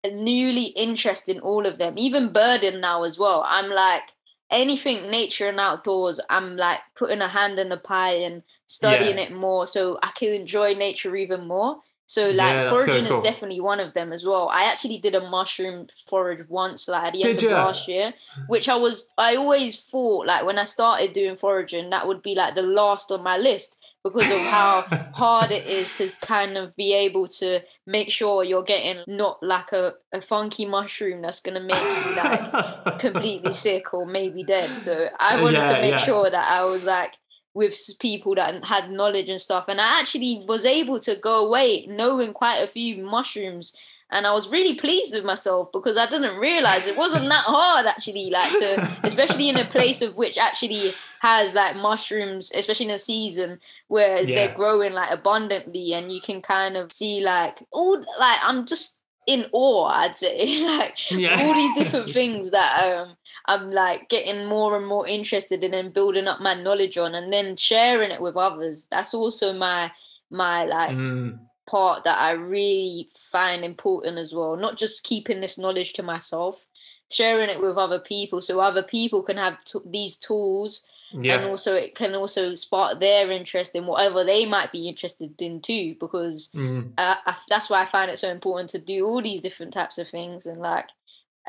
a 0.04 0.10
newly 0.10 0.64
interest 0.64 1.28
in 1.28 1.40
all 1.40 1.66
of 1.66 1.78
them, 1.78 1.94
even 1.96 2.32
birding 2.32 2.80
now 2.80 3.04
as 3.04 3.18
well. 3.18 3.44
I'm 3.46 3.70
like, 3.70 4.10
anything 4.50 5.10
nature 5.10 5.48
and 5.48 5.60
outdoors, 5.60 6.20
I'm 6.30 6.56
like 6.56 6.80
putting 6.94 7.20
a 7.20 7.28
hand 7.28 7.58
in 7.58 7.68
the 7.68 7.76
pie 7.76 8.14
and 8.14 8.42
studying 8.66 9.18
yeah. 9.18 9.24
it 9.24 9.32
more 9.32 9.66
so 9.66 9.98
I 10.02 10.10
can 10.14 10.28
enjoy 10.28 10.74
nature 10.74 11.14
even 11.16 11.46
more. 11.46 11.80
So 12.06 12.30
like 12.30 12.54
yeah, 12.54 12.70
foraging 12.70 13.04
cool. 13.04 13.18
is 13.18 13.22
definitely 13.22 13.60
one 13.60 13.80
of 13.80 13.92
them 13.92 14.14
as 14.14 14.24
well. 14.24 14.48
I 14.48 14.64
actually 14.64 14.96
did 14.96 15.14
a 15.14 15.28
mushroom 15.28 15.88
forage 16.06 16.48
once, 16.48 16.88
like 16.88 17.02
at 17.02 17.12
the 17.12 17.24
end 17.24 17.38
did 17.38 17.52
of 17.52 17.58
last 17.58 17.86
year, 17.86 18.14
which 18.46 18.66
I 18.66 18.76
was 18.76 19.10
I 19.18 19.36
always 19.36 19.78
thought 19.82 20.26
like 20.26 20.46
when 20.46 20.58
I 20.58 20.64
started 20.64 21.12
doing 21.12 21.36
foraging, 21.36 21.90
that 21.90 22.06
would 22.06 22.22
be 22.22 22.34
like 22.34 22.54
the 22.54 22.62
last 22.62 23.12
on 23.12 23.22
my 23.22 23.36
list 23.36 23.77
because 24.04 24.30
of 24.30 24.40
how 24.40 24.82
hard 25.14 25.50
it 25.50 25.66
is 25.66 25.98
to 25.98 26.08
kind 26.24 26.56
of 26.56 26.74
be 26.76 26.94
able 26.94 27.26
to 27.26 27.60
make 27.86 28.10
sure 28.10 28.44
you're 28.44 28.62
getting 28.62 29.02
not 29.06 29.42
like 29.42 29.72
a, 29.72 29.94
a 30.12 30.20
funky 30.20 30.64
mushroom 30.64 31.22
that's 31.22 31.40
gonna 31.40 31.60
make 31.60 31.76
you 31.76 32.16
like 32.16 32.98
completely 32.98 33.52
sick 33.52 33.92
or 33.92 34.06
maybe 34.06 34.44
dead. 34.44 34.68
So 34.68 35.08
I 35.18 35.42
wanted 35.42 35.58
yeah, 35.58 35.74
to 35.74 35.80
make 35.80 35.90
yeah. 35.92 35.96
sure 35.96 36.30
that 36.30 36.50
I 36.50 36.64
was 36.64 36.84
like 36.84 37.14
with 37.54 37.76
people 37.98 38.34
that 38.36 38.64
had 38.64 38.90
knowledge 38.90 39.28
and 39.28 39.40
stuff. 39.40 39.64
And 39.68 39.80
I 39.80 39.98
actually 40.00 40.44
was 40.46 40.64
able 40.64 41.00
to 41.00 41.16
go 41.16 41.44
away 41.44 41.86
knowing 41.86 42.32
quite 42.32 42.62
a 42.62 42.68
few 42.68 43.04
mushrooms 43.04 43.74
and 44.10 44.26
I 44.26 44.32
was 44.32 44.50
really 44.50 44.74
pleased 44.74 45.14
with 45.14 45.24
myself 45.24 45.70
because 45.72 45.96
I 45.96 46.06
didn't 46.06 46.36
realize 46.36 46.86
it 46.86 46.96
wasn't 46.96 47.28
that 47.28 47.44
hard 47.44 47.86
actually 47.86 48.30
like 48.30 48.50
to 48.50 48.98
especially 49.02 49.48
in 49.48 49.58
a 49.58 49.64
place 49.64 50.00
of 50.02 50.16
which 50.16 50.38
actually 50.38 50.90
has 51.20 51.54
like 51.54 51.76
mushrooms 51.76 52.50
especially 52.54 52.86
in 52.86 52.92
a 52.92 52.98
season 52.98 53.60
where 53.88 54.22
yeah. 54.22 54.34
they're 54.34 54.56
growing 54.56 54.92
like 54.92 55.10
abundantly 55.10 55.92
and 55.92 56.12
you 56.12 56.20
can 56.20 56.40
kind 56.40 56.76
of 56.76 56.92
see 56.92 57.20
like 57.20 57.62
all 57.72 57.98
like 58.18 58.38
I'm 58.42 58.66
just 58.66 59.00
in 59.26 59.46
awe 59.52 59.86
I'd 59.86 60.16
say 60.16 60.64
like 60.78 61.10
yeah. 61.10 61.36
all 61.40 61.54
these 61.54 61.76
different 61.76 62.10
things 62.18 62.50
that 62.50 62.82
um 62.82 63.16
I'm 63.46 63.70
like 63.70 64.08
getting 64.10 64.46
more 64.46 64.76
and 64.76 64.86
more 64.86 65.06
interested 65.06 65.64
in 65.64 65.72
and 65.74 65.92
building 65.92 66.28
up 66.28 66.40
my 66.40 66.54
knowledge 66.54 66.98
on 66.98 67.14
and 67.14 67.32
then 67.32 67.56
sharing 67.56 68.10
it 68.10 68.20
with 68.20 68.36
others 68.36 68.86
that's 68.90 69.14
also 69.14 69.52
my 69.52 69.90
my 70.30 70.64
like 70.64 70.90
mm 70.90 71.38
part 71.68 72.04
that 72.04 72.18
I 72.18 72.32
really 72.32 73.08
find 73.14 73.64
important 73.64 74.18
as 74.18 74.34
well. 74.34 74.56
Not 74.56 74.78
just 74.78 75.04
keeping 75.04 75.40
this 75.40 75.58
knowledge 75.58 75.92
to 75.94 76.02
myself, 76.02 76.66
sharing 77.10 77.48
it 77.48 77.60
with 77.60 77.76
other 77.76 77.98
people 77.98 78.40
so 78.40 78.60
other 78.60 78.82
people 78.82 79.22
can 79.22 79.36
have 79.36 79.62
t- 79.64 79.78
these 79.84 80.16
tools. 80.16 80.84
Yeah. 81.12 81.36
And 81.36 81.46
also, 81.46 81.74
it 81.74 81.94
can 81.94 82.14
also 82.14 82.54
spark 82.54 83.00
their 83.00 83.30
interest 83.30 83.74
in 83.74 83.86
whatever 83.86 84.24
they 84.24 84.44
might 84.44 84.72
be 84.72 84.88
interested 84.88 85.40
in 85.40 85.60
too. 85.60 85.94
Because 85.98 86.50
mm. 86.54 86.92
I, 86.98 87.34
that's 87.48 87.70
why 87.70 87.80
I 87.80 87.86
find 87.86 88.10
it 88.10 88.18
so 88.18 88.30
important 88.30 88.70
to 88.70 88.78
do 88.78 89.06
all 89.06 89.22
these 89.22 89.40
different 89.40 89.72
types 89.72 89.96
of 89.96 90.08
things. 90.08 90.44
And 90.46 90.58
like, 90.58 90.88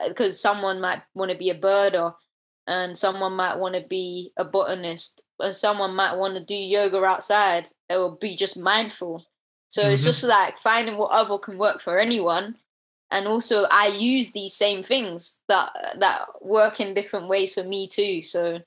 because 0.07 0.35
uh, 0.35 0.37
someone 0.37 0.79
might 0.79 1.01
want 1.13 1.31
to 1.31 1.37
be 1.37 1.49
a 1.49 1.59
birder, 1.59 2.13
and 2.67 2.95
someone 2.95 3.33
might 3.33 3.57
want 3.57 3.75
to 3.75 3.81
be 3.81 4.31
a 4.37 4.45
botanist, 4.45 5.23
and 5.39 5.53
someone 5.53 5.95
might 5.95 6.15
want 6.15 6.35
to 6.35 6.43
do 6.43 6.55
yoga 6.55 7.03
outside, 7.03 7.67
or 7.89 8.15
be 8.15 8.35
just 8.35 8.57
mindful 8.57 9.25
so 9.69 9.83
mm-hmm. 9.83 9.91
it's 9.91 10.03
just 10.03 10.23
like 10.23 10.57
finding 10.57 10.97
whatever 10.97 11.37
can 11.37 11.57
work 11.57 11.81
for 11.81 11.97
anyone. 11.97 12.55
And 13.11 13.27
also 13.27 13.65
I 13.71 13.87
use 13.87 14.31
these 14.31 14.53
same 14.53 14.83
things 14.83 15.39
that 15.47 15.71
that 15.99 16.27
work 16.41 16.79
in 16.79 16.93
different 16.93 17.29
ways 17.29 17.53
for 17.53 17.63
me 17.63 17.87
too. 17.87 18.21
So 18.21 18.59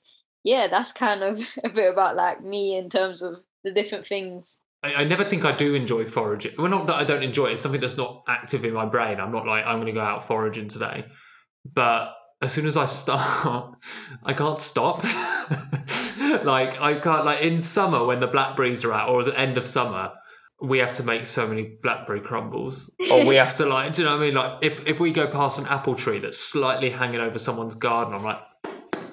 yeah, 0.43 0.67
that's 0.67 0.91
kind 0.91 1.23
of 1.23 1.41
a 1.63 1.69
bit 1.69 1.91
about 1.91 2.15
like 2.15 2.43
me 2.43 2.77
in 2.77 2.89
terms 2.89 3.21
of 3.21 3.41
the 3.63 3.71
different 3.71 4.07
things. 4.07 4.59
I, 4.81 4.95
I 4.95 5.03
never 5.03 5.23
think 5.23 5.45
I 5.45 5.53
do 5.53 5.75
enjoy 5.75 6.05
foraging. 6.05 6.53
Well, 6.57 6.69
not 6.69 6.87
that 6.87 6.95
I 6.95 7.03
don't 7.03 7.23
enjoy 7.23 7.47
it. 7.47 7.53
It's 7.53 7.61
something 7.61 7.81
that's 7.81 7.97
not 7.97 8.23
active 8.27 8.65
in 8.65 8.73
my 8.73 8.85
brain. 8.85 9.19
I'm 9.19 9.31
not 9.31 9.45
like 9.45 9.65
I'm 9.65 9.77
going 9.77 9.87
to 9.87 9.93
go 9.93 10.01
out 10.01 10.25
foraging 10.25 10.69
today, 10.69 11.05
but 11.65 12.13
as 12.41 12.51
soon 12.51 12.65
as 12.65 12.77
I 12.77 12.85
start, 12.85 13.75
I 14.23 14.33
can't 14.33 14.59
stop. 14.59 15.03
like 16.43 16.79
I 16.79 16.99
can't 17.01 17.25
like 17.25 17.41
in 17.41 17.61
summer 17.61 18.05
when 18.05 18.21
the 18.21 18.27
blackberries 18.27 18.85
are 18.85 18.93
out, 18.93 19.09
or 19.09 19.23
the 19.23 19.37
end 19.37 19.57
of 19.57 19.65
summer, 19.65 20.11
we 20.63 20.77
have 20.77 20.95
to 20.95 21.03
make 21.03 21.25
so 21.25 21.45
many 21.45 21.77
blackberry 21.83 22.21
crumbles, 22.21 22.89
or 23.11 23.25
we 23.27 23.35
have 23.35 23.53
to 23.57 23.65
like, 23.65 23.93
do 23.93 24.01
you 24.01 24.07
know 24.07 24.15
what 24.15 24.23
I 24.23 24.25
mean? 24.25 24.33
Like, 24.33 24.63
if 24.63 24.87
if 24.87 24.99
we 24.99 25.11
go 25.11 25.27
past 25.27 25.59
an 25.59 25.67
apple 25.67 25.93
tree 25.93 26.19
that's 26.19 26.39
slightly 26.39 26.89
hanging 26.89 27.19
over 27.19 27.37
someone's 27.37 27.75
garden, 27.75 28.13
I'm 28.13 28.23
like, 28.23 28.39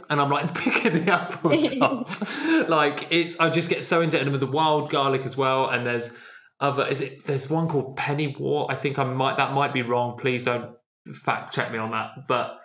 and 0.09 0.21
I'm 0.21 0.31
like 0.31 0.55
picking 0.59 1.05
the 1.05 1.13
apples 1.13 1.73
off. 1.81 2.69
like 2.69 3.09
it's, 3.11 3.39
I 3.41 3.51
just 3.51 3.69
get 3.69 3.85
so 3.85 4.01
into 4.01 4.17
it. 4.17 4.23
And 4.23 4.31
with 4.31 4.41
the 4.41 4.47
wild 4.47 4.91
garlic 4.91 5.23
as 5.23 5.37
well, 5.37 5.69
and 5.69 5.85
there's 5.85 6.17
other. 6.61 6.87
Is 6.87 7.01
it? 7.01 7.25
There's 7.27 7.51
one 7.51 7.69
called 7.69 7.99
pennywort. 7.99 8.67
I 8.71 8.77
think 8.77 9.01
I 9.01 9.05
might. 9.05 9.37
That 9.37 9.53
might 9.53 9.73
be 9.73 9.83
wrong. 9.83 10.17
Please 10.17 10.45
don't 10.45 10.77
fact 11.13 11.53
check 11.53 11.73
me 11.73 11.79
on 11.79 11.91
that. 11.91 12.29
But 12.29 12.61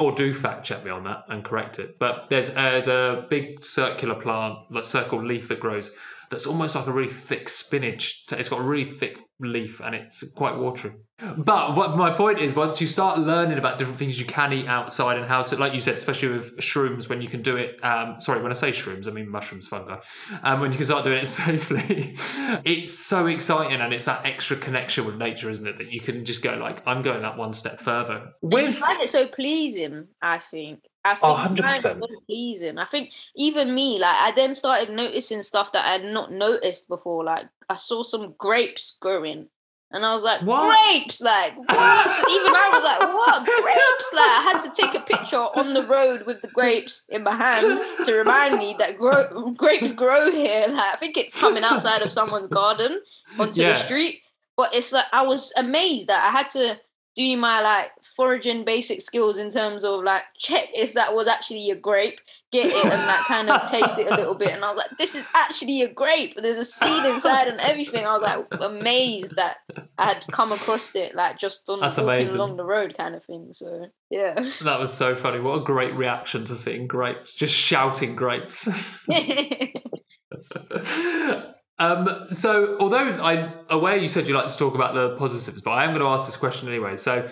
or 0.00 0.10
do 0.10 0.34
fact 0.34 0.66
check 0.66 0.84
me 0.84 0.90
on 0.90 1.04
that 1.04 1.22
and 1.28 1.44
correct 1.44 1.78
it. 1.78 2.00
But 2.00 2.30
there's 2.30 2.50
there's 2.50 2.88
a 2.88 3.26
big 3.30 3.62
circular 3.62 4.16
plant, 4.16 4.58
like 4.70 4.86
circle 4.86 5.24
leaf 5.24 5.46
that 5.48 5.60
grows 5.60 5.92
that's 6.34 6.48
almost 6.48 6.74
like 6.74 6.88
a 6.88 6.92
really 6.92 7.12
thick 7.12 7.48
spinach. 7.48 8.24
It's 8.32 8.48
got 8.48 8.58
a 8.58 8.64
really 8.64 8.84
thick 8.84 9.18
leaf 9.38 9.80
and 9.80 9.94
it's 9.94 10.28
quite 10.32 10.56
watery. 10.56 10.94
But 11.36 11.76
what 11.76 11.96
my 11.96 12.10
point 12.10 12.40
is, 12.40 12.56
once 12.56 12.80
you 12.80 12.88
start 12.88 13.20
learning 13.20 13.56
about 13.56 13.78
different 13.78 13.98
things 14.00 14.18
you 14.18 14.26
can 14.26 14.52
eat 14.52 14.66
outside 14.66 15.16
and 15.16 15.26
how 15.26 15.44
to, 15.44 15.56
like 15.56 15.72
you 15.72 15.80
said, 15.80 15.94
especially 15.94 16.30
with 16.30 16.56
shrooms, 16.56 17.08
when 17.08 17.22
you 17.22 17.28
can 17.28 17.40
do 17.40 17.56
it. 17.56 17.82
Um, 17.84 18.20
sorry, 18.20 18.42
when 18.42 18.50
I 18.50 18.54
say 18.54 18.70
shrooms, 18.70 19.06
I 19.06 19.12
mean 19.12 19.30
mushrooms, 19.30 19.68
fungi. 19.68 20.00
Um, 20.42 20.60
when 20.60 20.72
you 20.72 20.76
can 20.76 20.86
start 20.86 21.04
doing 21.04 21.18
it 21.18 21.26
safely, 21.28 22.16
it's 22.64 22.92
so 22.92 23.28
exciting 23.28 23.80
and 23.80 23.94
it's 23.94 24.06
that 24.06 24.26
extra 24.26 24.56
connection 24.56 25.06
with 25.06 25.16
nature, 25.16 25.48
isn't 25.50 25.66
it? 25.66 25.78
That 25.78 25.92
you 25.92 26.00
can 26.00 26.24
just 26.24 26.42
go 26.42 26.56
like, 26.56 26.82
I'm 26.84 27.02
going 27.02 27.22
that 27.22 27.36
one 27.36 27.52
step 27.52 27.78
further. 27.78 28.32
With... 28.42 28.64
you 28.64 28.72
find 28.72 29.00
it 29.00 29.12
so 29.12 29.28
pleasing, 29.28 30.08
I 30.20 30.38
think. 30.40 30.80
I 31.04 31.16
oh, 31.22 31.36
think 31.46 31.60
oh, 31.60 31.68
100%. 31.68 31.74
so 31.74 32.00
pleasing. 32.26 32.78
I 32.78 32.86
think 32.86 33.12
even 33.36 33.74
me, 33.74 33.98
like 33.98 34.16
I 34.16 34.32
then 34.34 34.54
started 34.54 34.90
noticing 34.90 35.42
stuff 35.42 35.72
that 35.72 35.84
I 35.84 35.90
had 35.90 36.04
not 36.04 36.32
noticed 36.32 36.88
before. 36.88 37.24
Like 37.24 37.46
I 37.68 37.76
saw 37.76 38.02
some 38.02 38.34
grapes 38.38 38.96
growing. 39.00 39.48
And 39.90 40.04
I 40.04 40.12
was 40.12 40.24
like, 40.24 40.42
what? 40.42 40.64
grapes, 40.66 41.20
like 41.20 41.56
what? 41.56 41.68
Even 41.68 42.52
I 42.52 42.70
was 42.72 42.82
like, 42.82 43.14
what 43.14 43.44
grapes? 43.44 44.12
Like 44.12 44.22
I 44.22 44.50
had 44.52 44.60
to 44.60 44.70
take 44.74 44.94
a 44.94 45.04
picture 45.04 45.36
on 45.36 45.74
the 45.74 45.86
road 45.86 46.24
with 46.26 46.40
the 46.42 46.48
grapes 46.48 47.06
in 47.10 47.22
my 47.22 47.34
hand 47.34 47.78
to 48.04 48.14
remind 48.14 48.58
me 48.58 48.74
that 48.78 48.98
grow- 48.98 49.52
grapes 49.52 49.92
grow 49.92 50.32
here. 50.32 50.66
Like 50.68 50.94
I 50.94 50.96
think 50.96 51.16
it's 51.16 51.38
coming 51.38 51.62
outside 51.62 52.02
of 52.02 52.12
someone's 52.12 52.48
garden 52.48 53.00
onto 53.38 53.60
yeah. 53.60 53.68
the 53.68 53.74
street. 53.74 54.22
But 54.56 54.74
it's 54.74 54.92
like 54.92 55.06
I 55.12 55.22
was 55.22 55.52
amazed 55.56 56.08
that 56.08 56.24
I 56.24 56.36
had 56.36 56.48
to 56.48 56.80
do 57.14 57.36
my 57.36 57.60
like 57.60 57.92
foraging 58.16 58.64
basic 58.64 59.00
skills 59.00 59.38
in 59.38 59.48
terms 59.48 59.84
of 59.84 60.02
like 60.02 60.22
check 60.36 60.68
if 60.72 60.94
that 60.94 61.14
was 61.14 61.28
actually 61.28 61.70
a 61.70 61.76
grape, 61.76 62.20
get 62.50 62.66
it 62.66 62.84
and 62.84 63.06
like 63.06 63.24
kind 63.26 63.48
of 63.48 63.70
taste 63.70 63.98
it 63.98 64.10
a 64.10 64.16
little 64.16 64.34
bit. 64.34 64.52
And 64.52 64.64
I 64.64 64.68
was 64.68 64.76
like, 64.76 64.98
this 64.98 65.14
is 65.14 65.28
actually 65.34 65.82
a 65.82 65.92
grape. 65.92 66.34
There's 66.36 66.58
a 66.58 66.64
seed 66.64 67.04
inside 67.04 67.46
and 67.46 67.60
everything. 67.60 68.04
I 68.04 68.12
was 68.12 68.22
like 68.22 68.46
amazed 68.60 69.36
that 69.36 69.58
I 69.96 70.06
had 70.06 70.26
come 70.32 70.50
across 70.50 70.94
it 70.96 71.14
like 71.14 71.38
just 71.38 71.68
on 71.68 71.80
That's 71.80 71.98
walking 71.98 72.14
amazing. 72.14 72.36
along 72.36 72.56
the 72.56 72.64
road 72.64 72.96
kind 72.96 73.14
of 73.14 73.24
thing. 73.24 73.48
So 73.52 73.86
yeah. 74.10 74.34
That 74.64 74.80
was 74.80 74.92
so 74.92 75.14
funny. 75.14 75.40
What 75.40 75.60
a 75.60 75.64
great 75.64 75.94
reaction 75.94 76.44
to 76.46 76.56
seeing 76.56 76.86
grapes. 76.86 77.34
Just 77.34 77.54
shouting 77.54 78.16
grapes. 78.16 78.68
Um, 81.78 82.26
so, 82.30 82.78
although 82.78 82.96
I'm 82.96 83.52
aware 83.68 83.96
you 83.96 84.08
said 84.08 84.28
you 84.28 84.34
like 84.34 84.48
to 84.48 84.56
talk 84.56 84.74
about 84.74 84.94
the 84.94 85.16
positives, 85.16 85.62
but 85.62 85.72
I 85.72 85.84
am 85.84 85.90
going 85.90 86.00
to 86.00 86.06
ask 86.06 86.26
this 86.26 86.36
question 86.36 86.68
anyway. 86.68 86.96
So, 86.96 87.28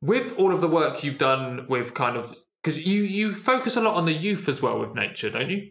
with 0.00 0.38
all 0.38 0.52
of 0.52 0.60
the 0.60 0.68
work 0.68 1.04
you've 1.04 1.18
done 1.18 1.66
with 1.68 1.94
kind 1.94 2.16
of 2.16 2.34
because 2.62 2.84
you 2.86 3.02
you 3.02 3.34
focus 3.34 3.76
a 3.76 3.80
lot 3.80 3.94
on 3.94 4.06
the 4.06 4.12
youth 4.12 4.48
as 4.48 4.62
well 4.62 4.78
with 4.78 4.94
nature, 4.94 5.30
don't 5.30 5.50
you? 5.50 5.70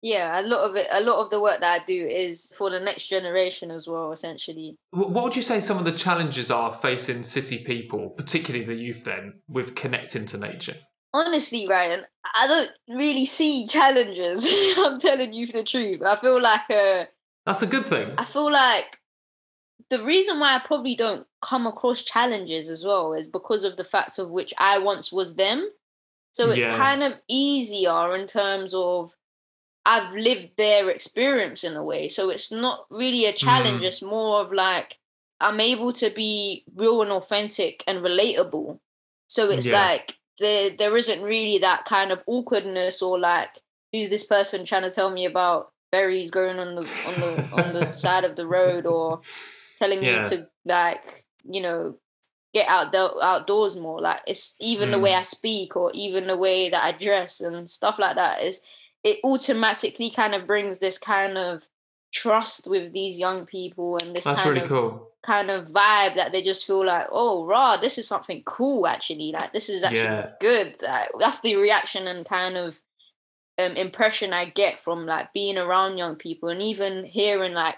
Yeah, 0.00 0.40
a 0.40 0.42
lot 0.42 0.70
of 0.70 0.76
it. 0.76 0.86
A 0.92 1.02
lot 1.02 1.18
of 1.18 1.30
the 1.30 1.40
work 1.40 1.60
that 1.60 1.82
I 1.82 1.84
do 1.84 2.06
is 2.06 2.54
for 2.56 2.70
the 2.70 2.80
next 2.80 3.08
generation 3.08 3.70
as 3.70 3.86
well. 3.86 4.12
Essentially, 4.12 4.76
what 4.90 5.24
would 5.24 5.36
you 5.36 5.42
say 5.42 5.60
some 5.60 5.76
of 5.76 5.84
the 5.84 5.92
challenges 5.92 6.50
are 6.50 6.72
facing 6.72 7.24
city 7.24 7.58
people, 7.58 8.10
particularly 8.10 8.64
the 8.64 8.76
youth, 8.76 9.04
then 9.04 9.40
with 9.48 9.74
connecting 9.74 10.24
to 10.26 10.38
nature? 10.38 10.76
honestly, 11.14 11.66
Ryan, 11.66 12.04
I 12.24 12.46
don't 12.46 12.98
really 12.98 13.26
see 13.26 13.66
challenges. 13.66 14.46
I'm 14.78 14.98
telling 14.98 15.32
you 15.32 15.46
the 15.46 15.64
truth. 15.64 16.02
I 16.02 16.16
feel 16.16 16.40
like 16.40 16.70
uh, 16.70 17.04
that's 17.48 17.62
a 17.62 17.66
good 17.66 17.86
thing. 17.86 18.12
I 18.18 18.24
feel 18.24 18.52
like 18.52 18.98
the 19.88 20.04
reason 20.04 20.38
why 20.38 20.54
I 20.54 20.58
probably 20.58 20.94
don't 20.94 21.26
come 21.40 21.66
across 21.66 22.02
challenges 22.02 22.68
as 22.68 22.84
well 22.84 23.14
is 23.14 23.26
because 23.26 23.64
of 23.64 23.78
the 23.78 23.84
facts 23.84 24.18
of 24.18 24.28
which 24.28 24.52
I 24.58 24.76
once 24.76 25.10
was 25.10 25.36
them. 25.36 25.66
So 26.32 26.50
it's 26.50 26.66
yeah. 26.66 26.76
kind 26.76 27.02
of 27.02 27.14
easier 27.26 28.14
in 28.14 28.26
terms 28.26 28.74
of 28.74 29.16
I've 29.86 30.12
lived 30.14 30.50
their 30.58 30.90
experience 30.90 31.64
in 31.64 31.74
a 31.74 31.82
way. 31.82 32.08
So 32.08 32.28
it's 32.28 32.52
not 32.52 32.84
really 32.90 33.24
a 33.24 33.32
challenge. 33.32 33.80
Mm. 33.80 33.86
It's 33.86 34.02
more 34.02 34.42
of 34.42 34.52
like 34.52 34.98
I'm 35.40 35.58
able 35.58 35.94
to 35.94 36.10
be 36.10 36.64
real 36.76 37.00
and 37.00 37.12
authentic 37.12 37.82
and 37.86 38.04
relatable. 38.04 38.78
So 39.28 39.50
it's 39.50 39.68
yeah. 39.68 39.80
like 39.80 40.18
there 40.38 40.68
there 40.76 40.98
isn't 40.98 41.22
really 41.22 41.56
that 41.58 41.86
kind 41.86 42.12
of 42.12 42.22
awkwardness 42.26 43.00
or 43.00 43.18
like 43.18 43.62
who's 43.92 44.10
this 44.10 44.24
person 44.24 44.66
trying 44.66 44.82
to 44.82 44.90
tell 44.90 45.10
me 45.10 45.24
about 45.24 45.72
berries 45.90 46.30
growing 46.30 46.58
on 46.58 46.74
the 46.74 46.82
on 47.06 47.14
the 47.20 47.62
on 47.62 47.72
the 47.74 47.92
side 48.04 48.24
of 48.24 48.36
the 48.36 48.46
road 48.46 48.86
or 48.86 49.20
telling 49.76 50.02
yeah. 50.02 50.22
me 50.22 50.28
to 50.28 50.48
like 50.64 51.24
you 51.44 51.60
know 51.60 51.96
get 52.54 52.68
out 52.68 52.92
the 52.92 53.12
outdoors 53.22 53.76
more 53.76 54.00
like 54.00 54.20
it's 54.26 54.56
even 54.60 54.88
mm. 54.88 54.92
the 54.92 54.98
way 54.98 55.12
mm. 55.12 55.18
i 55.18 55.22
speak 55.22 55.76
or 55.76 55.90
even 55.94 56.26
the 56.26 56.36
way 56.36 56.68
that 56.68 56.82
i 56.82 56.92
dress 56.92 57.40
and 57.40 57.68
stuff 57.68 57.98
like 57.98 58.16
that 58.16 58.42
is 58.42 58.60
it 59.04 59.18
automatically 59.22 60.10
kind 60.10 60.34
of 60.34 60.46
brings 60.46 60.78
this 60.78 60.98
kind 60.98 61.38
of 61.38 61.66
trust 62.12 62.66
with 62.66 62.92
these 62.92 63.18
young 63.18 63.44
people 63.44 63.98
and 64.02 64.16
this 64.16 64.24
that's 64.24 64.40
kind 64.40 64.50
really 64.50 64.62
of, 64.62 64.68
cool 64.68 65.10
kind 65.22 65.50
of 65.50 65.66
vibe 65.66 66.14
that 66.14 66.32
they 66.32 66.40
just 66.40 66.66
feel 66.66 66.86
like 66.86 67.06
oh 67.12 67.44
raw 67.44 67.76
this 67.76 67.98
is 67.98 68.08
something 68.08 68.42
cool 68.46 68.86
actually 68.86 69.32
like 69.32 69.52
this 69.52 69.68
is 69.68 69.82
actually 69.82 70.02
yeah. 70.02 70.30
good 70.40 70.74
like, 70.82 71.08
that's 71.20 71.40
the 71.40 71.56
reaction 71.56 72.08
and 72.08 72.24
kind 72.24 72.56
of 72.56 72.80
um, 73.58 73.72
impression 73.76 74.32
I 74.32 74.46
get 74.46 74.80
from 74.80 75.04
like 75.06 75.32
being 75.32 75.58
around 75.58 75.98
young 75.98 76.16
people 76.16 76.48
and 76.48 76.62
even 76.62 77.04
hearing 77.04 77.54
like 77.54 77.76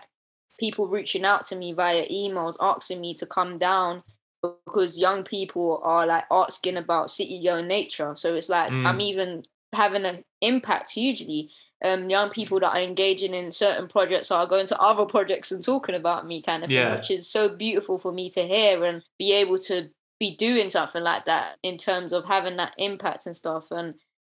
people 0.59 0.89
reaching 0.89 1.25
out 1.25 1.43
to 1.47 1.57
me 1.57 1.73
via 1.73 2.07
emails 2.09 2.57
asking 2.61 3.01
me 3.01 3.15
to 3.15 3.27
come 3.27 3.59
down 3.59 4.03
because 4.43 5.01
young 5.01 5.25
people 5.25 5.81
are 5.83 6.07
like 6.07 6.25
asking 6.31 6.77
about 6.77 7.11
city 7.11 7.43
girl 7.43 7.63
nature. 7.63 8.15
So 8.15 8.35
it's 8.35 8.49
like 8.49 8.71
mm. 8.71 8.87
I'm 8.87 9.01
even 9.01 9.43
having 9.73 10.05
an 10.05 10.25
impact 10.41 10.93
hugely. 10.93 11.51
Um, 11.83 12.11
young 12.11 12.29
people 12.29 12.61
that 12.61 12.77
are 12.77 12.83
engaging 12.83 13.33
in 13.33 13.51
certain 13.53 13.89
projects 13.89 14.31
are 14.31 14.47
going 14.47 14.67
to 14.67 14.79
other 14.79 15.07
projects 15.07 15.51
and 15.51 15.65
talking 15.65 15.95
about 15.95 16.27
me, 16.27 16.43
kind 16.43 16.63
of 16.63 16.71
yeah. 16.71 16.91
thing, 16.91 16.99
which 16.99 17.11
is 17.11 17.31
so 17.31 17.57
beautiful 17.57 17.99
for 17.99 18.13
me 18.13 18.29
to 18.31 18.43
hear 18.43 18.85
and 18.85 19.03
be 19.19 19.33
able 19.33 19.57
to 19.61 19.89
be 20.19 20.37
doing 20.37 20.69
something 20.69 21.03
like 21.03 21.25
that 21.25 21.57
in 21.63 21.79
terms 21.79 22.13
of 22.13 22.27
having 22.27 22.59
that 22.59 22.75
impact 22.77 23.25
and 23.25 23.35
stuff. 23.35 23.71
And 23.71 23.95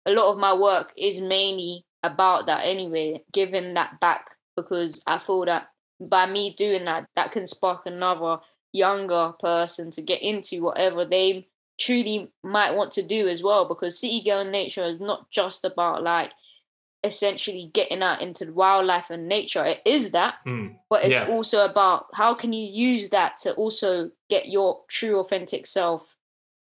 a 0.06 0.12
lot 0.12 0.32
of 0.32 0.38
my 0.38 0.54
work 0.54 0.92
is 0.96 1.20
mainly 1.20 1.84
about 2.02 2.46
that 2.46 2.64
anyway, 2.64 3.22
giving 3.32 3.74
that 3.74 4.00
back 4.00 4.36
because 4.56 5.02
I 5.06 5.18
feel 5.18 5.44
that 5.46 5.68
by 6.00 6.26
me 6.26 6.54
doing 6.54 6.84
that, 6.84 7.06
that 7.16 7.32
can 7.32 7.46
spark 7.46 7.86
another 7.86 8.38
younger 8.72 9.32
person 9.40 9.90
to 9.92 10.02
get 10.02 10.22
into 10.22 10.62
whatever 10.62 11.04
they 11.04 11.46
truly 11.78 12.30
might 12.42 12.74
want 12.74 12.92
to 12.92 13.02
do 13.02 13.28
as 13.28 13.42
well. 13.42 13.66
Because 13.66 13.98
City 13.98 14.22
Girl 14.22 14.44
Nature 14.44 14.84
is 14.84 15.00
not 15.00 15.30
just 15.30 15.64
about 15.64 16.02
like 16.02 16.32
essentially 17.04 17.70
getting 17.72 18.02
out 18.02 18.22
into 18.22 18.44
the 18.44 18.52
wildlife 18.52 19.10
and 19.10 19.28
nature. 19.28 19.64
It 19.64 19.80
is 19.84 20.12
that, 20.12 20.36
mm, 20.46 20.76
but 20.88 21.04
it's 21.04 21.18
yeah. 21.18 21.28
also 21.28 21.64
about 21.64 22.06
how 22.14 22.34
can 22.34 22.52
you 22.52 22.66
use 22.66 23.10
that 23.10 23.36
to 23.38 23.54
also 23.54 24.10
get 24.28 24.48
your 24.48 24.80
true 24.88 25.18
authentic 25.18 25.66
self 25.66 26.16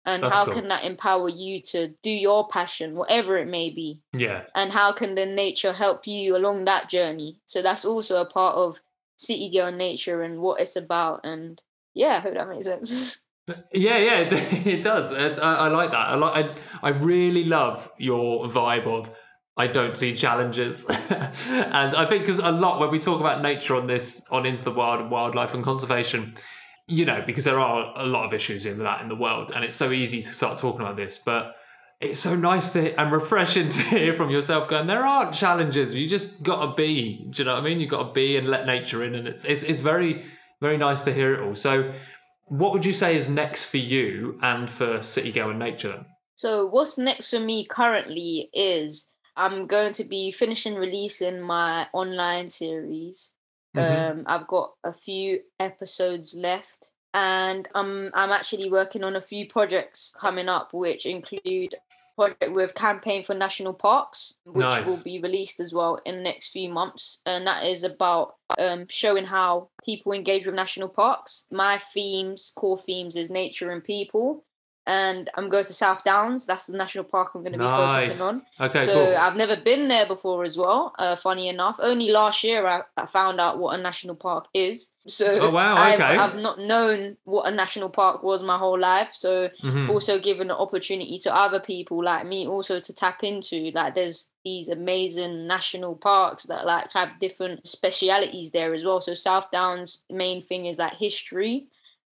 and 0.04 0.22
That's 0.22 0.34
how 0.34 0.44
cool. 0.44 0.54
can 0.54 0.68
that 0.68 0.84
empower 0.84 1.28
you 1.28 1.60
to 1.62 1.88
do 2.02 2.10
your 2.10 2.48
passion 2.48 2.96
whatever 2.96 3.36
it 3.36 3.46
may 3.46 3.70
be? 3.70 4.00
Yeah. 4.16 4.42
And 4.54 4.72
how 4.72 4.92
can 4.92 5.14
the 5.14 5.26
nature 5.26 5.72
help 5.72 6.06
you 6.06 6.36
along 6.36 6.64
that 6.64 6.90
journey? 6.90 7.40
So 7.46 7.62
that's 7.62 7.84
also 7.84 8.20
a 8.20 8.26
part 8.26 8.56
of 8.56 8.80
city 9.22 9.50
girl 9.50 9.70
nature 9.70 10.22
and 10.22 10.40
what 10.40 10.60
it's 10.60 10.76
about 10.76 11.20
and 11.24 11.62
yeah 11.94 12.16
i 12.16 12.18
hope 12.18 12.34
that 12.34 12.48
makes 12.48 12.66
sense. 12.66 13.18
Uh, 13.50 13.54
yeah 13.72 13.98
yeah 13.98 14.18
it, 14.20 14.32
it 14.68 14.82
does. 14.84 15.12
I, 15.12 15.54
I, 15.54 15.66
like 15.66 15.90
that. 15.90 15.96
I, 15.96 16.14
like, 16.14 16.46
I, 16.46 16.54
I 16.80 16.88
really 16.90 17.42
love 17.42 17.90
your 17.98 18.44
vibe 18.44 18.86
of 18.86 19.10
I 19.56 19.66
don't 19.66 19.96
see 19.96 20.14
challenges. 20.14 20.86
and 21.10 21.96
I 21.96 22.06
think 22.06 22.22
because 22.22 22.38
a 22.38 22.52
lot 22.52 22.78
when 22.78 22.92
we 22.92 23.00
talk 23.00 23.18
about 23.18 23.42
nature 23.42 23.74
on 23.74 23.88
this, 23.88 24.24
on 24.30 24.46
Into 24.46 24.62
the 24.62 24.70
Wild 24.70 25.00
and 25.00 25.10
wildlife 25.10 25.54
and 25.54 25.64
conservation, 25.64 26.36
you 26.92 27.06
know, 27.06 27.22
because 27.24 27.44
there 27.44 27.58
are 27.58 27.90
a 27.96 28.04
lot 28.04 28.26
of 28.26 28.34
issues 28.34 28.66
in 28.66 28.78
that 28.80 29.00
in 29.00 29.08
the 29.08 29.16
world, 29.16 29.50
and 29.54 29.64
it's 29.64 29.74
so 29.74 29.90
easy 29.92 30.20
to 30.20 30.28
start 30.28 30.58
talking 30.58 30.82
about 30.82 30.96
this, 30.96 31.18
but 31.18 31.56
it's 32.02 32.18
so 32.18 32.36
nice 32.36 32.74
to 32.74 33.00
and 33.00 33.10
refreshing 33.10 33.68
to 33.70 33.82
hear 33.84 34.12
from 34.12 34.28
yourself 34.28 34.68
going, 34.68 34.86
there 34.86 35.04
aren't 35.04 35.32
challenges. 35.32 35.94
You 35.94 36.06
just 36.06 36.42
gotta 36.42 36.74
be. 36.74 37.26
Do 37.30 37.42
you 37.42 37.46
know 37.46 37.54
what 37.54 37.62
I 37.62 37.64
mean? 37.64 37.80
You 37.80 37.86
gotta 37.86 38.12
be 38.12 38.36
and 38.36 38.46
let 38.46 38.66
nature 38.66 39.02
in, 39.02 39.14
and 39.14 39.26
it's 39.26 39.44
it's 39.46 39.62
it's 39.62 39.80
very 39.80 40.22
very 40.60 40.76
nice 40.76 41.04
to 41.04 41.14
hear 41.14 41.32
it 41.32 41.40
all. 41.40 41.54
So, 41.54 41.92
what 42.44 42.72
would 42.72 42.84
you 42.84 42.92
say 42.92 43.16
is 43.16 43.26
next 43.26 43.70
for 43.70 43.78
you 43.78 44.38
and 44.42 44.68
for 44.68 45.02
City 45.02 45.32
Girl 45.32 45.48
and 45.48 45.58
Nature? 45.58 46.04
So, 46.34 46.66
what's 46.66 46.98
next 46.98 47.30
for 47.30 47.40
me 47.40 47.64
currently 47.64 48.50
is 48.52 49.10
I'm 49.34 49.66
going 49.66 49.94
to 49.94 50.04
be 50.04 50.30
finishing 50.30 50.74
releasing 50.74 51.40
my 51.40 51.86
online 51.94 52.50
series. 52.50 53.32
Mm-hmm. 53.76 54.20
Um, 54.20 54.24
I've 54.26 54.46
got 54.46 54.72
a 54.84 54.92
few 54.92 55.40
episodes 55.58 56.34
left, 56.34 56.92
and 57.14 57.68
I'm 57.74 58.10
I'm 58.14 58.30
actually 58.30 58.70
working 58.70 59.04
on 59.04 59.16
a 59.16 59.20
few 59.20 59.46
projects 59.46 60.14
coming 60.18 60.48
up, 60.48 60.72
which 60.72 61.06
include 61.06 61.74
project 62.16 62.52
with 62.52 62.74
campaign 62.74 63.24
for 63.24 63.34
national 63.34 63.72
parks, 63.72 64.36
which 64.44 64.62
nice. 64.62 64.86
will 64.86 65.02
be 65.02 65.20
released 65.20 65.60
as 65.60 65.72
well 65.72 65.98
in 66.04 66.16
the 66.16 66.22
next 66.22 66.48
few 66.48 66.68
months, 66.68 67.22
and 67.24 67.46
that 67.46 67.64
is 67.64 67.84
about 67.84 68.34
um, 68.58 68.86
showing 68.88 69.24
how 69.24 69.68
people 69.84 70.12
engage 70.12 70.46
with 70.46 70.54
national 70.54 70.88
parks. 70.88 71.46
My 71.50 71.78
themes, 71.78 72.52
core 72.54 72.78
themes, 72.78 73.16
is 73.16 73.30
nature 73.30 73.70
and 73.70 73.82
people 73.82 74.44
and 74.86 75.30
I'm 75.36 75.48
going 75.48 75.64
to 75.64 75.72
South 75.72 76.02
Downs. 76.02 76.44
That's 76.44 76.66
the 76.66 76.76
national 76.76 77.04
park 77.04 77.30
I'm 77.34 77.42
going 77.42 77.52
to 77.52 77.58
be 77.58 77.64
nice. 77.64 78.04
focusing 78.04 78.26
on. 78.26 78.42
Okay, 78.60 78.84
so 78.84 78.94
cool. 78.94 79.16
I've 79.16 79.36
never 79.36 79.56
been 79.56 79.86
there 79.86 80.06
before 80.06 80.42
as 80.42 80.56
well. 80.56 80.92
Uh, 80.98 81.14
funny 81.14 81.48
enough, 81.48 81.78
only 81.80 82.10
last 82.10 82.42
year 82.42 82.66
I, 82.66 82.82
I, 82.96 83.06
found 83.06 83.40
out 83.40 83.58
what 83.58 83.78
a 83.78 83.82
national 83.82 84.16
park 84.16 84.48
is. 84.52 84.90
So 85.06 85.26
oh 85.40 85.50
wow, 85.50 85.74
okay. 85.74 86.02
I've, 86.02 86.34
I've, 86.34 86.36
not 86.36 86.58
known 86.58 87.16
what 87.24 87.46
a 87.46 87.54
national 87.54 87.90
park 87.90 88.22
was 88.24 88.42
my 88.42 88.58
whole 88.58 88.78
life. 88.78 89.10
So 89.12 89.48
mm-hmm. 89.62 89.90
also 89.90 90.18
given 90.18 90.48
the 90.48 90.56
opportunity 90.56 91.18
to 91.20 91.34
other 91.34 91.60
people 91.60 92.02
like 92.02 92.26
me 92.26 92.46
also 92.46 92.80
to 92.80 92.94
tap 92.94 93.22
into 93.22 93.70
like 93.74 93.94
there's 93.94 94.30
these 94.44 94.68
amazing 94.68 95.46
national 95.46 95.94
parks 95.94 96.44
that 96.44 96.66
like 96.66 96.90
have 96.92 97.20
different 97.20 97.68
specialities 97.68 98.50
there 98.50 98.74
as 98.74 98.84
well. 98.84 99.00
So 99.00 99.14
South 99.14 99.50
Downs 99.52 100.04
main 100.10 100.42
thing 100.42 100.66
is 100.66 100.78
like 100.78 100.94
history 100.94 101.66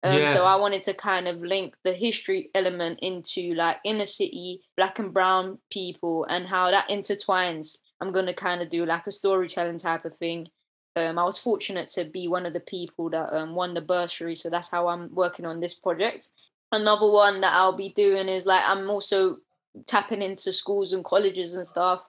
um, 0.03 0.19
yeah. 0.19 0.27
So 0.27 0.45
I 0.45 0.55
wanted 0.55 0.81
to 0.83 0.93
kind 0.93 1.27
of 1.27 1.41
link 1.41 1.75
the 1.83 1.93
history 1.93 2.49
element 2.55 2.99
into 3.01 3.53
like 3.53 3.77
inner 3.83 4.05
city, 4.05 4.61
black 4.77 4.99
and 4.99 5.13
brown 5.13 5.59
people, 5.71 6.25
and 6.29 6.47
how 6.47 6.71
that 6.71 6.89
intertwines. 6.89 7.77
I'm 7.99 8.11
gonna 8.11 8.33
kind 8.33 8.61
of 8.61 8.69
do 8.69 8.85
like 8.85 9.07
a 9.07 9.11
storytelling 9.11 9.77
type 9.77 10.05
of 10.05 10.15
thing. 10.17 10.47
Um, 10.95 11.19
I 11.19 11.23
was 11.23 11.37
fortunate 11.37 11.89
to 11.89 12.05
be 12.05 12.27
one 12.27 12.45
of 12.45 12.53
the 12.53 12.61
people 12.61 13.09
that 13.09 13.33
um, 13.33 13.55
won 13.55 13.73
the 13.73 13.81
bursary, 13.81 14.35
so 14.35 14.49
that's 14.49 14.71
how 14.71 14.87
I'm 14.87 15.13
working 15.13 15.45
on 15.45 15.59
this 15.59 15.73
project. 15.73 16.29
Another 16.71 17.09
one 17.09 17.41
that 17.41 17.53
I'll 17.53 17.75
be 17.75 17.89
doing 17.89 18.29
is 18.29 18.45
like 18.45 18.63
I'm 18.65 18.89
also 18.89 19.37
tapping 19.85 20.21
into 20.21 20.53
schools 20.53 20.93
and 20.93 21.03
colleges 21.03 21.55
and 21.55 21.67
stuff, 21.67 22.01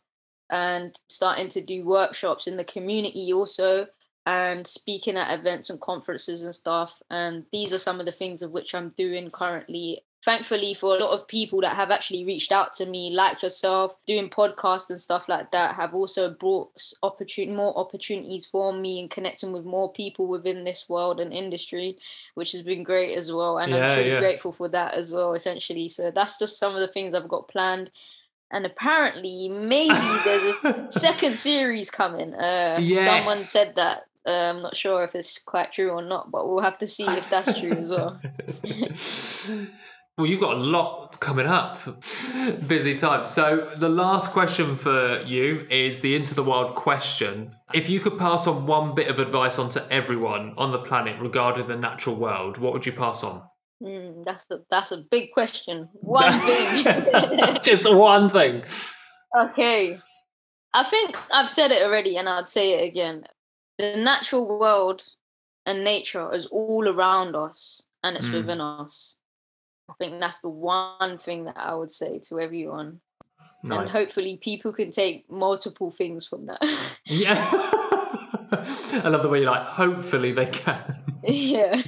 and 0.49 0.95
starting 1.09 1.49
to 1.49 1.61
do 1.61 1.85
workshops 1.85 2.47
in 2.47 2.57
the 2.57 2.65
community 2.65 3.33
also 3.33 3.89
and 4.27 4.67
speaking 4.67 5.17
at 5.17 5.39
events 5.39 5.71
and 5.71 5.81
conferences 5.81 6.45
and 6.45 6.55
stuff. 6.55 7.01
And 7.11 7.45
these 7.53 7.73
are 7.73 7.79
some 7.79 8.01
of 8.01 8.07
the 8.07 8.13
things 8.13 8.43
of 8.43 8.51
which 8.51 8.75
I'm 8.75 8.91
doing 8.91 9.31
currently. 9.31 10.03
Thankfully, 10.23 10.75
for 10.75 10.95
a 10.95 10.99
lot 10.99 11.15
of 11.15 11.27
people 11.27 11.63
that 11.63 11.75
have 11.75 11.91
actually 11.91 12.27
reached 12.27 12.53
out 12.53 12.75
to 12.75 12.85
me, 12.85 13.11
like 13.15 13.43
yourself, 13.43 13.95
doing 14.07 14.29
podcasts 14.29 14.91
and 14.91 15.01
stuff 15.01 15.31
like 15.31 15.51
that, 15.53 15.75
have 15.75 15.95
also 15.95 16.29
brought 16.29 16.71
opportunity, 17.03 17.57
more 17.57 17.77
opportunities 17.79 18.45
for 18.45 18.75
me 18.75 19.01
and 19.01 19.11
connecting 19.11 19.51
with 19.51 19.65
more 19.65 19.91
people 19.91 20.27
within 20.27 20.63
this 20.63 20.91
world 20.91 21.21
and 21.21 21.33
industry, 21.33 21.97
which 22.35 22.53
has 22.53 22.61
been 22.61 22.83
great 22.83 23.17
as 23.17 23.33
well. 23.33 23.57
And 23.57 23.73
yeah, 23.73 23.87
I'm 23.87 23.95
truly 23.95 24.11
yeah. 24.11 24.21
grateful 24.21 24.53
for 24.53 24.69
that 24.69 24.93
as 24.93 25.15
well, 25.15 25.33
essentially. 25.33 25.89
So 25.89 26.11
that's 26.11 26.39
just 26.39 26.59
some 26.59 26.75
of 26.75 26.81
the 26.81 26.89
things 26.89 27.15
I've 27.15 27.27
got 27.27 27.49
planned 27.49 27.91
and 28.51 28.67
apparently 28.67 29.49
maybe 29.49 29.95
there's 30.25 30.65
a 30.65 30.87
second 30.91 31.39
series 31.39 31.89
coming 31.89 32.35
uh 32.35 32.79
yes. 32.81 33.05
someone 33.05 33.37
said 33.37 33.77
that 33.77 34.07
uh, 34.27 34.31
I'm 34.31 34.63
not 34.63 34.77
sure 34.77 35.03
if 35.03 35.15
it's 35.15 35.39
quite 35.39 35.73
true 35.73 35.91
or 35.91 36.03
not, 36.03 36.31
but 36.31 36.49
we'll 36.49 36.63
have 36.63 36.79
to 36.79 36.87
see 36.87 37.07
if 37.07 37.31
that's 37.31 37.59
true 37.59 37.73
as 37.73 37.91
well. 37.91 38.21
well, 40.19 40.27
you've 40.27 40.41
got 40.41 40.57
a 40.57 40.61
lot 40.61 41.19
coming 41.21 41.47
up. 41.47 41.79
Busy 42.67 42.95
time. 42.97 43.25
So, 43.25 43.71
the 43.77 43.89
last 43.89 44.33
question 44.33 44.77
for 44.77 45.23
you 45.23 45.67
is 45.71 46.01
the 46.01 46.15
Into 46.15 46.35
the 46.35 46.45
Wild 46.45 46.75
question. 46.75 47.57
If 47.73 47.89
you 47.89 47.99
could 47.99 48.19
pass 48.19 48.47
on 48.47 48.67
one 48.67 48.95
bit 48.95 49.09
of 49.09 49.19
advice 49.19 49.59
onto 49.59 49.81
everyone 49.91 50.53
on 50.59 50.71
the 50.73 50.81
planet 50.81 51.21
regarding 51.21 51.69
the 51.69 51.77
natural 51.77 52.17
world, 52.17 52.59
what 52.59 52.75
would 52.75 52.85
you 52.85 52.93
pass 52.93 53.25
on? 53.25 53.43
Mm, 53.83 54.27
that's 54.27 54.47
a 54.51 54.59
that's 54.71 54.93
a 54.93 54.99
big 54.99 55.33
question. 55.33 55.89
One 55.95 56.31
thing. 56.41 57.57
Just 57.63 57.91
one 57.91 58.29
thing. 58.29 58.65
Okay. 59.35 59.99
I 60.75 60.83
think 60.83 61.17
I've 61.33 61.49
said 61.49 61.71
it 61.71 61.83
already 61.83 62.19
and 62.19 62.29
I'd 62.29 62.49
say 62.49 62.75
it 62.75 62.87
again 62.87 63.25
the 63.81 63.97
natural 63.97 64.59
world 64.59 65.09
and 65.67 65.85
nature 65.85 66.33
is 66.35 66.47
all 66.47 66.89
around 66.89 67.35
us 67.35 67.83
and 68.03 68.17
it's 68.17 68.27
mm. 68.27 68.35
within 68.35 68.61
us. 68.61 69.17
I 69.89 69.95
think 69.95 70.21
that's 70.21 70.41
the 70.41 70.49
one 70.49 71.19
thing 71.19 71.45
that 71.45 71.57
I 71.57 71.75
would 71.75 71.91
say 71.91 72.21
to 72.29 72.41
everyone. 72.41 73.01
Nice. 73.63 73.81
And 73.81 73.91
hopefully 73.91 74.39
people 74.43 74.73
can 74.73 74.91
take 74.91 75.31
multiple 75.31 75.91
things 75.91 76.27
from 76.27 76.47
that. 76.47 76.99
yeah. 77.07 77.37
I 78.53 79.09
love 79.09 79.23
the 79.23 79.29
way 79.29 79.41
you're 79.41 79.51
like, 79.51 79.67
hopefully 79.67 80.33
they 80.33 80.47
can. 80.47 80.97
Yeah. 81.23 81.81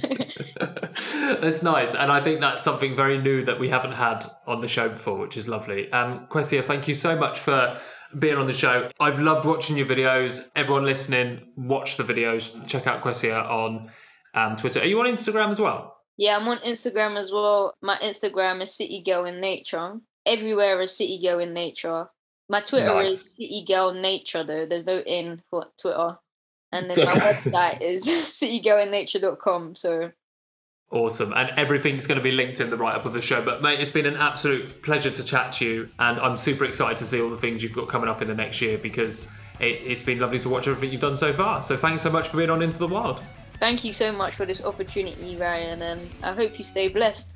that's 0.59 1.63
nice. 1.63 1.95
And 1.95 2.11
I 2.11 2.21
think 2.21 2.39
that's 2.39 2.63
something 2.63 2.95
very 2.95 3.17
new 3.17 3.43
that 3.45 3.59
we 3.59 3.69
haven't 3.69 3.93
had 3.93 4.25
on 4.47 4.61
the 4.61 4.67
show 4.67 4.89
before, 4.89 5.17
which 5.17 5.37
is 5.37 5.47
lovely. 5.47 5.91
Um, 5.91 6.27
Kwesia, 6.27 6.63
thank 6.63 6.87
you 6.87 6.93
so 6.93 7.17
much 7.17 7.39
for 7.39 7.77
being 8.19 8.37
on 8.37 8.47
the 8.47 8.53
show. 8.53 8.89
I've 8.99 9.19
loved 9.19 9.45
watching 9.45 9.77
your 9.77 9.85
videos. 9.85 10.49
Everyone 10.55 10.85
listening, 10.85 11.51
watch 11.55 11.97
the 11.97 12.03
videos. 12.03 12.65
Check 12.67 12.87
out 12.87 13.01
Kwesia 13.01 13.49
on 13.49 13.91
um, 14.33 14.55
Twitter. 14.55 14.79
Are 14.79 14.85
you 14.85 14.99
on 14.99 15.05
Instagram 15.05 15.49
as 15.49 15.59
well? 15.59 15.97
Yeah, 16.17 16.37
I'm 16.37 16.47
on 16.47 16.59
Instagram 16.59 17.17
as 17.17 17.31
well. 17.31 17.73
My 17.81 17.97
Instagram 17.97 18.61
is 18.61 18.75
City 18.75 19.01
Girl 19.03 19.25
in 19.25 19.41
Nature. 19.41 19.99
Everywhere 20.25 20.79
is 20.81 20.95
City 20.95 21.19
Girl 21.21 21.39
in 21.39 21.53
Nature. 21.53 22.07
My 22.49 22.61
Twitter 22.61 22.93
nice. 22.93 23.11
is 23.11 23.35
City 23.35 23.65
Girl 23.67 23.93
Nature 23.93 24.43
though. 24.43 24.65
There's 24.65 24.85
no 24.85 24.99
in 24.99 25.41
for 25.49 25.65
Twitter. 25.79 26.17
And 26.71 26.89
then 26.89 27.05
my 27.05 27.13
website 27.13 27.81
is 27.81 28.05
citygirlinnature.com. 28.07 29.75
So 29.75 30.11
Awesome. 30.93 31.33
And 31.35 31.49
everything's 31.57 32.05
going 32.05 32.19
to 32.19 32.23
be 32.23 32.31
linked 32.31 32.61
in 32.61 32.69
the 32.69 32.77
write 32.77 32.93
up 32.93 33.05
of 33.05 33.13
the 33.13 33.21
show. 33.21 33.43
But, 33.43 33.63
mate, 33.63 33.79
it's 33.79 33.89
been 33.89 34.05
an 34.05 34.15
absolute 34.15 34.83
pleasure 34.83 35.09
to 35.09 35.23
chat 35.23 35.53
to 35.53 35.65
you. 35.65 35.89
And 35.97 36.19
I'm 36.19 36.37
super 36.37 36.65
excited 36.65 36.97
to 36.97 37.05
see 37.05 37.19
all 37.19 37.31
the 37.31 37.37
things 37.37 37.63
you've 37.63 37.73
got 37.73 37.89
coming 37.89 38.07
up 38.07 38.21
in 38.21 38.27
the 38.27 38.35
next 38.35 38.61
year 38.61 38.77
because 38.77 39.31
it, 39.59 39.81
has 39.87 40.03
been 40.03 40.19
lovely 40.19 40.37
to 40.37 40.49
watch 40.49 40.67
everything 40.67 40.91
you've 40.91 41.01
done 41.01 41.17
so 41.17 41.33
far. 41.33 41.63
So, 41.63 41.75
thanks 41.75 42.03
so 42.03 42.11
much 42.11 42.29
for 42.29 42.37
being 42.37 42.51
on 42.51 42.61
Into 42.61 42.77
the 42.77 42.87
Wild. 42.87 43.23
Thank 43.59 43.83
you 43.83 43.91
so 43.91 44.11
much 44.11 44.35
for 44.35 44.45
this 44.45 44.63
opportunity, 44.63 45.35
Ryan. 45.35 45.81
And 45.81 46.11
I 46.21 46.31
hope 46.33 46.59
you 46.59 46.63
stay 46.63 46.89
blessed. 46.89 47.31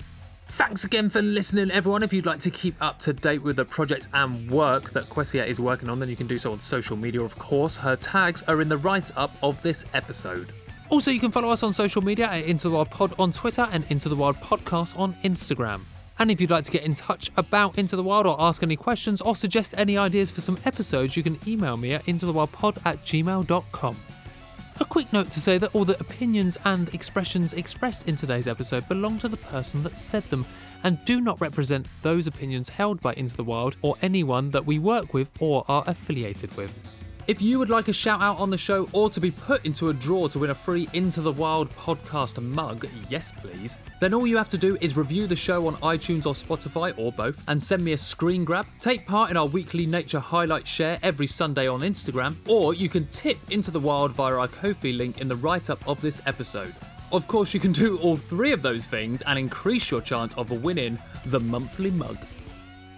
Thanks 0.49 0.85
again 0.85 1.09
for 1.09 1.23
listening, 1.23 1.71
everyone. 1.71 2.03
If 2.03 2.13
you'd 2.13 2.27
like 2.27 2.39
to 2.41 2.51
keep 2.51 2.75
up 2.79 2.99
to 2.99 3.11
date 3.11 3.41
with 3.41 3.55
the 3.55 3.65
projects 3.65 4.07
and 4.13 4.51
work 4.51 4.91
that 4.91 5.09
Kwesia 5.09 5.47
is 5.47 5.59
working 5.59 5.89
on, 5.89 5.99
then 5.99 6.09
you 6.09 6.15
can 6.15 6.27
do 6.27 6.37
so 6.37 6.51
on 6.51 6.59
social 6.59 6.95
media, 6.95 7.21
of 7.21 7.39
course. 7.39 7.75
Her 7.75 7.95
tags 7.95 8.43
are 8.43 8.61
in 8.61 8.69
the 8.69 8.77
write 8.77 9.11
up 9.17 9.31
of 9.41 9.59
this 9.63 9.83
episode. 9.95 10.53
Also, 10.89 11.11
you 11.11 11.19
can 11.19 11.31
follow 11.31 11.49
us 11.49 11.63
on 11.63 11.73
social 11.73 12.01
media 12.01 12.27
at 12.27 12.45
Into 12.45 12.69
the 12.69 12.75
Wild 12.75 12.89
Pod 12.89 13.13
on 13.19 13.33
Twitter 13.33 13.67
and 13.73 13.83
Into 13.89 14.07
the 14.07 14.15
Wild 14.15 14.37
Podcast 14.37 14.97
on 14.97 15.15
Instagram. 15.23 15.81
And 16.17 16.31
if 16.31 16.39
you'd 16.39 16.49
like 16.49 16.63
to 16.63 16.71
get 16.71 16.83
in 16.83 16.93
touch 16.93 17.29
about 17.35 17.77
Into 17.77 17.97
the 17.97 18.03
Wild 18.03 18.25
or 18.25 18.37
ask 18.39 18.63
any 18.63 18.77
questions 18.77 19.19
or 19.19 19.35
suggest 19.35 19.75
any 19.77 19.97
ideas 19.97 20.31
for 20.31 20.39
some 20.39 20.57
episodes, 20.63 21.17
you 21.17 21.23
can 21.23 21.39
email 21.45 21.75
me 21.75 21.93
at 21.93 22.05
intothewildpod 22.05 22.77
at 22.85 23.03
gmail.com. 23.03 23.97
A 24.79 24.85
quick 24.85 25.11
note 25.11 25.29
to 25.31 25.41
say 25.41 25.57
that 25.57 25.75
all 25.75 25.83
the 25.83 25.99
opinions 25.99 26.57
and 26.63 26.87
expressions 26.93 27.51
expressed 27.51 28.07
in 28.07 28.15
today's 28.15 28.47
episode 28.47 28.87
belong 28.87 29.17
to 29.19 29.27
the 29.27 29.37
person 29.37 29.83
that 29.83 29.97
said 29.97 30.23
them 30.29 30.45
and 30.85 31.03
do 31.03 31.19
not 31.19 31.41
represent 31.41 31.85
those 32.01 32.27
opinions 32.27 32.69
held 32.69 33.01
by 33.01 33.13
Into 33.15 33.35
the 33.35 33.43
Wild 33.43 33.75
or 33.81 33.97
anyone 34.01 34.51
that 34.51 34.65
we 34.65 34.79
work 34.79 35.13
with 35.13 35.29
or 35.41 35.65
are 35.67 35.83
affiliated 35.85 36.55
with. 36.55 36.73
If 37.27 37.41
you 37.41 37.59
would 37.59 37.69
like 37.69 37.89
a 37.89 37.93
shout 37.93 38.21
out 38.21 38.39
on 38.39 38.49
the 38.49 38.57
show 38.57 38.87
or 38.93 39.09
to 39.09 39.19
be 39.19 39.31
put 39.31 39.65
into 39.65 39.89
a 39.89 39.93
draw 39.93 40.29
to 40.29 40.39
win 40.39 40.51
a 40.51 40.55
free 40.55 40.87
Into 40.93 41.19
the 41.19 41.33
Wild 41.33 41.69
podcast 41.75 42.41
mug, 42.41 42.87
yes 43.09 43.33
please, 43.33 43.77
then 43.99 44.13
all 44.13 44.25
you 44.25 44.37
have 44.37 44.47
to 44.47 44.57
do 44.57 44.77
is 44.79 44.95
review 44.95 45.27
the 45.27 45.35
show 45.35 45.67
on 45.67 45.75
iTunes 45.77 46.25
or 46.25 46.33
Spotify 46.33 46.97
or 46.97 47.11
both 47.11 47.43
and 47.49 47.61
send 47.61 47.83
me 47.83 47.91
a 47.91 47.97
screen 47.97 48.45
grab. 48.45 48.65
Take 48.79 49.05
part 49.05 49.29
in 49.29 49.35
our 49.35 49.45
weekly 49.45 49.85
nature 49.85 50.21
highlight 50.21 50.65
share 50.65 50.99
every 51.03 51.27
Sunday 51.27 51.67
on 51.67 51.81
Instagram, 51.81 52.37
or 52.47 52.73
you 52.73 52.87
can 52.87 53.05
tip 53.07 53.37
Into 53.51 53.71
the 53.71 53.79
Wild 53.81 54.13
via 54.13 54.37
our 54.37 54.47
Ko-fi 54.47 54.93
link 54.93 55.19
in 55.19 55.27
the 55.27 55.35
write 55.35 55.69
up 55.69 55.85
of 55.85 55.99
this 55.99 56.21
episode. 56.27 56.73
Of 57.11 57.27
course, 57.27 57.53
you 57.53 57.59
can 57.59 57.73
do 57.73 57.97
all 57.97 58.15
three 58.15 58.53
of 58.53 58.61
those 58.61 58.85
things 58.85 59.21
and 59.23 59.37
increase 59.37 59.91
your 59.91 59.99
chance 59.99 60.33
of 60.37 60.49
winning 60.63 60.97
the 61.25 61.41
monthly 61.41 61.91
mug. 61.91 62.19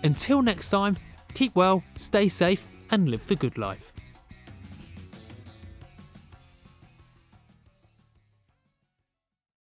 Until 0.03 0.43
next 0.43 0.69
time, 0.69 0.97
keep 1.33 1.55
well, 1.55 1.83
stay 1.95 2.27
safe, 2.27 2.67
and 2.91 3.09
live 3.09 3.25
the 3.25 3.35
good 3.35 3.57
life. 3.57 3.91